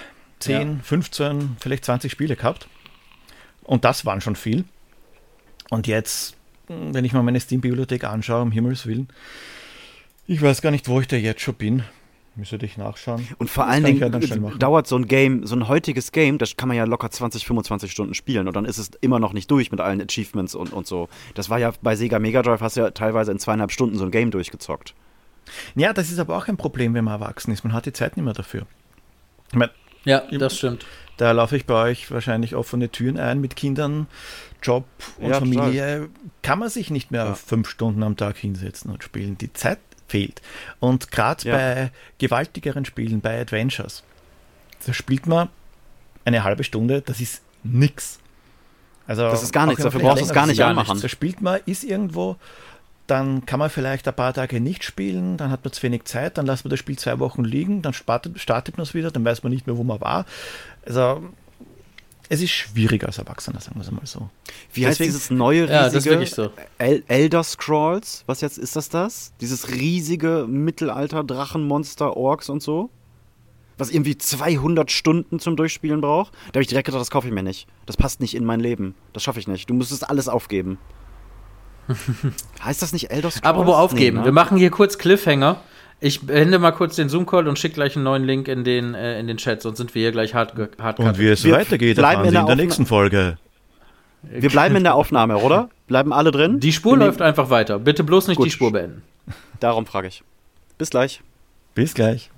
10, 0.40 0.80
15, 0.82 1.56
vielleicht 1.60 1.84
20 1.84 2.12
Spiele 2.12 2.36
gehabt. 2.36 2.68
Und 3.64 3.84
das 3.84 4.04
waren 4.04 4.20
schon 4.20 4.36
viel. 4.36 4.64
Und 5.70 5.86
jetzt, 5.86 6.36
mh, 6.68 6.94
wenn 6.94 7.04
ich 7.04 7.12
mal 7.12 7.22
meine 7.22 7.40
Steam-Bibliothek 7.40 8.04
anschaue, 8.04 8.42
um 8.42 8.52
Himmels 8.52 8.86
Willen, 8.86 9.08
ich 10.26 10.40
weiß 10.42 10.60
gar 10.62 10.70
nicht, 10.70 10.88
wo 10.88 11.00
ich 11.00 11.08
da 11.08 11.16
jetzt 11.16 11.40
schon 11.40 11.54
bin. 11.54 11.82
Müsste 12.36 12.56
ich 12.64 12.76
nachschauen. 12.76 13.26
Und 13.38 13.50
vor 13.50 13.64
Das 13.64 13.72
allen 13.74 13.96
ja 13.98 14.08
Dingen 14.10 14.42
machen. 14.42 14.58
dauert 14.60 14.86
so 14.86 14.94
ein 14.96 15.08
Game, 15.08 15.44
so 15.44 15.56
ein 15.56 15.66
heutiges 15.66 16.12
Game, 16.12 16.38
das 16.38 16.56
kann 16.56 16.68
man 16.68 16.76
ja 16.76 16.84
locker 16.84 17.10
20, 17.10 17.44
25 17.44 17.90
Stunden 17.90 18.14
spielen 18.14 18.46
und 18.46 18.54
dann 18.54 18.64
ist 18.64 18.78
es 18.78 18.90
immer 19.00 19.18
noch 19.18 19.32
nicht 19.32 19.50
durch 19.50 19.72
mit 19.72 19.80
allen 19.80 20.00
Achievements 20.00 20.54
und, 20.54 20.72
und 20.72 20.86
so. 20.86 21.08
Das 21.34 21.50
war 21.50 21.58
ja 21.58 21.72
bei 21.82 21.96
Sega 21.96 22.20
Mega 22.20 22.42
Drive, 22.42 22.60
hast 22.60 22.76
du 22.76 22.82
ja 22.82 22.90
teilweise 22.92 23.32
in 23.32 23.40
zweieinhalb 23.40 23.72
Stunden 23.72 23.96
so 23.98 24.04
ein 24.04 24.12
Game 24.12 24.30
durchgezockt. 24.30 24.94
Ja, 25.74 25.92
das 25.92 26.10
ist 26.10 26.18
aber 26.18 26.36
auch 26.36 26.48
ein 26.48 26.56
Problem, 26.56 26.94
wenn 26.94 27.04
man 27.04 27.20
erwachsen 27.20 27.52
ist. 27.52 27.64
Man 27.64 27.72
hat 27.72 27.86
die 27.86 27.92
Zeit 27.92 28.16
nicht 28.16 28.24
mehr 28.24 28.34
dafür. 28.34 28.66
Ich 29.50 29.56
meine, 29.56 29.72
Ja, 30.04 30.20
das 30.38 30.56
stimmt. 30.58 30.86
Da 31.16 31.32
laufe 31.32 31.56
ich 31.56 31.66
bei 31.66 31.74
euch 31.74 32.10
wahrscheinlich 32.12 32.54
offene 32.54 32.90
Türen 32.90 33.18
ein 33.18 33.40
mit 33.40 33.56
Kindern, 33.56 34.06
Job 34.62 34.84
und 35.18 35.30
Ja, 35.30 35.38
Familie. 35.40 36.08
Kann 36.42 36.60
man 36.60 36.68
sich 36.68 36.90
nicht 36.90 37.10
mehr 37.10 37.24
Ja. 37.24 37.34
fünf 37.34 37.68
Stunden 37.68 38.02
am 38.04 38.16
Tag 38.16 38.36
hinsetzen 38.36 38.90
und 38.92 39.02
spielen. 39.02 39.36
Die 39.38 39.52
Zeit 39.52 39.78
fehlt. 40.06 40.40
Und 40.80 41.10
gerade 41.10 41.48
Ja. 41.48 41.56
bei 41.56 41.90
gewaltigeren 42.18 42.84
Spielen, 42.84 43.20
bei 43.20 43.40
Adventures, 43.40 44.04
da 44.86 44.92
spielt 44.92 45.26
man 45.26 45.48
eine 46.24 46.44
halbe 46.44 46.62
Stunde, 46.64 47.02
das 47.02 47.20
ist 47.20 47.42
nix. 47.64 48.20
Also 49.06 49.22
Das 49.22 49.42
ist 49.42 49.52
gar 49.52 49.66
nichts, 49.66 49.82
dafür 49.82 50.00
brauchst 50.00 50.20
du 50.22 50.26
es 50.26 50.32
gar 50.32 50.46
nicht 50.46 50.62
anmachen. 50.62 51.00
Da 51.00 51.08
spielt 51.08 51.40
man, 51.40 51.60
ist 51.66 51.82
irgendwo, 51.82 52.36
dann 53.08 53.44
kann 53.46 53.58
man 53.58 53.70
vielleicht 53.70 54.06
ein 54.06 54.14
paar 54.14 54.32
Tage 54.34 54.60
nicht 54.60 54.84
spielen, 54.84 55.36
dann 55.36 55.50
hat 55.50 55.64
man 55.64 55.72
zu 55.72 55.82
wenig 55.82 56.04
Zeit, 56.04 56.38
dann 56.38 56.46
lässt 56.46 56.64
man 56.64 56.70
das 56.70 56.78
Spiel 56.78 56.98
zwei 56.98 57.18
Wochen 57.18 57.42
liegen, 57.44 57.82
dann 57.82 57.92
startet, 57.94 58.38
startet 58.38 58.76
man 58.76 58.84
es 58.84 58.94
wieder, 58.94 59.10
dann 59.10 59.24
weiß 59.24 59.42
man 59.42 59.50
nicht 59.52 59.66
mehr, 59.66 59.76
wo 59.76 59.82
man 59.82 60.00
war. 60.00 60.26
Also 60.86 61.22
es 62.28 62.42
ist 62.42 62.50
schwieriger 62.50 63.06
als 63.06 63.16
Erwachsener, 63.18 63.60
sagen 63.60 63.76
wir 63.76 63.82
es 63.82 63.90
mal 63.90 64.04
so. 64.04 64.28
Wie 64.74 64.84
heißt 64.86 65.00
Deswegen- 65.00 65.12
dieses 65.12 65.30
neue 65.30 65.62
riesige 65.62 66.10
Ja, 66.10 66.18
das 66.20 66.28
ist 66.28 66.34
so. 66.34 66.50
El 66.76 67.02
Elder 67.08 67.42
Scrolls? 67.42 68.24
Was 68.26 68.42
jetzt 68.42 68.58
ist 68.58 68.76
das 68.76 68.90
das? 68.90 69.32
Dieses 69.40 69.70
riesige 69.70 70.46
Mittelalter 70.46 71.24
Drachenmonster 71.24 72.14
Orks 72.16 72.50
und 72.50 72.62
so? 72.62 72.90
Was 73.78 73.90
irgendwie 73.90 74.18
200 74.18 74.90
Stunden 74.90 75.38
zum 75.38 75.56
Durchspielen 75.56 76.00
braucht? 76.02 76.34
Da 76.48 76.54
habe 76.54 76.62
ich 76.62 76.66
direkt 76.68 76.86
gedacht, 76.86 77.00
das 77.00 77.10
kaufe 77.10 77.28
ich 77.28 77.32
mir 77.32 77.44
nicht. 77.44 77.66
Das 77.86 77.96
passt 77.96 78.20
nicht 78.20 78.34
in 78.34 78.44
mein 78.44 78.60
Leben. 78.60 78.94
Das 79.14 79.22
schaffe 79.22 79.38
ich 79.40 79.48
nicht. 79.48 79.70
Du 79.70 79.74
müsstest 79.74 80.10
alles 80.10 80.28
aufgeben. 80.28 80.76
heißt 82.64 82.82
das 82.82 82.92
nicht 82.92 83.10
Elder 83.10 83.30
Scrolls? 83.30 83.44
Apropos 83.44 83.74
aufgeben, 83.76 84.16
Nee, 84.16 84.20
ne? 84.20 84.24
wir 84.26 84.32
machen 84.32 84.58
hier 84.58 84.70
kurz 84.70 84.98
Cliffhanger. 84.98 85.60
Ich 86.00 86.20
beende 86.26 86.58
mal 86.60 86.70
kurz 86.70 86.94
den 86.96 87.08
Zoom-Call 87.08 87.48
und 87.48 87.58
schicke 87.58 87.74
gleich 87.74 87.96
einen 87.96 88.04
neuen 88.04 88.24
Link 88.24 88.46
in 88.46 88.62
den, 88.62 88.94
äh, 88.94 89.18
in 89.18 89.26
den 89.26 89.36
Chat, 89.36 89.62
sonst 89.62 89.78
sind 89.78 89.94
wir 89.94 90.02
hier 90.02 90.12
gleich 90.12 90.32
hart, 90.34 90.54
hart 90.80 91.00
Und 91.00 91.18
wie 91.18 91.26
es 91.28 91.42
Wir 91.42 91.54
weitergeht, 91.54 91.96
bleiben 91.96 92.20
erfahren 92.20 92.24
in 92.26 92.30
Sie 92.30 92.34
der 92.34 92.40
in 92.42 92.46
der 92.46 92.56
nächsten 92.56 92.86
Folge. 92.86 93.38
Wir 94.22 94.50
bleiben 94.50 94.76
in 94.76 94.84
der 94.84 94.94
Aufnahme, 94.94 95.38
oder? 95.38 95.70
Bleiben 95.86 96.12
alle 96.12 96.30
drin? 96.30 96.60
Die 96.60 96.72
Spur 96.72 96.94
In 96.94 97.00
läuft 97.00 97.22
einfach 97.22 97.50
weiter. 97.50 97.78
Bitte 97.78 98.04
bloß 98.04 98.28
nicht 98.28 98.36
Gut. 98.36 98.46
die 98.46 98.50
Spur 98.50 98.72
beenden. 98.72 99.02
Darum 99.60 99.86
frage 99.86 100.08
ich. 100.08 100.22
Bis 100.76 100.90
gleich. 100.90 101.20
Bis 101.74 101.94
gleich. 101.94 102.30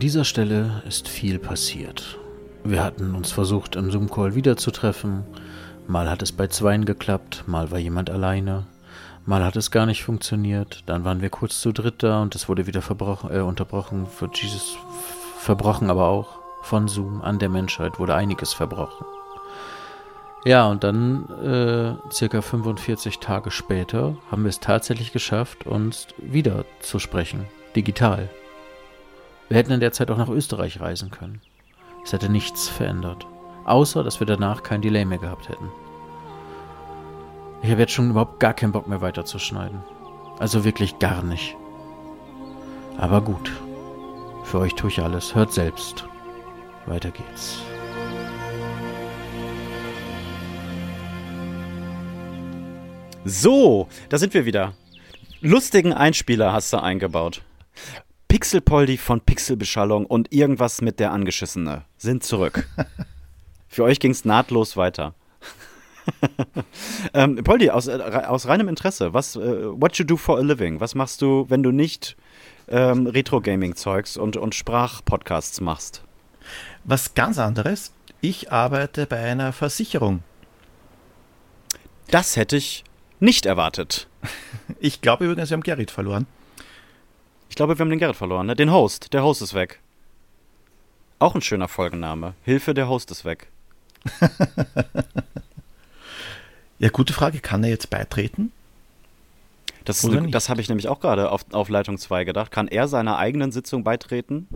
Dieser 0.00 0.24
Stelle 0.24 0.82
ist 0.88 1.08
viel 1.08 1.38
passiert. 1.38 2.18
Wir 2.64 2.82
hatten 2.82 3.14
uns 3.14 3.30
versucht, 3.30 3.76
im 3.76 3.90
Zoom-Call 3.90 4.34
wiederzutreffen. 4.34 5.24
Mal 5.86 6.10
hat 6.10 6.22
es 6.22 6.32
bei 6.32 6.46
zweien 6.46 6.86
geklappt, 6.86 7.44
mal 7.46 7.70
war 7.70 7.78
jemand 7.78 8.10
alleine. 8.10 8.66
Mal 9.26 9.44
hat 9.44 9.56
es 9.56 9.70
gar 9.70 9.86
nicht 9.86 10.02
funktioniert. 10.02 10.82
Dann 10.86 11.04
waren 11.04 11.20
wir 11.20 11.28
kurz 11.28 11.60
zu 11.60 11.72
dritt 11.72 12.02
da 12.02 12.22
und 12.22 12.34
es 12.34 12.48
wurde 12.48 12.66
wieder 12.66 12.82
äh, 13.30 13.40
unterbrochen. 13.40 14.06
Für 14.06 14.30
Jesus 14.32 14.76
verbrochen 15.38 15.90
aber 15.90 16.06
auch. 16.08 16.38
Von 16.62 16.88
Zoom 16.88 17.20
an 17.20 17.38
der 17.38 17.48
Menschheit 17.48 17.98
wurde 17.98 18.14
einiges 18.14 18.52
verbrochen. 18.54 19.06
Ja, 20.44 20.66
und 20.66 20.82
dann, 20.82 21.28
äh, 21.44 22.12
circa 22.12 22.40
45 22.40 23.18
Tage 23.18 23.50
später, 23.50 24.16
haben 24.30 24.44
wir 24.44 24.48
es 24.48 24.60
tatsächlich 24.60 25.12
geschafft, 25.12 25.66
uns 25.66 26.06
wieder 26.16 26.64
zu 26.80 26.98
sprechen. 26.98 27.44
Digital. 27.76 28.30
Wir 29.50 29.56
hätten 29.56 29.72
in 29.72 29.80
der 29.80 29.90
Zeit 29.90 30.12
auch 30.12 30.16
nach 30.16 30.28
Österreich 30.28 30.80
reisen 30.80 31.10
können. 31.10 31.40
Es 32.04 32.12
hätte 32.12 32.28
nichts 32.28 32.68
verändert. 32.68 33.26
Außer, 33.64 34.04
dass 34.04 34.20
wir 34.20 34.26
danach 34.26 34.62
kein 34.62 34.80
Delay 34.80 35.04
mehr 35.04 35.18
gehabt 35.18 35.48
hätten. 35.48 35.68
Ich 37.60 37.68
habe 37.68 37.80
jetzt 37.80 37.92
schon 37.92 38.10
überhaupt 38.10 38.38
gar 38.38 38.54
keinen 38.54 38.70
Bock 38.70 38.86
mehr 38.86 39.00
weiterzuschneiden. 39.00 39.82
Also 40.38 40.64
wirklich 40.64 41.00
gar 41.00 41.24
nicht. 41.24 41.56
Aber 42.96 43.20
gut. 43.22 43.50
Für 44.44 44.60
euch 44.60 44.76
tue 44.76 44.88
ich 44.88 45.02
alles. 45.02 45.34
Hört 45.34 45.52
selbst. 45.52 46.06
Weiter 46.86 47.10
geht's. 47.10 47.58
So, 53.24 53.88
da 54.10 54.16
sind 54.16 54.32
wir 54.32 54.46
wieder. 54.46 54.74
Lustigen 55.40 55.92
Einspieler 55.92 56.52
hast 56.52 56.72
du 56.72 56.80
eingebaut. 56.80 57.42
Pixelpoldi 58.30 58.96
von 58.96 59.20
Pixelbeschallung 59.20 60.06
und 60.06 60.32
irgendwas 60.32 60.82
mit 60.82 61.00
der 61.00 61.10
Angeschissene 61.10 61.82
sind 61.98 62.22
zurück. 62.22 62.64
Für 63.68 63.82
euch 63.82 63.98
ging 63.98 64.12
es 64.12 64.24
nahtlos 64.24 64.76
weiter. 64.76 65.14
ähm, 67.12 67.42
Poldi, 67.42 67.70
aus, 67.70 67.88
äh, 67.88 67.98
aus 67.98 68.46
reinem 68.46 68.68
Interesse, 68.68 69.12
was, 69.14 69.34
äh, 69.34 69.40
what 69.40 69.96
you 69.96 70.04
do 70.04 70.16
for 70.16 70.38
a 70.38 70.42
living? 70.42 70.78
Was 70.78 70.94
machst 70.94 71.22
du, 71.22 71.46
wenn 71.48 71.64
du 71.64 71.72
nicht 71.72 72.16
ähm, 72.68 73.08
Retro-Gaming-Zeugs 73.08 74.16
und, 74.16 74.36
und 74.36 74.54
Sprachpodcasts 74.54 75.60
machst? 75.60 76.04
Was 76.84 77.14
ganz 77.14 77.36
anderes, 77.36 77.92
ich 78.20 78.52
arbeite 78.52 79.06
bei 79.06 79.18
einer 79.18 79.52
Versicherung. 79.52 80.22
Das 82.12 82.36
hätte 82.36 82.56
ich 82.56 82.84
nicht 83.18 83.44
erwartet. 83.44 84.06
Ich 84.78 85.00
glaube 85.02 85.24
übrigens, 85.24 85.50
wir 85.50 85.56
haben 85.56 85.62
Gerrit 85.62 85.90
verloren. 85.90 86.26
Ich 87.50 87.56
glaube, 87.56 87.76
wir 87.76 87.82
haben 87.84 87.90
den 87.90 87.98
Gerrit 87.98 88.16
verloren, 88.16 88.46
ne? 88.46 88.56
Den 88.56 88.72
Host. 88.72 89.12
Der 89.12 89.22
Host 89.22 89.42
ist 89.42 89.52
weg. 89.52 89.80
Auch 91.18 91.34
ein 91.34 91.42
schöner 91.42 91.68
Folgenname. 91.68 92.32
Hilfe, 92.44 92.72
der 92.72 92.88
Host 92.88 93.10
ist 93.10 93.26
weg. 93.26 93.48
Ja, 96.80 96.88
gute 96.88 97.12
Frage. 97.12 97.40
Kann 97.40 97.62
er 97.62 97.68
jetzt 97.68 97.90
beitreten? 97.90 98.52
Das, 99.84 100.00
das 100.30 100.48
habe 100.48 100.62
ich 100.62 100.68
nämlich 100.70 100.88
auch 100.88 100.98
gerade 100.98 101.30
auf, 101.30 101.44
auf 101.52 101.68
Leitung 101.68 101.98
2 101.98 102.24
gedacht. 102.24 102.50
Kann 102.50 102.68
er 102.68 102.88
seiner 102.88 103.18
eigenen 103.18 103.52
Sitzung 103.52 103.84
beitreten? 103.84 104.48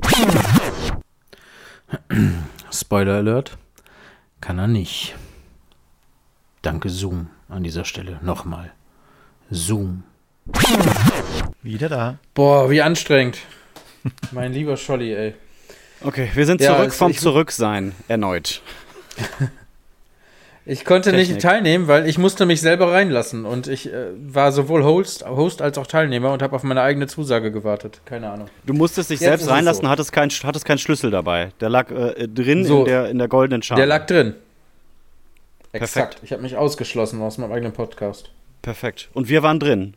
Spoiler 2.72 3.16
Alert. 3.16 3.58
Kann 4.40 4.58
er 4.58 4.68
nicht. 4.68 5.14
Danke 6.62 6.88
Zoom 6.88 7.28
an 7.50 7.62
dieser 7.62 7.84
Stelle. 7.84 8.18
Nochmal. 8.22 8.72
Zoom. 9.50 10.04
Wieder 11.64 11.88
da. 11.88 12.18
Boah, 12.34 12.70
wie 12.70 12.80
anstrengend. 12.82 13.38
mein 14.30 14.52
lieber 14.52 14.76
Scholli, 14.76 15.12
ey. 15.14 15.34
Okay, 16.02 16.28
wir 16.34 16.46
sind 16.46 16.60
Ja, 16.60 16.76
zurück 16.76 16.88
es- 16.90 16.96
vom 16.96 17.10
ich- 17.10 17.18
Zurücksein 17.18 17.92
erneut. 18.08 18.62
Ich 20.66 20.86
konnte 20.86 21.10
Technik. 21.10 21.28
nicht 21.28 21.42
teilnehmen, 21.42 21.88
weil 21.88 22.08
ich 22.08 22.16
musste 22.16 22.46
mich 22.46 22.62
selber 22.62 22.90
reinlassen 22.90 23.44
und 23.44 23.66
ich 23.66 23.92
äh, 23.92 24.06
war 24.16 24.50
sowohl 24.50 24.82
Host, 24.82 25.22
Host 25.28 25.60
als 25.60 25.76
auch 25.76 25.86
Teilnehmer 25.86 26.32
und 26.32 26.40
habe 26.40 26.56
auf 26.56 26.62
meine 26.62 26.80
eigene 26.80 27.06
Zusage 27.06 27.52
gewartet. 27.52 28.00
Keine 28.06 28.30
Ahnung. 28.30 28.48
Du 28.64 28.72
musstest 28.72 29.10
dich 29.10 29.20
Jetzt 29.20 29.28
selbst 29.28 29.50
reinlassen, 29.50 29.82
so. 29.84 29.90
hattest 29.90 30.10
keinen 30.12 30.30
hattest 30.30 30.64
keinen 30.64 30.78
Schlüssel 30.78 31.10
dabei. 31.10 31.50
Der 31.60 31.68
lag 31.68 31.90
äh, 31.90 32.26
drin 32.28 32.64
So. 32.64 32.78
in, 32.78 32.84
der, 32.86 33.10
in 33.10 33.18
der 33.18 33.28
goldenen 33.28 33.60
Schale. 33.62 33.80
Der 33.80 33.86
lag 33.86 34.06
drin. 34.06 34.36
Perfekt. 35.70 35.82
Exakt. 35.96 36.18
Ich 36.22 36.32
habe 36.32 36.40
mich 36.40 36.56
ausgeschlossen 36.56 37.20
aus 37.20 37.36
meinem 37.36 37.52
eigenen 37.52 37.72
Podcast. 37.74 38.30
Perfekt. 38.62 39.10
Und 39.12 39.28
wir 39.28 39.42
waren 39.42 39.60
drin. 39.60 39.92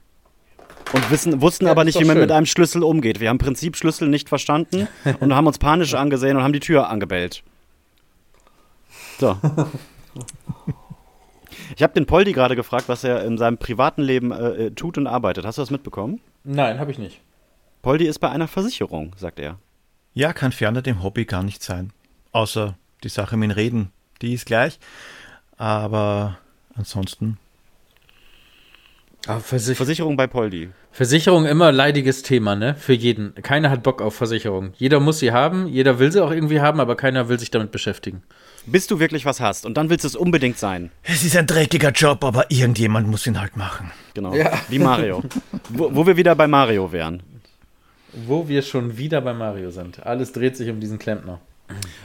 Und 0.93 1.11
wissen, 1.11 1.41
wussten 1.41 1.65
Ja, 1.65 1.71
aber 1.71 1.83
nicht, 1.83 1.99
wie 1.99 2.05
man 2.05 2.17
mit 2.17 2.29
schön. 2.29 2.37
einem 2.37 2.45
Schlüssel 2.45 2.83
umgeht. 2.83 3.19
Wir 3.19 3.29
haben 3.29 3.37
Prinzipschlüssel 3.37 4.07
nicht 4.07 4.29
verstanden 4.29 4.87
und 5.19 5.33
haben 5.35 5.47
uns 5.47 5.57
panisch 5.59 5.93
angesehen 5.93 6.37
und 6.37 6.43
haben 6.43 6.53
die 6.53 6.59
Tür 6.59 6.89
angebellt. 6.89 7.43
So. 9.19 9.37
Ich 11.75 11.83
habe 11.83 11.93
den 11.93 12.05
Poldi 12.05 12.33
gerade 12.33 12.55
gefragt, 12.55 12.87
was 12.87 13.03
er 13.03 13.23
in 13.25 13.37
seinem 13.37 13.57
privaten 13.57 14.01
Leben 14.01 14.31
äh, 14.31 14.67
äh, 14.67 14.71
tut 14.71 14.97
und 14.97 15.07
arbeitet. 15.07 15.45
Hast 15.45 15.57
du 15.57 15.61
das 15.61 15.71
mitbekommen? 15.71 16.21
Nein, 16.43 16.79
habe 16.79 16.91
ich 16.91 16.97
nicht. 16.97 17.19
Poldi 17.81 18.05
ist 18.05 18.19
bei 18.19 18.29
einer 18.29 18.47
Versicherung, 18.47 19.13
sagt 19.17 19.39
er. 19.39 19.57
Ja, 20.13 20.33
kann 20.33 20.51
ferner 20.51 20.81
dem 20.81 21.03
Hobby 21.03 21.25
gar 21.25 21.43
nicht 21.43 21.61
sein. 21.61 21.91
Außer 22.31 22.75
die 23.03 23.09
Sache 23.09 23.37
mit 23.37 23.49
dem 23.49 23.53
Reden, 23.55 23.91
die 24.21 24.33
ist 24.33 24.45
gleich. 24.45 24.79
Aber 25.57 26.37
ansonsten, 26.75 27.37
Versich 29.41 29.75
Versicherung 29.77 30.15
bei 30.17 30.27
Poldi. 30.27 30.69
Versicherung 30.91 31.45
immer 31.45 31.71
leidiges 31.71 32.23
Thema, 32.23 32.55
ne? 32.55 32.75
Für 32.75 32.93
jeden. 32.93 33.35
Keiner 33.35 33.69
hat 33.69 33.83
Bock 33.83 34.01
auf 34.01 34.15
Versicherung. 34.15 34.71
Jeder 34.77 34.99
muss 34.99 35.19
sie 35.19 35.31
haben, 35.31 35.67
jeder 35.67 35.99
will 35.99 36.11
sie 36.11 36.23
auch 36.23 36.31
irgendwie 36.31 36.61
haben, 36.61 36.79
aber 36.79 36.95
keiner 36.95 37.27
will 37.29 37.37
sich 37.37 37.51
damit 37.51 37.71
beschäftigen. 37.71 38.23
Bis 38.65 38.87
du 38.87 38.99
wirklich 38.99 39.25
was 39.25 39.39
hast 39.39 39.65
und 39.65 39.75
dann 39.77 39.89
willst 39.89 40.03
du 40.03 40.07
es 40.07 40.15
unbedingt 40.15 40.57
sein. 40.57 40.91
es 41.03 41.23
ist 41.23 41.35
ein 41.37 41.45
dreckiger 41.47 41.91
Job, 41.91 42.23
aber 42.23 42.49
irgendjemand 42.49 43.07
muss 43.07 43.27
ihn 43.27 43.39
halt 43.39 43.57
machen. 43.57 43.91
Genau. 44.13 44.33
Ja. 44.33 44.51
Wie 44.69 44.79
Mario. 44.79 45.23
wo, 45.69 45.93
wo 45.93 46.07
wir 46.07 46.17
wieder 46.17 46.35
bei 46.35 46.47
Mario 46.47 46.91
wären. 46.91 47.21
Wo 48.25 48.47
wir 48.47 48.61
schon 48.61 48.97
wieder 48.97 49.21
bei 49.21 49.33
Mario 49.33 49.71
sind. 49.71 50.05
Alles 50.05 50.31
dreht 50.31 50.57
sich 50.57 50.69
um 50.69 50.79
diesen 50.79 50.97
Klempner. 50.99 51.39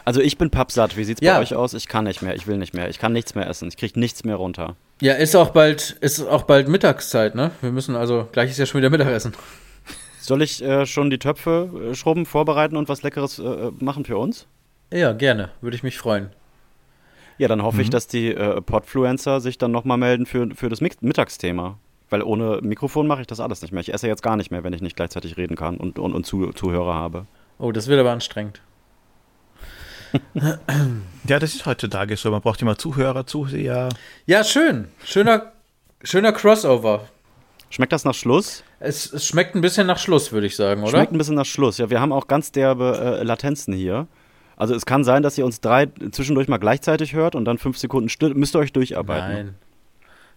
Also 0.04 0.20
ich 0.20 0.38
bin 0.38 0.50
pappsatt. 0.50 0.96
Wie 0.96 1.04
sieht's 1.04 1.20
Ja. 1.20 1.36
bei 1.36 1.42
euch 1.42 1.54
aus? 1.54 1.72
Ich 1.74 1.88
kann 1.88 2.04
nicht 2.04 2.20
mehr. 2.22 2.34
Ich 2.34 2.46
will 2.46 2.58
nicht 2.58 2.74
mehr. 2.74 2.88
Ich 2.90 2.98
kann 2.98 3.12
nichts 3.12 3.34
mehr 3.34 3.48
essen. 3.48 3.68
Ich 3.68 3.76
krieg 3.76 3.96
nichts 3.96 4.24
mehr 4.24 4.36
runter. 4.36 4.76
Ja, 5.02 5.14
ist 5.14 5.34
auch 5.34 5.50
bald, 5.50 5.96
ist 6.00 6.20
auch 6.24 6.44
bald 6.44 6.68
Mittagszeit, 6.68 7.34
ne? 7.34 7.50
Wir 7.60 7.72
müssen 7.72 7.96
also, 7.96 8.28
gleich 8.30 8.50
ist 8.50 8.58
ja 8.58 8.66
schon 8.66 8.78
wieder 8.78 8.88
Mittagessen. 8.88 9.32
Soll 10.20 10.42
ich 10.42 10.62
äh, 10.62 10.86
schon 10.86 11.10
die 11.10 11.18
Töpfe 11.18 11.90
äh, 11.90 11.94
schrubben, 11.96 12.24
vorbereiten 12.24 12.76
und 12.76 12.88
was 12.88 13.02
Leckeres 13.02 13.40
äh, 13.40 13.72
machen 13.80 14.04
für 14.04 14.16
uns? 14.16 14.46
Ja, 14.92 15.12
gerne. 15.12 15.50
Würde 15.60 15.74
ich 15.76 15.82
mich 15.82 15.98
freuen. 15.98 16.30
Ja, 17.36 17.48
dann 17.48 17.64
hoffe 17.64 17.80
ich, 17.82 17.88
Mhm. 17.88 17.90
dass 17.90 18.06
die 18.06 18.28
äh, 18.32 18.60
Podfluencer 18.60 19.40
sich 19.40 19.58
dann 19.58 19.72
nochmal 19.72 19.98
melden 19.98 20.24
für, 20.24 20.48
für 20.54 20.68
das 20.68 20.80
Mittagsthema. 20.80 21.78
Weil 22.08 22.22
ohne 22.22 22.60
Mikrofon 22.62 23.08
mache 23.08 23.22
ich 23.22 23.26
das 23.26 23.40
alles 23.40 23.60
nicht 23.60 23.72
mehr. 23.72 23.80
Ich 23.80 23.92
esse 23.92 24.06
jetzt 24.06 24.22
gar 24.22 24.36
nicht 24.36 24.52
mehr, 24.52 24.62
wenn 24.62 24.72
ich 24.72 24.82
nicht 24.82 24.94
gleichzeitig 24.94 25.36
reden 25.36 25.56
kann 25.56 25.78
und, 25.78 25.98
und, 25.98 26.12
und 26.14 26.24
Zu 26.24 26.52
Zuhörer 26.52 26.94
habe. 26.94 27.26
Oh, 27.58 27.72
das 27.72 27.88
wird 27.88 27.98
aber 27.98 28.12
anstrengend. 28.12 28.60
Ja, 31.28 31.38
das 31.38 31.54
ist 31.54 31.66
heutzutage 31.66 32.16
so. 32.16 32.30
Man 32.30 32.40
braucht 32.40 32.60
immer 32.62 32.76
Zuhörer, 32.76 33.26
Zuseher. 33.26 33.88
Ja, 34.26 34.42
schön. 34.42 34.88
Schöner, 35.04 35.52
schöner 36.02 36.32
Crossover. 36.32 37.08
Schmeckt 37.70 37.92
das 37.92 38.04
nach 38.04 38.14
Schluss? 38.14 38.64
Es, 38.80 39.12
es 39.12 39.26
schmeckt 39.26 39.54
ein 39.54 39.60
bisschen 39.60 39.86
nach 39.86 39.98
Schluss, 39.98 40.32
würde 40.32 40.46
ich 40.46 40.56
sagen, 40.56 40.82
oder? 40.82 40.90
Schmeckt 40.90 41.12
ein 41.12 41.18
bisschen 41.18 41.36
nach 41.36 41.46
Schluss. 41.46 41.78
Ja, 41.78 41.90
wir 41.90 42.00
haben 42.00 42.12
auch 42.12 42.26
ganz 42.26 42.50
derbe 42.52 43.18
äh, 43.20 43.22
Latenzen 43.22 43.72
hier. 43.72 44.08
Also 44.56 44.74
es 44.74 44.84
kann 44.84 45.04
sein, 45.04 45.22
dass 45.22 45.38
ihr 45.38 45.46
uns 45.46 45.60
drei 45.60 45.88
zwischendurch 46.10 46.48
mal 46.48 46.58
gleichzeitig 46.58 47.14
hört 47.14 47.34
und 47.34 47.44
dann 47.44 47.58
fünf 47.58 47.78
Sekunden 47.78 48.08
still. 48.08 48.34
Müsst 48.34 48.54
ihr 48.56 48.58
euch 48.58 48.72
durcharbeiten. 48.72 49.32
Nein. 49.32 49.54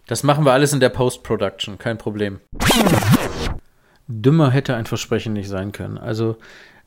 Das 0.08 0.24
machen 0.24 0.46
wir 0.46 0.54
alles 0.54 0.72
in 0.72 0.80
der 0.80 0.90
Post-Production, 0.90 1.80
kein 1.80 1.98
Problem. 1.98 2.40
Dümmer 4.08 4.52
hätte 4.52 4.76
ein 4.76 4.86
Versprechen 4.86 5.34
nicht 5.34 5.50
sein 5.50 5.72
können. 5.72 5.98
Also 5.98 6.38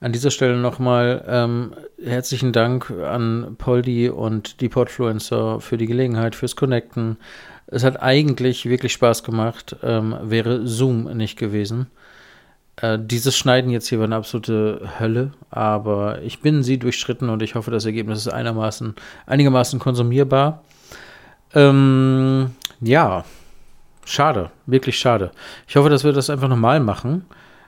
an 0.01 0.13
dieser 0.13 0.31
Stelle 0.31 0.57
nochmal 0.57 1.25
ähm, 1.27 1.73
herzlichen 2.03 2.53
Dank 2.53 2.91
an 2.91 3.57
Poldi 3.59 4.09
und 4.09 4.61
die 4.61 4.69
Podfluencer 4.69 5.61
für 5.61 5.77
die 5.77 5.87
Gelegenheit, 5.87 6.35
fürs 6.35 6.57
Connecten. 6.57 7.17
Es 7.67 7.85
hat 7.85 8.01
eigentlich 8.01 8.67
wirklich 8.67 8.93
Spaß 8.93 9.25
gemacht, 9.25 9.77
ähm, 9.83 10.17
wäre 10.23 10.67
Zoom 10.67 11.05
nicht 11.17 11.37
gewesen. 11.37 11.89
Äh, 12.77 12.99
dieses 13.01 13.37
Schneiden 13.37 13.71
jetzt 13.71 13.89
hier 13.89 13.99
war 13.99 14.07
eine 14.07 14.17
absolute 14.17 14.89
Hölle, 15.01 15.33
aber 15.51 16.23
ich 16.23 16.41
bin 16.41 16.63
sie 16.63 16.79
durchschritten 16.79 17.29
und 17.29 17.43
ich 17.43 17.57
hoffe, 17.57 17.73
das 17.73 17.85
Ergebnis 17.85 18.21
ist 18.21 18.29
einigermaßen, 18.29 18.95
einigermaßen 19.27 19.81
konsumierbar. 19.81 20.63
Ähm, 21.55 22.53
ja, 22.81 23.25
schade, 24.05 24.51
wirklich 24.67 24.97
schade. 24.97 25.33
Ich 25.67 25.75
hoffe, 25.75 25.91
dass 25.91 26.05
wir 26.05 26.13
das 26.13 26.31
einfach 26.31 26.49
nochmal 26.49 26.79
machen, 26.79 27.25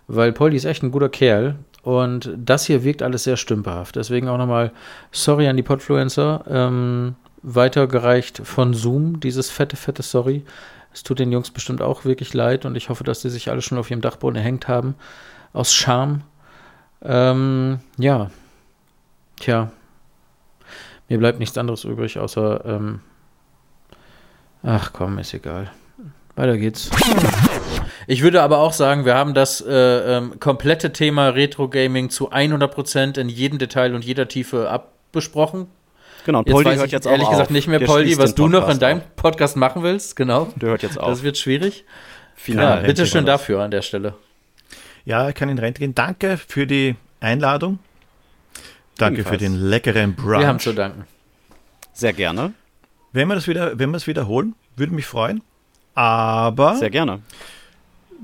weil 0.07 0.33
Polly 0.33 0.57
ist 0.57 0.65
echt 0.65 0.85
ein 0.85 0.93
guter 0.93 1.09
Kerl 1.09 1.57
und 1.83 2.31
das 2.37 2.67
hier 2.67 2.85
wirkt 2.85 3.03
alles 3.03 3.25
sehr 3.25 3.37
stümperhaft. 3.37 3.97
Deswegen 3.97 4.29
auch 4.29 4.39
nochmal 4.39 4.73
sorry 5.13 5.49
an 5.49 5.57
die 5.57 5.63
Podfluencer. 5.63 6.45
Ähm, 6.49 7.15
weitergereicht 7.43 8.43
von 8.45 8.75
Zoom, 8.75 9.21
dieses 9.21 9.51
fette, 9.51 9.77
fette 9.77 10.03
Sorry. 10.03 10.45
Es 10.93 11.03
tut 11.03 11.19
den 11.19 11.33
Jungs 11.33 11.51
bestimmt 11.51 11.83
auch 11.83 12.05
wirklich 12.05 12.35
leid 12.35 12.65
und 12.65 12.77
ich 12.77 12.89
hoffe, 12.89 13.05
dass 13.05 13.23
die 13.23 13.31
sich 13.31 13.51
alle 13.51 13.63
schon 13.63 13.79
auf 13.79 13.91
ihrem 13.91 14.01
Dachboden 14.01 14.37
erhängt 14.37 14.69
haben. 14.69 14.95
Aus 15.53 15.73
Scham. 15.73 16.23
Ähm, 17.03 17.81
ja. 17.97 18.31
Tja. 19.39 19.71
Mir 21.09 21.19
bleibt 21.19 21.39
nichts 21.39 21.59
anderes 21.59 21.85
übrig, 21.85 22.19
außer. 22.19 22.65
Ähm, 22.65 23.01
ach 24.63 24.93
komm, 24.93 25.19
ist 25.19 25.35
egal. 25.35 25.71
Weiter 26.37 26.59
geht's. 26.59 26.91
Ich 28.07 28.23
würde 28.23 28.43
aber 28.43 28.59
auch 28.59 28.73
sagen, 28.73 29.05
wir 29.05 29.15
haben 29.15 29.35
das 29.35 29.61
äh, 29.61 29.73
ähm, 30.17 30.41
komplette 30.41 30.93
Thema 30.93 31.29
Retro 31.29 31.69
Gaming 31.69 32.11
zu 32.11 32.33
100% 32.33 33.19
in 33.19 33.29
jedem 33.29 33.59
Detail 33.59 33.95
und 33.95 34.05
jeder 34.05 34.29
Tiefe 34.29 34.71
abbesprochen. 34.71 35.69
Genau, 36.25 36.41
und 36.41 36.49
Jetzt 36.49 36.55
Poldi 36.55 36.71
weiß 36.71 36.77
hört 36.79 36.87
ich 36.87 36.93
jetzt 36.93 37.07
ehrlich 37.07 37.27
auch 37.27 37.31
gesagt 37.31 37.49
auf. 37.49 37.55
nicht 37.55 37.69
mehr, 37.69 37.79
Der 37.79 37.87
Poldi, 37.87 38.19
was 38.19 38.35
du 38.35 38.49
noch 38.49 38.69
in 38.69 38.79
deinem. 38.79 39.03
Podcast 39.17 39.57
machen 39.57 39.83
willst. 39.83 40.17
Genau. 40.17 40.49
Der 40.57 40.71
hört 40.71 40.83
jetzt 40.83 40.99
auf. 40.99 41.09
Das 41.09 41.23
wird 41.23 41.39
schwierig. 41.39 41.85
Final. 42.35 42.83
Ja, 42.83 42.87
war 42.89 42.95
das. 42.95 43.25
dafür 43.25 43.63
an 43.63 43.71
der 43.71 43.83
Stelle. 43.83 44.15
Ja, 45.05 45.29
ich 45.29 45.35
kann 45.35 45.49
in 45.49 45.59
Rente 45.59 45.81
gehen. 45.81 45.95
Danke 45.95 46.37
für 46.37 46.67
die 46.67 46.97
Einladung. 47.21 47.79
Danke 48.97 49.25
für 49.25 49.39
den 49.39 49.55
leckeren 49.55 50.15
Brunch. 50.15 50.41
Wir 50.41 50.47
haben 50.47 50.59
zu 50.59 50.75
danken. 50.75 51.05
Sehr 51.93 52.13
gerne. 52.13 52.53
Wenn 53.13 53.29
wir 53.29 53.35
das 53.35 53.49
wieder, 53.49 53.79
wenn 53.79 53.91
wir 53.91 53.97
es 53.97 54.07
wiederholen, 54.07 54.55
würde 54.77 54.95
mich 54.95 55.07
freuen. 55.07 55.43
Aber 55.95 56.77
Sehr 56.77 56.91
gerne. 56.91 57.21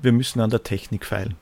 Wir 0.00 0.12
müssen 0.12 0.40
an 0.40 0.50
der 0.50 0.62
Technik 0.62 1.04
feilen. 1.04 1.34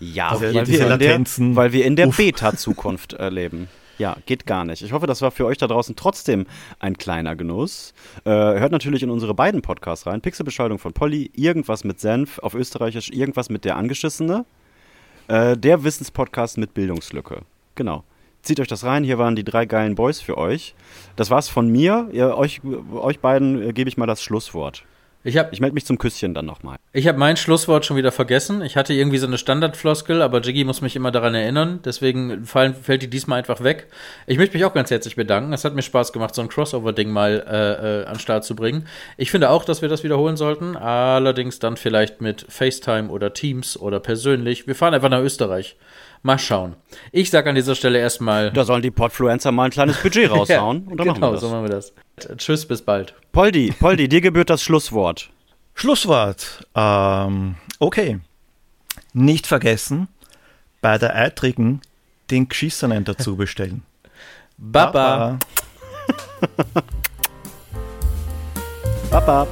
Ja, 0.00 0.28
Also 0.28 0.44
weil, 0.44 0.54
wir 0.54 0.62
in 0.62 0.72
der, 0.72 0.88
Latenzen. 0.88 1.56
weil 1.56 1.72
wir 1.72 1.84
in 1.84 1.96
der. 1.96 2.06
Beta-Zukunft 2.06 3.14
erleben. 3.14 3.68
Ja, 3.98 4.16
geht 4.26 4.46
gar 4.46 4.64
nicht. 4.64 4.82
Ich 4.82 4.92
hoffe, 4.92 5.08
das 5.08 5.22
war 5.22 5.32
für 5.32 5.44
euch 5.44 5.58
da 5.58 5.66
draußen 5.66 5.96
trotzdem 5.96 6.46
ein 6.78 6.96
kleiner 6.98 7.34
Genuss. 7.34 7.94
Äh, 8.24 8.30
hört 8.30 8.70
natürlich 8.70 9.02
in 9.02 9.10
unsere 9.10 9.34
beiden 9.34 9.60
Podcasts 9.60 10.06
rein. 10.06 10.20
Pixelbeschallung 10.20 10.78
von 10.78 10.92
Polly, 10.92 11.32
irgendwas 11.34 11.82
mit 11.82 11.98
Senf, 11.98 12.38
auf 12.38 12.54
Österreichisch 12.54 13.10
irgendwas 13.10 13.50
mit 13.50 13.64
der 13.64 13.76
Angeschissene. 13.76 14.44
Äh, 15.26 15.56
der 15.56 15.82
Wissenspodcast 15.82 16.58
mit 16.58 16.74
Bildungslücke. 16.74 17.42
Genau. 17.74 18.04
Zieht 18.42 18.60
euch 18.60 18.68
das 18.68 18.84
rein. 18.84 19.02
Hier 19.02 19.18
waren 19.18 19.34
die 19.34 19.42
drei 19.42 19.66
geilen 19.66 19.96
Boys 19.96 20.20
für 20.20 20.38
euch. 20.38 20.76
Das 21.16 21.28
war's 21.30 21.48
von 21.48 21.68
mir. 21.68 22.08
Ihr, 22.12 22.36
euch, 22.36 22.60
euch 22.94 23.18
beiden 23.18 23.60
äh, 23.60 23.72
gebe 23.72 23.90
ich 23.90 23.96
mal 23.96 24.06
das 24.06 24.22
Schlusswort. 24.22 24.84
Ich 25.24 25.36
habe 25.36 25.48
Ich 25.52 25.60
melde 25.60 25.74
mich 25.74 25.84
zum 25.84 25.98
Küsschen 25.98 26.32
dann 26.32 26.46
nochmal. 26.46 26.76
ich 26.92 27.08
hab 27.08 27.16
mein 27.16 27.36
Schlusswort 27.36 27.84
schon 27.84 27.96
wieder 27.96 28.12
vergessen. 28.12 28.62
Ich 28.62 28.76
hatte 28.76 28.94
irgendwie 28.94 29.18
so 29.18 29.26
eine 29.26 29.36
Standardfloskel, 29.36 30.22
aber 30.22 30.40
Jiggy 30.40 30.64
muss 30.64 30.80
mich 30.80 30.94
immer 30.94 31.10
daran 31.10 31.34
erinnern. 31.34 31.80
Deswegen 31.84 32.44
fallen, 32.44 32.74
fällt 32.74 33.02
die 33.02 33.10
diesmal 33.10 33.38
einfach 33.38 33.62
weg. 33.62 33.88
Ich 34.26 34.38
möchte 34.38 34.56
mich 34.56 34.64
auch 34.64 34.72
ganz 34.72 34.90
herzlich 34.90 35.16
bedanken. 35.16 35.52
Es 35.52 35.64
hat 35.64 35.74
mir 35.74 35.82
Spaß 35.82 36.12
gemacht, 36.12 36.34
so 36.34 36.42
ein 36.42 36.48
Crossover-Ding 36.48 37.10
mal 37.10 37.44
äh, 37.46 38.02
äh, 38.02 38.04
an 38.06 38.14
den 38.14 38.20
Start 38.20 38.44
zu 38.44 38.54
bringen. 38.54 38.86
Ich 39.16 39.30
finde 39.30 39.50
auch, 39.50 39.64
dass 39.64 39.82
wir 39.82 39.88
das 39.88 40.04
wiederholen 40.04 40.36
sollten. 40.36 40.76
Allerdings 40.76 41.58
dann 41.58 41.76
vielleicht 41.76 42.20
mit 42.20 42.46
FaceTime 42.48 43.08
oder 43.08 43.34
Teams 43.34 43.76
oder 43.76 43.98
persönlich. 44.00 44.66
Wir 44.66 44.76
fahren 44.76 44.94
einfach 44.94 45.10
nach 45.10 45.20
Österreich. 45.20 45.76
Mal 46.22 46.38
schauen. 46.38 46.74
Ich 47.12 47.30
sage 47.30 47.48
an 47.48 47.54
dieser 47.54 47.74
Stelle 47.74 47.98
erstmal. 47.98 48.50
Da 48.52 48.64
sollen 48.64 48.82
die 48.82 48.90
Podfluencer 48.90 49.52
mal 49.52 49.64
ein 49.66 49.70
kleines 49.70 50.02
Budget 50.02 50.30
raushauen. 50.30 50.86
und 50.88 50.96
dann 50.98 51.06
genau, 51.14 51.20
machen 51.20 51.22
wir 51.22 51.32
das. 51.32 51.40
so 51.40 51.48
machen 51.48 51.62
wir 51.64 51.70
das. 51.70 51.92
Tschüss, 52.38 52.66
bis 52.66 52.82
bald. 52.82 53.14
Poldi, 53.32 53.72
Poldi, 53.78 54.08
dir 54.08 54.20
gebührt 54.20 54.50
das 54.50 54.62
Schlusswort. 54.62 55.30
Schlusswort. 55.74 56.66
Ähm, 56.74 57.54
okay. 57.78 58.18
Nicht 59.12 59.46
vergessen, 59.46 60.08
bei 60.80 60.98
der 60.98 61.14
Eitrigen 61.14 61.80
den 62.30 62.48
Geschissenen 62.48 63.04
dazu 63.04 63.36
bestellen. 63.36 63.82
Baba. 64.58 65.38
Baba. 66.56 66.82
Baba. 69.10 69.46